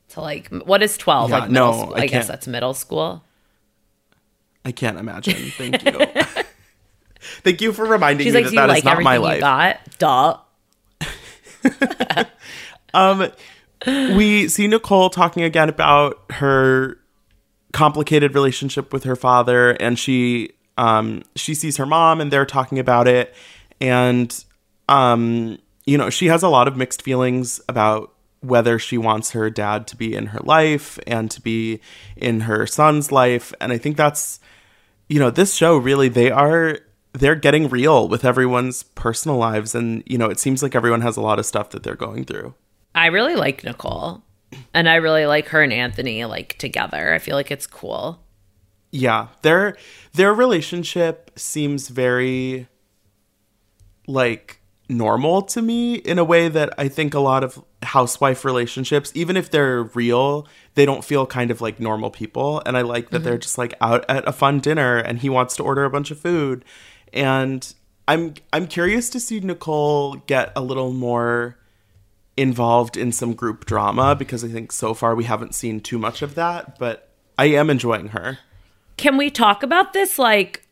to 0.09 0.21
like 0.21 0.49
what 0.49 0.83
is 0.83 0.97
twelve? 0.97 1.31
Yeah, 1.31 1.39
like 1.39 1.49
no, 1.49 1.71
school. 1.71 1.95
I 1.95 2.01
I, 2.01 2.07
guess 2.07 2.27
that's 2.27 2.45
middle 2.45 2.75
school. 2.75 3.23
I 4.63 4.71
can't 4.71 4.99
imagine. 4.99 5.33
Thank 5.51 5.83
you. 5.83 6.23
Thank 7.47 7.61
you 7.61 7.71
for 7.71 7.85
reminding 7.85 8.25
She's 8.25 8.33
me 8.33 8.41
like, 8.41 8.45
that 8.45 8.49
"Do 8.51 8.55
you 8.55 8.61
that 8.67 8.69
is 8.69 8.75
like 8.75 8.83
not 8.83 8.91
everything 8.91 9.05
my 9.05 9.15
you 9.15 9.21
life. 9.21 9.99
got?" 9.99 10.43
Duh. 12.09 12.25
Um, 12.93 13.31
we 13.85 14.47
see 14.47 14.65
Nicole 14.67 15.09
talking 15.09 15.43
again 15.43 15.69
about 15.69 16.23
her 16.31 16.97
complicated 17.73 18.33
relationship 18.33 18.91
with 18.91 19.03
her 19.03 19.15
father, 19.15 19.71
and 19.71 19.99
she 19.99 20.51
um 20.77 21.23
she 21.35 21.53
sees 21.53 21.77
her 21.77 21.85
mom, 21.85 22.19
and 22.21 22.31
they're 22.31 22.45
talking 22.45 22.79
about 22.79 23.07
it, 23.07 23.35
and 23.79 24.43
um 24.89 25.57
you 25.85 25.97
know 25.97 26.09
she 26.09 26.27
has 26.27 26.43
a 26.43 26.49
lot 26.49 26.67
of 26.67 26.75
mixed 26.75 27.01
feelings 27.01 27.61
about 27.69 28.13
whether 28.41 28.79
she 28.79 28.97
wants 28.97 29.31
her 29.31 29.49
dad 29.49 29.85
to 29.87 29.95
be 29.95 30.15
in 30.15 30.27
her 30.27 30.39
life 30.43 30.97
and 31.05 31.29
to 31.31 31.41
be 31.41 31.79
in 32.15 32.41
her 32.41 32.65
son's 32.65 33.11
life, 33.11 33.53
and 33.61 33.71
I 33.71 33.77
think 33.77 33.95
that's 33.97 34.39
you 35.07 35.19
know 35.19 35.29
this 35.29 35.53
show 35.53 35.77
really 35.77 36.09
they 36.09 36.31
are 36.31 36.79
they're 37.19 37.35
getting 37.35 37.69
real 37.69 38.07
with 38.07 38.23
everyone's 38.23 38.83
personal 38.83 39.37
lives 39.37 39.73
and 39.73 40.03
you 40.05 40.17
know 40.17 40.29
it 40.29 40.39
seems 40.39 40.61
like 40.61 40.75
everyone 40.75 41.01
has 41.01 41.17
a 41.17 41.21
lot 41.21 41.39
of 41.39 41.45
stuff 41.45 41.69
that 41.71 41.83
they're 41.83 41.95
going 41.95 42.23
through 42.23 42.53
I 42.97 43.07
really 43.07 43.35
like 43.35 43.63
Nicole, 43.63 44.23
and 44.73 44.89
I 44.89 44.95
really 44.95 45.27
like 45.27 45.49
her 45.49 45.61
and 45.61 45.71
Anthony 45.71 46.25
like 46.25 46.57
together. 46.57 47.13
I 47.13 47.19
feel 47.19 47.35
like 47.35 47.51
it's 47.51 47.67
cool. 47.67 48.23
Yeah, 48.89 49.27
their 49.43 49.77
their 50.13 50.33
relationship 50.33 51.31
seems 51.35 51.89
very 51.89 52.67
like 54.07 54.61
normal 54.89 55.43
to 55.43 55.61
me 55.61 55.95
in 55.95 56.17
a 56.17 56.23
way 56.23 56.47
that 56.49 56.73
I 56.79 56.87
think 56.87 57.13
a 57.13 57.19
lot 57.19 57.43
of 57.43 57.63
housewife 57.83 58.43
relationships, 58.43 59.11
even 59.13 59.37
if 59.37 59.51
they're 59.51 59.83
real, 59.83 60.47
they 60.73 60.85
don't 60.85 61.05
feel 61.05 61.27
kind 61.27 61.51
of 61.51 61.61
like 61.61 61.79
normal 61.79 62.09
people. 62.09 62.63
And 62.65 62.75
I 62.75 62.81
like 62.81 63.11
that 63.11 63.17
mm-hmm. 63.17 63.25
they're 63.25 63.37
just 63.37 63.59
like 63.59 63.75
out 63.79 64.05
at 64.09 64.27
a 64.27 64.31
fun 64.31 64.59
dinner 64.59 64.97
and 64.97 65.19
he 65.19 65.29
wants 65.29 65.55
to 65.57 65.63
order 65.63 65.83
a 65.83 65.89
bunch 65.91 66.09
of 66.09 66.19
food. 66.19 66.65
And 67.13 67.73
I'm 68.07 68.35
I'm 68.53 68.67
curious 68.67 69.09
to 69.11 69.19
see 69.19 69.39
Nicole 69.39 70.15
get 70.27 70.51
a 70.55 70.61
little 70.61 70.91
more 70.91 71.57
involved 72.35 72.95
in 72.95 73.11
some 73.11 73.33
group 73.33 73.65
drama 73.65 74.15
because 74.15 74.43
I 74.43 74.47
think 74.47 74.71
so 74.71 74.93
far 74.93 75.15
we 75.15 75.23
haven't 75.23 75.55
seen 75.55 75.81
too 75.81 75.97
much 75.97 76.21
of 76.21 76.35
that, 76.35 76.77
but 76.77 77.09
I 77.37 77.45
am 77.45 77.69
enjoying 77.69 78.09
her. 78.09 78.39
Can 78.95 79.17
we 79.17 79.29
talk 79.29 79.63
about 79.63 79.93
this 79.93 80.17
like 80.19 80.63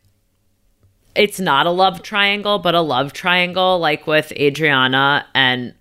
it's 1.16 1.40
not 1.40 1.66
a 1.66 1.70
love 1.70 2.02
triangle, 2.02 2.58
but 2.58 2.74
a 2.74 2.80
love 2.80 3.12
triangle, 3.12 3.78
like 3.78 4.06
with 4.06 4.32
Adriana 4.32 5.26
and 5.34 5.74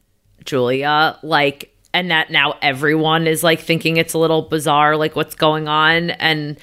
Julia, 0.45 1.19
like, 1.23 1.75
and 1.93 2.09
that 2.09 2.29
now 2.29 2.57
everyone 2.61 3.27
is 3.27 3.43
like 3.43 3.59
thinking 3.59 3.97
it's 3.97 4.13
a 4.13 4.17
little 4.17 4.43
bizarre, 4.43 4.95
like 4.95 5.15
what's 5.15 5.35
going 5.35 5.67
on. 5.67 6.11
And 6.11 6.57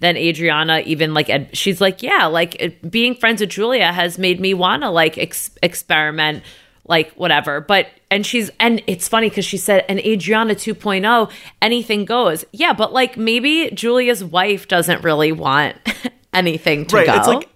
then 0.00 0.16
Adriana 0.16 0.80
even 0.86 1.14
like, 1.14 1.30
she's 1.52 1.80
like, 1.80 2.02
yeah, 2.02 2.26
like 2.26 2.78
being 2.88 3.14
friends 3.14 3.40
with 3.40 3.50
Julia 3.50 3.92
has 3.92 4.18
made 4.18 4.40
me 4.40 4.54
want 4.54 4.82
to 4.82 4.90
like 4.90 5.18
ex- 5.18 5.50
experiment, 5.62 6.42
like 6.86 7.12
whatever. 7.14 7.60
But, 7.60 7.88
and 8.10 8.24
she's, 8.24 8.50
and 8.60 8.82
it's 8.86 9.08
funny 9.08 9.28
because 9.28 9.44
she 9.44 9.56
said, 9.58 9.84
and 9.88 9.98
Adriana 10.00 10.54
2.0, 10.54 11.30
anything 11.60 12.04
goes. 12.04 12.44
Yeah, 12.52 12.72
but 12.72 12.92
like 12.92 13.16
maybe 13.16 13.70
Julia's 13.72 14.24
wife 14.24 14.68
doesn't 14.68 15.02
really 15.04 15.32
want 15.32 15.76
anything 16.32 16.86
to 16.86 16.96
right 16.96 17.06
go. 17.06 17.14
it's 17.14 17.26
like 17.26 17.48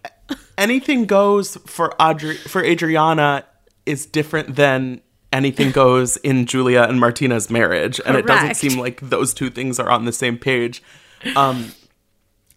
anything 0.58 1.04
goes 1.06 1.56
for 1.66 1.90
Adri- 2.00 2.38
for 2.48 2.62
adriana 2.64 3.44
is 3.86 4.06
different 4.06 4.56
than 4.56 5.00
anything 5.32 5.70
goes 5.82 6.16
in 6.18 6.46
julia 6.46 6.82
and 6.82 6.98
martina's 6.98 7.50
marriage 7.50 8.00
and 8.06 8.16
it 8.16 8.26
doesn't 8.26 8.54
seem 8.54 8.78
like 8.78 9.00
those 9.00 9.34
two 9.34 9.50
things 9.50 9.78
are 9.78 9.90
on 9.90 10.04
the 10.04 10.12
same 10.12 10.38
page 10.38 10.82
um 11.36 11.72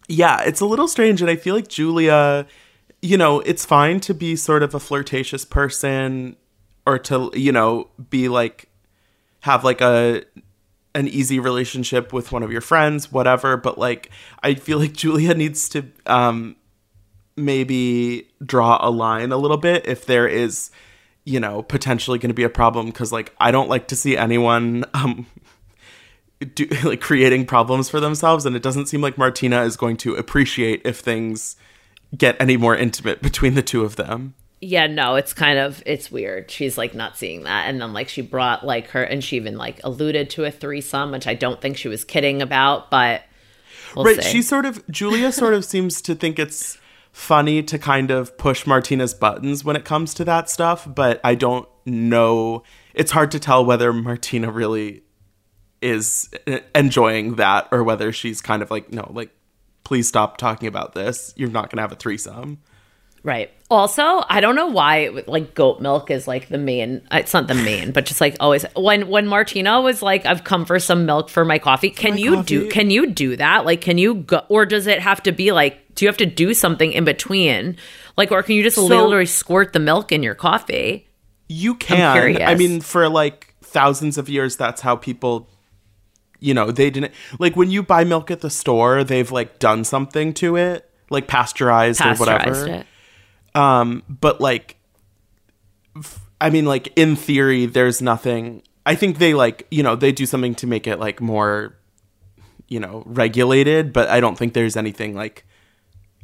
yeah 0.08 0.42
it's 0.42 0.60
a 0.60 0.66
little 0.66 0.88
strange 0.88 1.20
and 1.20 1.30
i 1.30 1.36
feel 1.36 1.54
like 1.54 1.68
julia 1.68 2.46
you 3.02 3.16
know 3.16 3.40
it's 3.40 3.64
fine 3.64 4.00
to 4.00 4.14
be 4.14 4.36
sort 4.36 4.62
of 4.62 4.74
a 4.74 4.80
flirtatious 4.80 5.44
person 5.44 6.36
or 6.86 6.98
to 6.98 7.30
you 7.34 7.52
know 7.52 7.88
be 8.10 8.28
like 8.28 8.68
have 9.40 9.64
like 9.64 9.80
a 9.80 10.22
an 10.94 11.08
easy 11.08 11.38
relationship 11.38 12.12
with 12.12 12.32
one 12.32 12.42
of 12.42 12.50
your 12.50 12.60
friends 12.60 13.12
whatever 13.12 13.56
but 13.56 13.78
like 13.78 14.10
i 14.42 14.54
feel 14.54 14.78
like 14.78 14.92
julia 14.94 15.34
needs 15.34 15.68
to 15.68 15.84
um 16.06 16.56
maybe 17.36 18.28
draw 18.44 18.78
a 18.80 18.90
line 18.90 19.30
a 19.30 19.36
little 19.36 19.58
bit 19.58 19.86
if 19.86 20.06
there 20.06 20.26
is 20.26 20.70
you 21.24 21.38
know 21.38 21.62
potentially 21.62 22.18
going 22.18 22.30
to 22.30 22.34
be 22.34 22.44
a 22.44 22.48
problem 22.48 22.86
because 22.86 23.12
like 23.12 23.34
i 23.38 23.50
don't 23.50 23.68
like 23.68 23.88
to 23.88 23.96
see 23.96 24.16
anyone 24.16 24.84
um 24.94 25.26
do, 26.40 26.66
like 26.84 27.00
creating 27.00 27.46
problems 27.46 27.88
for 27.88 28.00
themselves 28.00 28.46
and 28.46 28.56
it 28.56 28.62
doesn't 28.62 28.86
seem 28.86 29.00
like 29.00 29.16
martina 29.18 29.62
is 29.62 29.76
going 29.76 29.96
to 29.96 30.14
appreciate 30.14 30.82
if 30.84 31.00
things 31.00 31.56
get 32.16 32.36
any 32.40 32.56
more 32.56 32.76
intimate 32.76 33.22
between 33.22 33.54
the 33.54 33.62
two 33.62 33.84
of 33.84 33.96
them 33.96 34.34
yeah, 34.58 34.86
no, 34.86 35.16
it's 35.16 35.34
kind 35.34 35.58
of 35.58 35.82
it's 35.84 36.10
weird. 36.10 36.50
She's 36.50 36.78
like 36.78 36.94
not 36.94 37.18
seeing 37.18 37.42
that, 37.42 37.68
and 37.68 37.78
then 37.78 37.92
like 37.92 38.08
she 38.08 38.22
brought 38.22 38.64
like 38.64 38.88
her, 38.88 39.02
and 39.02 39.22
she 39.22 39.36
even 39.36 39.58
like 39.58 39.82
alluded 39.84 40.30
to 40.30 40.44
a 40.44 40.50
threesome, 40.50 41.10
which 41.12 41.26
I 41.26 41.34
don't 41.34 41.60
think 41.60 41.76
she 41.76 41.88
was 41.88 42.04
kidding 42.04 42.40
about, 42.40 42.90
but 42.90 43.22
we'll 43.94 44.04
right 44.04 44.22
see. 44.22 44.30
she 44.30 44.42
sort 44.42 44.66
of 44.66 44.86
julia 44.88 45.32
sort 45.32 45.54
of 45.54 45.64
seems 45.64 46.00
to 46.02 46.14
think 46.14 46.38
it's 46.38 46.78
funny 47.12 47.62
to 47.62 47.78
kind 47.78 48.10
of 48.10 48.36
push 48.36 48.66
martina's 48.66 49.14
buttons 49.14 49.64
when 49.64 49.74
it 49.74 49.84
comes 49.84 50.12
to 50.12 50.24
that 50.24 50.50
stuff 50.50 50.86
but 50.92 51.20
i 51.24 51.34
don't 51.34 51.68
know 51.86 52.62
it's 52.94 53.10
hard 53.10 53.30
to 53.30 53.40
tell 53.40 53.64
whether 53.64 53.92
martina 53.92 54.50
really 54.50 55.02
is 55.86 56.28
enjoying 56.74 57.36
that 57.36 57.68
or 57.70 57.84
whether 57.84 58.12
she's 58.12 58.40
kind 58.40 58.62
of 58.62 58.70
like 58.70 58.92
no 58.92 59.08
like 59.12 59.30
please 59.84 60.08
stop 60.08 60.36
talking 60.36 60.68
about 60.68 60.94
this 60.94 61.32
you're 61.36 61.50
not 61.50 61.70
gonna 61.70 61.82
have 61.82 61.92
a 61.92 61.96
threesome 61.96 62.58
Right. 63.26 63.50
Also, 63.68 64.22
I 64.28 64.40
don't 64.40 64.54
know 64.54 64.68
why 64.68 65.08
like 65.26 65.56
goat 65.56 65.80
milk 65.80 66.12
is 66.12 66.28
like 66.28 66.48
the 66.48 66.58
main. 66.58 67.04
It's 67.10 67.34
not 67.34 67.48
the 67.48 67.56
main, 67.56 67.90
but 67.90 68.06
just 68.06 68.20
like 68.20 68.36
always 68.38 68.64
when 68.76 69.08
when 69.08 69.26
Martina 69.26 69.80
was 69.80 70.00
like, 70.00 70.24
"I've 70.24 70.44
come 70.44 70.64
for 70.64 70.78
some 70.78 71.06
milk 71.06 71.28
for 71.28 71.44
my 71.44 71.58
coffee." 71.58 71.90
Can 71.90 72.12
my 72.12 72.18
you 72.18 72.44
do? 72.44 72.70
Can 72.70 72.88
you 72.88 73.10
do 73.10 73.34
that? 73.34 73.64
Like, 73.66 73.80
can 73.80 73.98
you 73.98 74.14
go? 74.14 74.42
Or 74.48 74.64
does 74.64 74.86
it 74.86 75.00
have 75.00 75.24
to 75.24 75.32
be 75.32 75.50
like? 75.50 75.96
Do 75.96 76.04
you 76.04 76.08
have 76.08 76.18
to 76.18 76.26
do 76.26 76.54
something 76.54 76.92
in 76.92 77.04
between? 77.04 77.76
Like, 78.16 78.30
or 78.30 78.44
can 78.44 78.54
you 78.54 78.62
just 78.62 78.78
literally 78.78 79.26
squirt 79.26 79.72
the 79.72 79.80
milk 79.80 80.12
in 80.12 80.22
your 80.22 80.36
coffee? 80.36 81.08
You 81.48 81.74
can. 81.74 81.98
I 82.42 82.54
mean, 82.54 82.80
for 82.80 83.08
like 83.08 83.56
thousands 83.60 84.18
of 84.18 84.28
years, 84.28 84.56
that's 84.56 84.82
how 84.82 84.94
people, 84.94 85.48
you 86.40 86.54
know, 86.54 86.70
they 86.70 86.90
didn't 86.90 87.12
like 87.38 87.56
when 87.56 87.70
you 87.70 87.82
buy 87.82 88.04
milk 88.04 88.30
at 88.30 88.40
the 88.40 88.50
store, 88.50 89.04
they've 89.04 89.30
like 89.30 89.58
done 89.58 89.84
something 89.84 90.34
to 90.34 90.56
it, 90.56 90.90
like 91.10 91.26
pasteurized, 91.26 92.00
or 92.00 92.14
whatever. 92.14 92.68
it. 92.68 92.86
Um, 93.54 94.02
but 94.08 94.40
like, 94.40 94.76
f- 95.96 96.20
I 96.40 96.50
mean, 96.50 96.66
like 96.66 96.92
in 96.96 97.16
theory, 97.16 97.66
there's 97.66 98.02
nothing. 98.02 98.62
I 98.84 98.94
think 98.94 99.18
they 99.18 99.34
like, 99.34 99.66
you 99.70 99.82
know, 99.82 99.96
they 99.96 100.12
do 100.12 100.26
something 100.26 100.54
to 100.56 100.66
make 100.66 100.86
it 100.86 100.98
like 100.98 101.20
more, 101.20 101.76
you 102.68 102.78
know, 102.78 103.02
regulated. 103.06 103.92
But 103.92 104.08
I 104.08 104.20
don't 104.20 104.36
think 104.36 104.52
there's 104.54 104.76
anything 104.76 105.14
like 105.14 105.44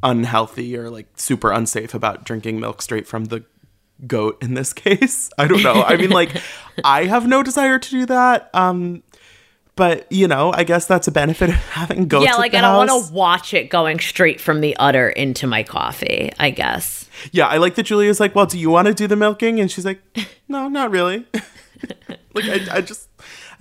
unhealthy 0.02 0.76
or 0.76 0.90
like 0.90 1.06
super 1.16 1.50
unsafe 1.52 1.94
about 1.94 2.24
drinking 2.24 2.60
milk 2.60 2.82
straight 2.82 3.06
from 3.06 3.26
the 3.26 3.44
goat 4.06 4.42
in 4.42 4.54
this 4.54 4.72
case. 4.74 5.30
I 5.38 5.46
don't 5.46 5.62
know. 5.62 5.82
I 5.82 5.96
mean, 5.96 6.10
like, 6.10 6.30
I 6.84 7.04
have 7.04 7.26
no 7.26 7.42
desire 7.42 7.78
to 7.78 7.90
do 7.90 8.06
that. 8.06 8.50
Um, 8.54 9.02
but 9.76 10.10
you 10.10 10.28
know, 10.28 10.52
I 10.52 10.64
guess 10.64 10.86
that's 10.86 11.08
a 11.08 11.12
benefit 11.12 11.48
of 11.48 11.56
having 11.70 12.08
goats. 12.08 12.26
Yeah, 12.26 12.36
like 12.36 12.54
I 12.54 12.60
don't 12.60 12.76
want 12.76 13.06
to 13.06 13.12
watch 13.12 13.54
it 13.54 13.70
going 13.70 13.98
straight 14.00 14.40
from 14.40 14.60
the 14.60 14.76
udder 14.76 15.08
into 15.08 15.46
my 15.46 15.62
coffee. 15.62 16.30
I 16.38 16.50
guess. 16.50 17.08
Yeah, 17.30 17.46
I 17.46 17.58
like 17.58 17.74
that 17.76 17.84
Julia's 17.84 18.20
like, 18.20 18.34
well, 18.34 18.46
do 18.46 18.58
you 18.58 18.70
want 18.70 18.88
to 18.88 18.94
do 18.94 19.06
the 19.06 19.16
milking? 19.16 19.60
And 19.60 19.70
she's 19.70 19.84
like, 19.84 20.00
no, 20.48 20.68
not 20.68 20.90
really. 20.90 21.26
like, 22.34 22.44
I, 22.44 22.76
I 22.76 22.80
just, 22.80 23.08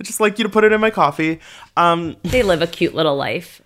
I 0.00 0.02
just 0.02 0.20
like 0.20 0.38
you 0.38 0.44
to 0.44 0.48
put 0.48 0.64
it 0.64 0.72
in 0.72 0.80
my 0.80 0.90
coffee. 0.90 1.40
Um, 1.76 2.16
They 2.22 2.42
live 2.42 2.62
a 2.62 2.66
cute 2.66 2.94
little 2.94 3.16
life. 3.16 3.62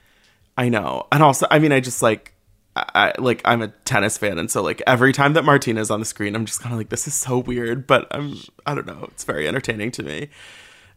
I 0.59 0.69
know, 0.69 1.07
and 1.13 1.23
also, 1.23 1.47
I 1.51 1.59
mean, 1.59 1.73
I 1.73 1.81
just 1.81 2.03
like, 2.03 2.33
I, 2.75 2.85
I 2.95 3.21
like, 3.21 3.43
I'm 3.45 3.61
a 3.61 3.69
tennis 3.69 4.17
fan, 4.17 4.39
and 4.39 4.51
so 4.51 4.63
like 4.63 4.83
every 4.87 5.13
time 5.13 5.35
that 5.35 5.45
Martina's 5.45 5.91
on 5.91 6.01
the 6.01 6.07
screen, 6.07 6.35
I'm 6.35 6.47
just 6.47 6.61
kind 6.61 6.73
of 6.73 6.79
like, 6.79 6.89
this 6.89 7.07
is 7.07 7.15
so 7.15 7.39
weird, 7.39 7.87
but 7.87 8.07
I'm, 8.11 8.37
I 8.65 8.75
don't 8.75 8.87
know, 8.87 9.07
it's 9.13 9.25
very 9.25 9.47
entertaining 9.47 9.91
to 9.93 10.03
me. 10.03 10.29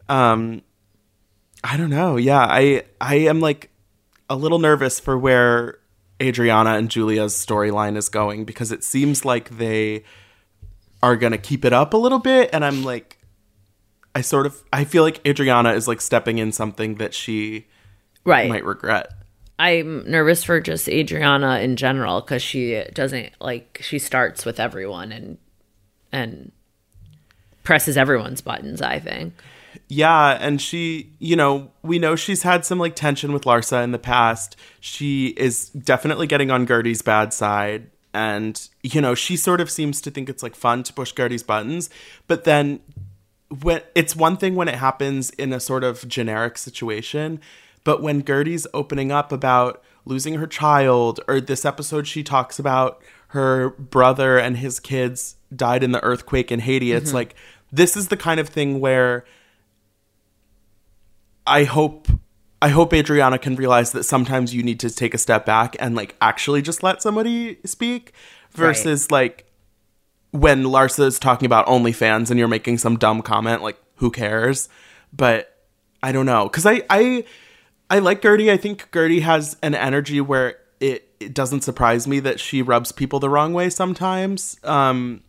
Um, 0.08 0.62
I 1.64 1.78
don't 1.78 1.90
know. 1.90 2.16
Yeah, 2.18 2.40
I, 2.40 2.84
I 3.02 3.16
am 3.16 3.40
like 3.40 3.70
a 4.30 4.36
little 4.36 4.60
nervous 4.60 5.00
for 5.00 5.18
where 5.18 5.80
Adriana 6.22 6.72
and 6.72 6.90
Julia's 6.90 7.34
storyline 7.34 7.98
is 7.98 8.10
going 8.10 8.46
because 8.46 8.72
it 8.72 8.84
seems 8.84 9.26
like 9.26 9.50
they 9.58 10.04
are 11.02 11.16
going 11.16 11.32
to 11.32 11.38
keep 11.38 11.66
it 11.66 11.74
up 11.74 11.94
a 11.94 11.98
little 11.98 12.20
bit 12.20 12.50
and 12.52 12.66
I'm 12.66 12.84
like 12.84 13.18
I 14.14 14.22
sort 14.22 14.46
of 14.46 14.62
I 14.74 14.84
feel 14.84 15.04
like 15.04 15.26
Adriana 15.26 15.72
is 15.72 15.88
like 15.88 16.02
stepping 16.02 16.38
in 16.38 16.52
something 16.52 16.96
that 16.96 17.14
she 17.14 17.68
Right. 18.26 18.50
might 18.50 18.66
regret. 18.66 19.12
I'm 19.58 20.10
nervous 20.10 20.44
for 20.44 20.60
just 20.60 20.90
Adriana 20.90 21.60
in 21.60 21.78
general 21.78 22.20
because 22.22 22.42
she 22.42 22.84
doesn't 22.94 23.32
like 23.40 23.80
she 23.82 23.98
starts 23.98 24.46
with 24.46 24.60
everyone 24.60 25.12
and 25.14 25.38
and 26.12 26.52
presses 27.64 27.98
everyone's 27.98 28.42
buttons. 28.42 28.82
I 28.82 29.00
think. 29.00 29.34
Yeah, 29.92 30.38
and 30.40 30.62
she, 30.62 31.14
you 31.18 31.36
know, 31.36 31.72
we 31.82 31.98
know 31.98 32.16
she's 32.16 32.44
had 32.44 32.64
some 32.64 32.78
like 32.78 32.96
tension 32.96 33.34
with 33.34 33.44
Larsa 33.44 33.84
in 33.84 33.92
the 33.92 34.00
past. 34.00 34.56
She 34.80 35.30
is 35.30 35.70
definitely 35.70 36.28
getting 36.28 36.52
on 36.52 36.66
Guerdy's 36.66 37.02
bad 37.02 37.34
side. 37.34 37.90
And, 38.14 38.70
you 38.84 39.02
know, 39.02 39.16
she 39.16 39.36
sort 39.36 39.62
of 39.62 39.70
seems 39.70 40.00
to 40.02 40.12
think 40.12 40.30
it's 40.30 40.44
like 40.44 40.56
fun 40.56 40.84
to 40.84 40.94
push 40.94 41.12
Guerdy's 41.12 41.42
buttons. 41.42 41.90
But 42.28 42.44
then 42.44 42.82
when 43.62 43.82
it's 43.96 44.16
one 44.16 44.38
thing 44.38 44.56
when 44.56 44.68
it 44.68 44.76
happens 44.76 45.32
in 45.32 45.52
a 45.54 45.60
sort 45.60 45.84
of 45.84 46.08
generic 46.08 46.60
situation, 46.60 47.40
but 47.84 48.02
when 48.02 48.22
Guerdy's 48.22 48.68
opening 48.76 49.12
up 49.12 49.32
about 49.32 49.84
losing 50.06 50.36
her 50.36 50.48
child, 50.48 51.20
or 51.28 51.42
this 51.42 51.66
episode 51.66 52.08
she 52.08 52.24
talks 52.24 52.60
about 52.60 53.02
her 53.30 53.72
brother 53.72 54.38
and 54.38 54.58
his 54.58 54.80
kids 54.80 55.36
died 55.56 55.84
in 55.84 55.92
the 55.92 56.04
earthquake 56.04 56.52
in 56.52 56.60
Haiti, 56.60 56.92
it's 56.92 57.08
mm-hmm. 57.08 57.16
like 57.16 57.36
this 57.72 57.98
is 57.98 58.10
the 58.10 58.18
kind 58.18 58.40
of 58.40 58.50
thing 58.50 58.80
where 58.80 59.26
I 61.50 61.64
hope 61.64 62.08
I 62.62 62.70
hope 62.70 62.94
Adriana 62.94 63.40
can 63.40 63.56
realize 63.56 63.92
that 63.94 64.04
sometimes 64.04 64.54
you 64.54 64.64
need 64.64 64.80
to 64.82 64.90
take 64.90 65.14
a 65.14 65.18
step 65.18 65.46
back 65.46 65.76
and 65.80 65.96
like 65.96 66.16
actually 66.22 66.62
just 66.62 66.84
let 66.84 67.02
somebody 67.02 67.58
speak 67.66 68.14
versus 68.52 69.12
like 69.12 69.46
when 70.32 70.64
Larsa 70.64 71.06
is 71.06 71.20
talking 71.20 71.46
about 71.46 71.66
OnlyFans 71.68 72.30
and 72.30 72.38
you're 72.38 72.48
making 72.48 72.78
some 72.78 72.98
dumb 72.98 73.22
comment, 73.22 73.64
like 73.64 73.78
who 73.96 74.12
cares? 74.12 74.70
But 75.12 75.58
I 76.04 76.12
don't 76.12 76.26
know 76.26 76.46
because 76.46 76.66
I 76.66 76.84
I 76.90 77.24
I 77.90 78.00
like 78.00 78.22
Guerdy. 78.22 78.52
I 78.52 78.58
think 78.58 78.92
Guerdy 78.92 79.22
has 79.22 79.58
an 79.64 79.74
energy 79.74 80.22
where 80.22 80.58
it, 80.80 81.10
it 81.20 81.34
doesn't 81.34 81.62
surprise 81.62 82.08
me 82.08 82.20
that 82.20 82.40
she 82.40 82.62
rubs 82.62 82.92
people 82.92 83.20
the 83.20 83.30
wrong 83.30 83.54
way 83.54 83.70
sometimes. 83.70 84.58
Um, 84.64 85.24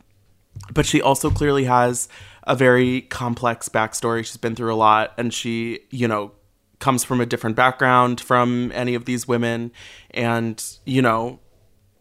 but 0.72 0.84
she 0.84 1.00
also 1.00 1.30
clearly 1.30 1.64
has 1.64 2.08
a 2.44 2.56
very 2.56 3.02
complex 3.02 3.68
backstory. 3.68 4.24
She's 4.24 4.36
been 4.36 4.54
through 4.54 4.72
a 4.74 4.76
lot, 4.76 5.12
and 5.18 5.32
she, 5.32 5.80
you 5.90 6.08
know, 6.08 6.32
comes 6.78 7.04
from 7.04 7.20
a 7.20 7.26
different 7.26 7.56
background 7.56 8.20
from 8.20 8.72
any 8.74 8.94
of 8.94 9.04
these 9.04 9.28
women. 9.28 9.70
And, 10.12 10.62
you 10.86 11.02
know, 11.02 11.40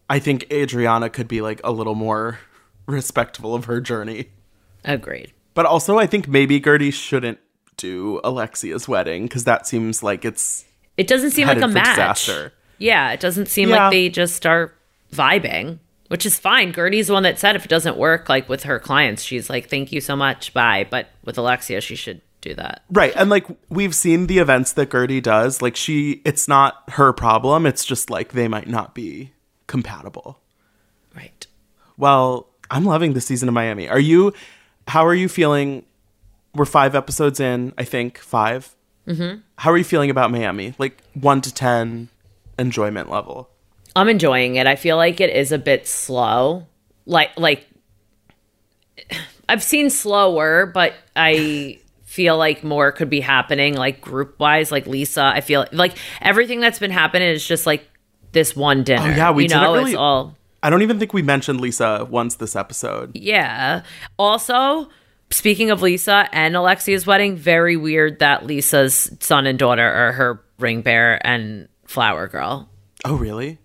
I 0.08 0.18
think 0.18 0.46
Adriana 0.52 1.10
could 1.10 1.28
be 1.28 1.40
like 1.42 1.60
a 1.62 1.70
little 1.70 1.94
more 1.94 2.38
respectful 2.86 3.54
of 3.54 3.66
her 3.66 3.80
journey. 3.80 4.30
Agreed. 4.84 5.32
But 5.54 5.66
also, 5.66 5.98
I 5.98 6.06
think 6.06 6.26
maybe 6.28 6.60
Guerdy 6.60 6.92
shouldn't 6.92 7.38
do 7.76 8.20
Alexia's 8.24 8.88
wedding 8.88 9.24
because 9.24 9.44
that 9.44 9.66
seems 9.66 10.02
like 10.02 10.24
it's 10.24 10.64
It 10.96 11.06
doesn't 11.06 11.32
seem 11.32 11.46
like 11.48 11.60
a 11.60 11.68
match. 11.68 11.86
disaster. 11.96 12.52
Yeah, 12.78 13.12
it 13.12 13.20
doesn't 13.20 13.46
seem 13.46 13.68
Yeah. 13.68 13.84
like 13.84 13.90
they 13.92 14.08
just 14.08 14.46
are 14.46 14.72
vibing, 15.12 15.78
which 16.10 16.26
is 16.26 16.38
fine. 16.40 16.72
Guerdy's 16.72 17.06
the 17.06 17.12
one 17.12 17.22
that 17.22 17.38
said 17.38 17.54
if 17.54 17.64
it 17.64 17.68
doesn't 17.68 17.96
work, 17.96 18.28
like 18.28 18.48
with 18.48 18.64
her 18.64 18.80
clients, 18.80 19.22
she's 19.22 19.48
like, 19.48 19.68
"Thank 19.68 19.92
you 19.92 20.00
so 20.00 20.16
much, 20.16 20.52
bye." 20.52 20.84
But 20.90 21.08
with 21.24 21.38
Alexia, 21.38 21.80
she 21.80 21.94
should 21.94 22.20
do 22.40 22.52
that. 22.54 22.82
Right. 22.90 23.12
And 23.14 23.30
like 23.30 23.46
we've 23.68 23.94
seen 23.94 24.26
the 24.26 24.38
events 24.38 24.72
that 24.72 24.90
Guerdy 24.90 25.22
does. 25.22 25.62
Like 25.62 25.76
she 25.76 26.20
it's 26.24 26.48
not 26.48 26.82
her 26.90 27.12
problem. 27.12 27.64
It's 27.64 27.84
just 27.84 28.10
like 28.10 28.32
they 28.32 28.48
might 28.48 28.68
not 28.68 28.92
be 28.92 29.32
compatible. 29.68 30.40
Right. 31.14 31.46
Well, 31.96 32.48
I'm 32.70 32.84
loving 32.84 33.12
the 33.12 33.20
season 33.20 33.48
of 33.48 33.54
Miami. 33.54 33.88
Are 33.88 34.00
you 34.00 34.32
how 34.88 35.06
are 35.06 35.14
you 35.14 35.28
feeling? 35.28 35.84
We're 36.56 36.64
five 36.64 36.96
episodes 36.96 37.38
in, 37.38 37.72
I 37.78 37.84
think. 37.84 38.18
5 38.18 38.74
Mm-hmm. 39.06 39.40
How 39.56 39.70
are 39.70 39.76
you 39.76 39.84
feeling 39.84 40.10
about 40.10 40.30
Miami? 40.30 40.74
Like 40.78 41.02
one 41.14 41.40
to 41.40 41.52
ten 41.52 42.08
enjoyment 42.58 43.10
level. 43.10 43.50
I'm 43.96 44.08
enjoying 44.08 44.56
it. 44.56 44.66
I 44.66 44.76
feel 44.76 44.96
like 44.96 45.20
it 45.20 45.30
is 45.30 45.52
a 45.52 45.58
bit 45.58 45.86
slow. 45.86 46.66
Like 47.06 47.30
like 47.38 47.66
I've 49.48 49.62
seen 49.62 49.90
slower, 49.90 50.66
but 50.66 50.94
I 51.16 51.78
feel 52.04 52.36
like 52.36 52.62
more 52.64 52.92
could 52.92 53.10
be 53.10 53.20
happening 53.20 53.74
like 53.74 54.00
group 54.00 54.38
wise 54.38 54.70
like 54.70 54.86
Lisa. 54.86 55.22
I 55.22 55.40
feel 55.40 55.66
like 55.72 55.96
everything 56.20 56.60
that's 56.60 56.78
been 56.78 56.90
happening 56.90 57.28
is 57.28 57.46
just 57.46 57.66
like 57.66 57.88
this 58.32 58.54
one 58.54 58.84
dinner. 58.84 59.02
Oh, 59.04 59.16
yeah, 59.16 59.30
we 59.32 59.44
you 59.44 59.48
know, 59.48 59.74
really- 59.74 59.92
it's 59.92 59.98
all 59.98 60.36
I 60.62 60.68
don't 60.68 60.82
even 60.82 60.98
think 60.98 61.14
we 61.14 61.22
mentioned 61.22 61.60
Lisa 61.60 62.06
once 62.10 62.34
this 62.34 62.54
episode. 62.54 63.16
Yeah. 63.16 63.82
Also, 64.18 64.90
speaking 65.30 65.70
of 65.70 65.80
Lisa 65.80 66.28
and 66.32 66.54
Alexia's 66.54 67.06
wedding, 67.06 67.34
very 67.34 67.76
weird 67.78 68.18
that 68.18 68.44
Lisa's 68.44 69.10
son 69.20 69.46
and 69.46 69.58
daughter 69.58 69.82
are 69.90 70.12
her 70.12 70.44
ring 70.58 70.82
bearer 70.82 71.18
and 71.24 71.66
flower 71.86 72.28
girl. 72.28 72.68
Oh, 73.06 73.14
really? 73.14 73.58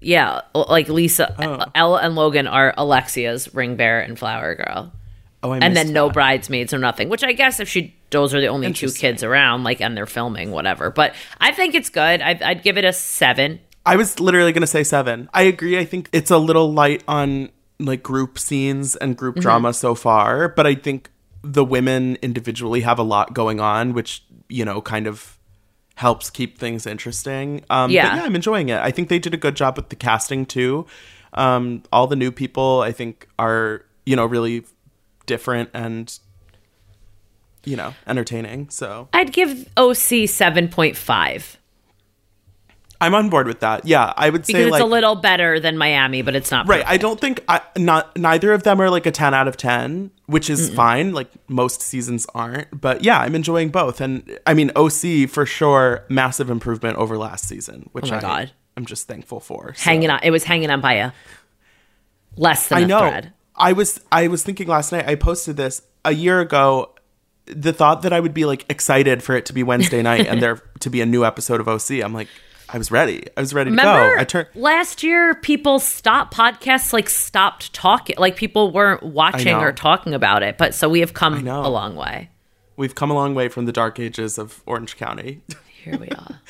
Yeah, 0.00 0.40
like 0.54 0.88
Lisa, 0.88 1.34
Oh. 1.38 1.64
Ella 1.74 2.00
and 2.02 2.14
Logan 2.14 2.46
are 2.46 2.72
Alexia's 2.76 3.52
ring 3.54 3.76
bearer 3.76 4.00
and 4.00 4.18
flower 4.18 4.54
girl. 4.54 4.92
Oh, 5.42 5.52
I 5.52 5.58
and 5.58 5.74
then 5.76 5.92
no 5.92 6.10
bridesmaids 6.10 6.72
or 6.74 6.78
nothing, 6.78 7.08
which 7.08 7.24
I 7.24 7.32
guess 7.32 7.60
if 7.60 7.68
she 7.68 7.94
those 8.10 8.34
are 8.34 8.40
the 8.40 8.48
only 8.48 8.72
two 8.72 8.90
kids 8.90 9.22
around, 9.22 9.62
like, 9.64 9.80
and 9.80 9.96
they're 9.96 10.04
filming, 10.06 10.50
whatever. 10.50 10.90
But 10.90 11.14
I 11.40 11.52
think 11.52 11.74
it's 11.74 11.88
good. 11.90 12.20
I'd, 12.20 12.42
I'd 12.42 12.62
give 12.62 12.76
it 12.76 12.84
a 12.84 12.92
seven. 12.92 13.60
I 13.86 13.96
was 13.96 14.18
literally 14.20 14.52
going 14.52 14.62
to 14.62 14.66
say 14.66 14.82
seven. 14.84 15.28
I 15.32 15.42
agree. 15.42 15.78
I 15.78 15.84
think 15.84 16.08
it's 16.12 16.30
a 16.30 16.36
little 16.38 16.72
light 16.72 17.04
on 17.06 17.50
like 17.78 18.02
group 18.02 18.38
scenes 18.38 18.96
and 18.96 19.16
group 19.16 19.36
Mm-hmm. 19.36 19.42
drama 19.42 19.72
so 19.72 19.94
far, 19.94 20.48
but 20.48 20.66
I 20.66 20.74
think 20.74 21.08
the 21.42 21.64
women 21.64 22.16
individually 22.20 22.80
have 22.82 22.98
a 22.98 23.02
lot 23.02 23.32
going 23.32 23.60
on, 23.60 23.94
which, 23.94 24.22
you 24.48 24.64
know, 24.64 24.82
kind 24.82 25.06
of 25.06 25.38
helps 26.00 26.30
keep 26.30 26.58
things 26.58 26.86
interesting. 26.86 27.62
Um, 27.68 27.90
Yeah. 27.90 28.08
But 28.08 28.16
yeah, 28.16 28.22
I'm 28.24 28.34
enjoying 28.34 28.70
it. 28.70 28.78
I 28.80 28.90
think 28.90 29.10
they 29.10 29.18
did 29.18 29.34
a 29.34 29.36
good 29.36 29.54
job 29.54 29.76
with 29.76 29.90
the 29.90 29.96
casting 29.96 30.46
too. 30.46 30.86
Um, 31.34 31.82
all 31.92 32.06
the 32.06 32.16
new 32.16 32.32
people, 32.32 32.80
I 32.80 32.90
think, 32.90 33.28
are, 33.38 33.84
you 34.06 34.16
know, 34.16 34.24
really 34.24 34.64
different 35.26 35.68
and, 35.74 36.18
you 37.66 37.76
know, 37.76 37.92
entertaining. 38.06 38.70
So 38.70 39.08
I'd 39.12 39.30
give 39.34 39.68
OC 39.76 40.26
seven 40.26 40.68
point 40.68 40.96
five. 40.96 41.58
I'm 43.02 43.14
on 43.14 43.30
board 43.30 43.46
with 43.46 43.60
that. 43.60 43.86
Yeah, 43.86 44.12
I 44.16 44.28
would 44.28 44.42
because 44.42 44.52
say 44.52 44.62
it's 44.64 44.70
like 44.72 44.82
a 44.82 44.86
little 44.86 45.16
better 45.16 45.58
than 45.58 45.78
Miami, 45.78 46.20
but 46.22 46.36
it's 46.36 46.50
not 46.50 46.68
right. 46.68 46.84
I 46.86 46.98
don't 46.98 47.18
think 47.18 47.42
I 47.48 47.62
not 47.76 48.14
neither 48.16 48.52
of 48.52 48.62
them 48.62 48.80
are 48.80 48.90
like 48.90 49.06
a 49.06 49.10
10 49.10 49.32
out 49.32 49.48
of 49.48 49.56
10, 49.56 50.10
which 50.26 50.50
is 50.50 50.68
fine. 50.74 51.12
Like 51.14 51.28
most 51.48 51.80
seasons 51.80 52.26
aren't, 52.34 52.78
but 52.78 53.02
yeah, 53.02 53.18
I'm 53.18 53.34
enjoying 53.34 53.70
both. 53.70 54.00
And 54.02 54.38
I 54.46 54.52
mean, 54.54 54.70
OC 54.76 55.30
for 55.30 55.46
sure, 55.46 56.04
massive 56.10 56.50
improvement 56.50 56.98
over 56.98 57.16
last 57.16 57.46
season, 57.48 57.88
which 57.92 58.12
Oh 58.12 58.16
I, 58.16 58.20
God. 58.20 58.50
I'm 58.76 58.84
just 58.84 59.08
thankful 59.08 59.40
for. 59.40 59.72
So- 59.74 59.82
hanging 59.84 60.10
on. 60.10 60.20
It 60.22 60.30
was 60.30 60.44
hanging 60.44 60.70
on 60.70 60.80
by 60.82 60.94
a 60.94 61.12
less 62.36 62.68
than 62.68 62.78
I 62.78 62.84
know. 62.84 62.98
thread. 63.00 63.32
I 63.56 63.72
was 63.72 64.00
I 64.12 64.28
was 64.28 64.42
thinking 64.42 64.68
last 64.68 64.92
night. 64.92 65.08
I 65.08 65.14
posted 65.14 65.56
this 65.56 65.82
a 66.04 66.12
year 66.12 66.40
ago. 66.40 66.94
The 67.46 67.72
thought 67.72 68.02
that 68.02 68.12
I 68.12 68.20
would 68.20 68.34
be 68.34 68.44
like 68.44 68.64
excited 68.70 69.22
for 69.22 69.34
it 69.36 69.46
to 69.46 69.52
be 69.52 69.62
Wednesday 69.62 70.02
night 70.02 70.26
and 70.26 70.40
there 70.42 70.62
to 70.80 70.90
be 70.90 71.00
a 71.00 71.06
new 71.06 71.24
episode 71.24 71.60
of 71.60 71.68
OC. 71.68 72.02
I'm 72.04 72.14
like, 72.14 72.28
I 72.72 72.78
was 72.78 72.90
ready. 72.90 73.24
I 73.36 73.40
was 73.40 73.52
ready 73.52 73.70
to 73.70 73.76
go. 73.76 74.14
I 74.18 74.24
turned. 74.24 74.48
last 74.54 75.02
year, 75.02 75.34
people 75.34 75.78
stopped 75.78 76.34
podcasts, 76.34 76.92
like 76.92 77.08
stopped 77.08 77.72
talking, 77.72 78.16
like 78.18 78.36
people 78.36 78.72
weren't 78.72 79.02
watching 79.02 79.54
or 79.56 79.72
talking 79.72 80.14
about 80.14 80.42
it. 80.42 80.56
But 80.58 80.74
so 80.74 80.88
we 80.88 81.00
have 81.00 81.12
come 81.14 81.46
a 81.46 81.68
long 81.68 81.96
way. 81.96 82.30
We've 82.76 82.94
come 82.94 83.10
a 83.10 83.14
long 83.14 83.34
way 83.34 83.48
from 83.48 83.66
the 83.66 83.72
dark 83.72 83.98
ages 83.98 84.38
of 84.38 84.62
Orange 84.66 84.96
County. 84.96 85.42
Here 85.84 85.96
we 85.96 86.08
are. 86.08 86.40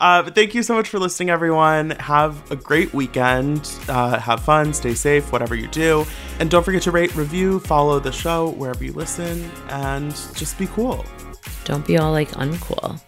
Uh, 0.00 0.22
but 0.22 0.34
thank 0.34 0.54
you 0.54 0.62
so 0.62 0.74
much 0.74 0.88
for 0.88 0.98
listening, 0.98 1.28
everyone. 1.28 1.90
Have 1.90 2.50
a 2.50 2.56
great 2.56 2.94
weekend. 2.94 3.70
Uh, 3.86 4.18
have 4.18 4.40
fun, 4.40 4.72
stay 4.72 4.94
safe, 4.94 5.30
whatever 5.30 5.54
you 5.54 5.68
do. 5.68 6.06
And 6.40 6.50
don't 6.50 6.64
forget 6.64 6.82
to 6.82 6.90
rate, 6.90 7.14
review, 7.14 7.60
follow 7.60 8.00
the 8.00 8.12
show 8.12 8.50
wherever 8.52 8.82
you 8.82 8.94
listen, 8.94 9.50
and 9.68 10.10
just 10.34 10.58
be 10.58 10.66
cool. 10.68 11.04
Don't 11.64 11.86
be 11.86 11.98
all 11.98 12.12
like 12.12 12.30
uncool. 12.30 12.98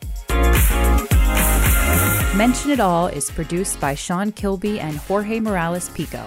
Mention 2.37 2.70
It 2.70 2.78
All 2.78 3.09
is 3.09 3.28
produced 3.28 3.81
by 3.81 3.97
Sean 3.97 4.31
Kilby 4.31 4.78
and 4.78 4.97
Jorge 4.99 5.41
Morales 5.41 5.89
Pico. 5.89 6.24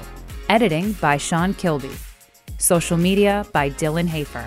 Editing 0.50 0.92
by 0.94 1.16
Sean 1.16 1.54
Kilby. 1.54 1.94
Social 2.58 2.98
media 2.98 3.46
by 3.54 3.70
Dylan 3.70 4.08
Hafer. 4.08 4.46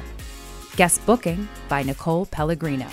Guest 0.77 1.05
booking 1.07 1.49
by 1.67 1.83
Nicole 1.83 2.27
Pellegrino. 2.27 2.87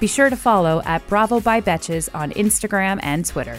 Be 0.00 0.06
sure 0.06 0.30
to 0.30 0.36
follow 0.36 0.80
at 0.86 1.06
Bravo 1.08 1.40
by 1.40 1.60
Betches 1.60 2.08
on 2.14 2.30
Instagram 2.30 3.00
and 3.02 3.26
Twitter. 3.26 3.58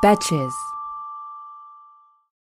Betches. 0.00 0.74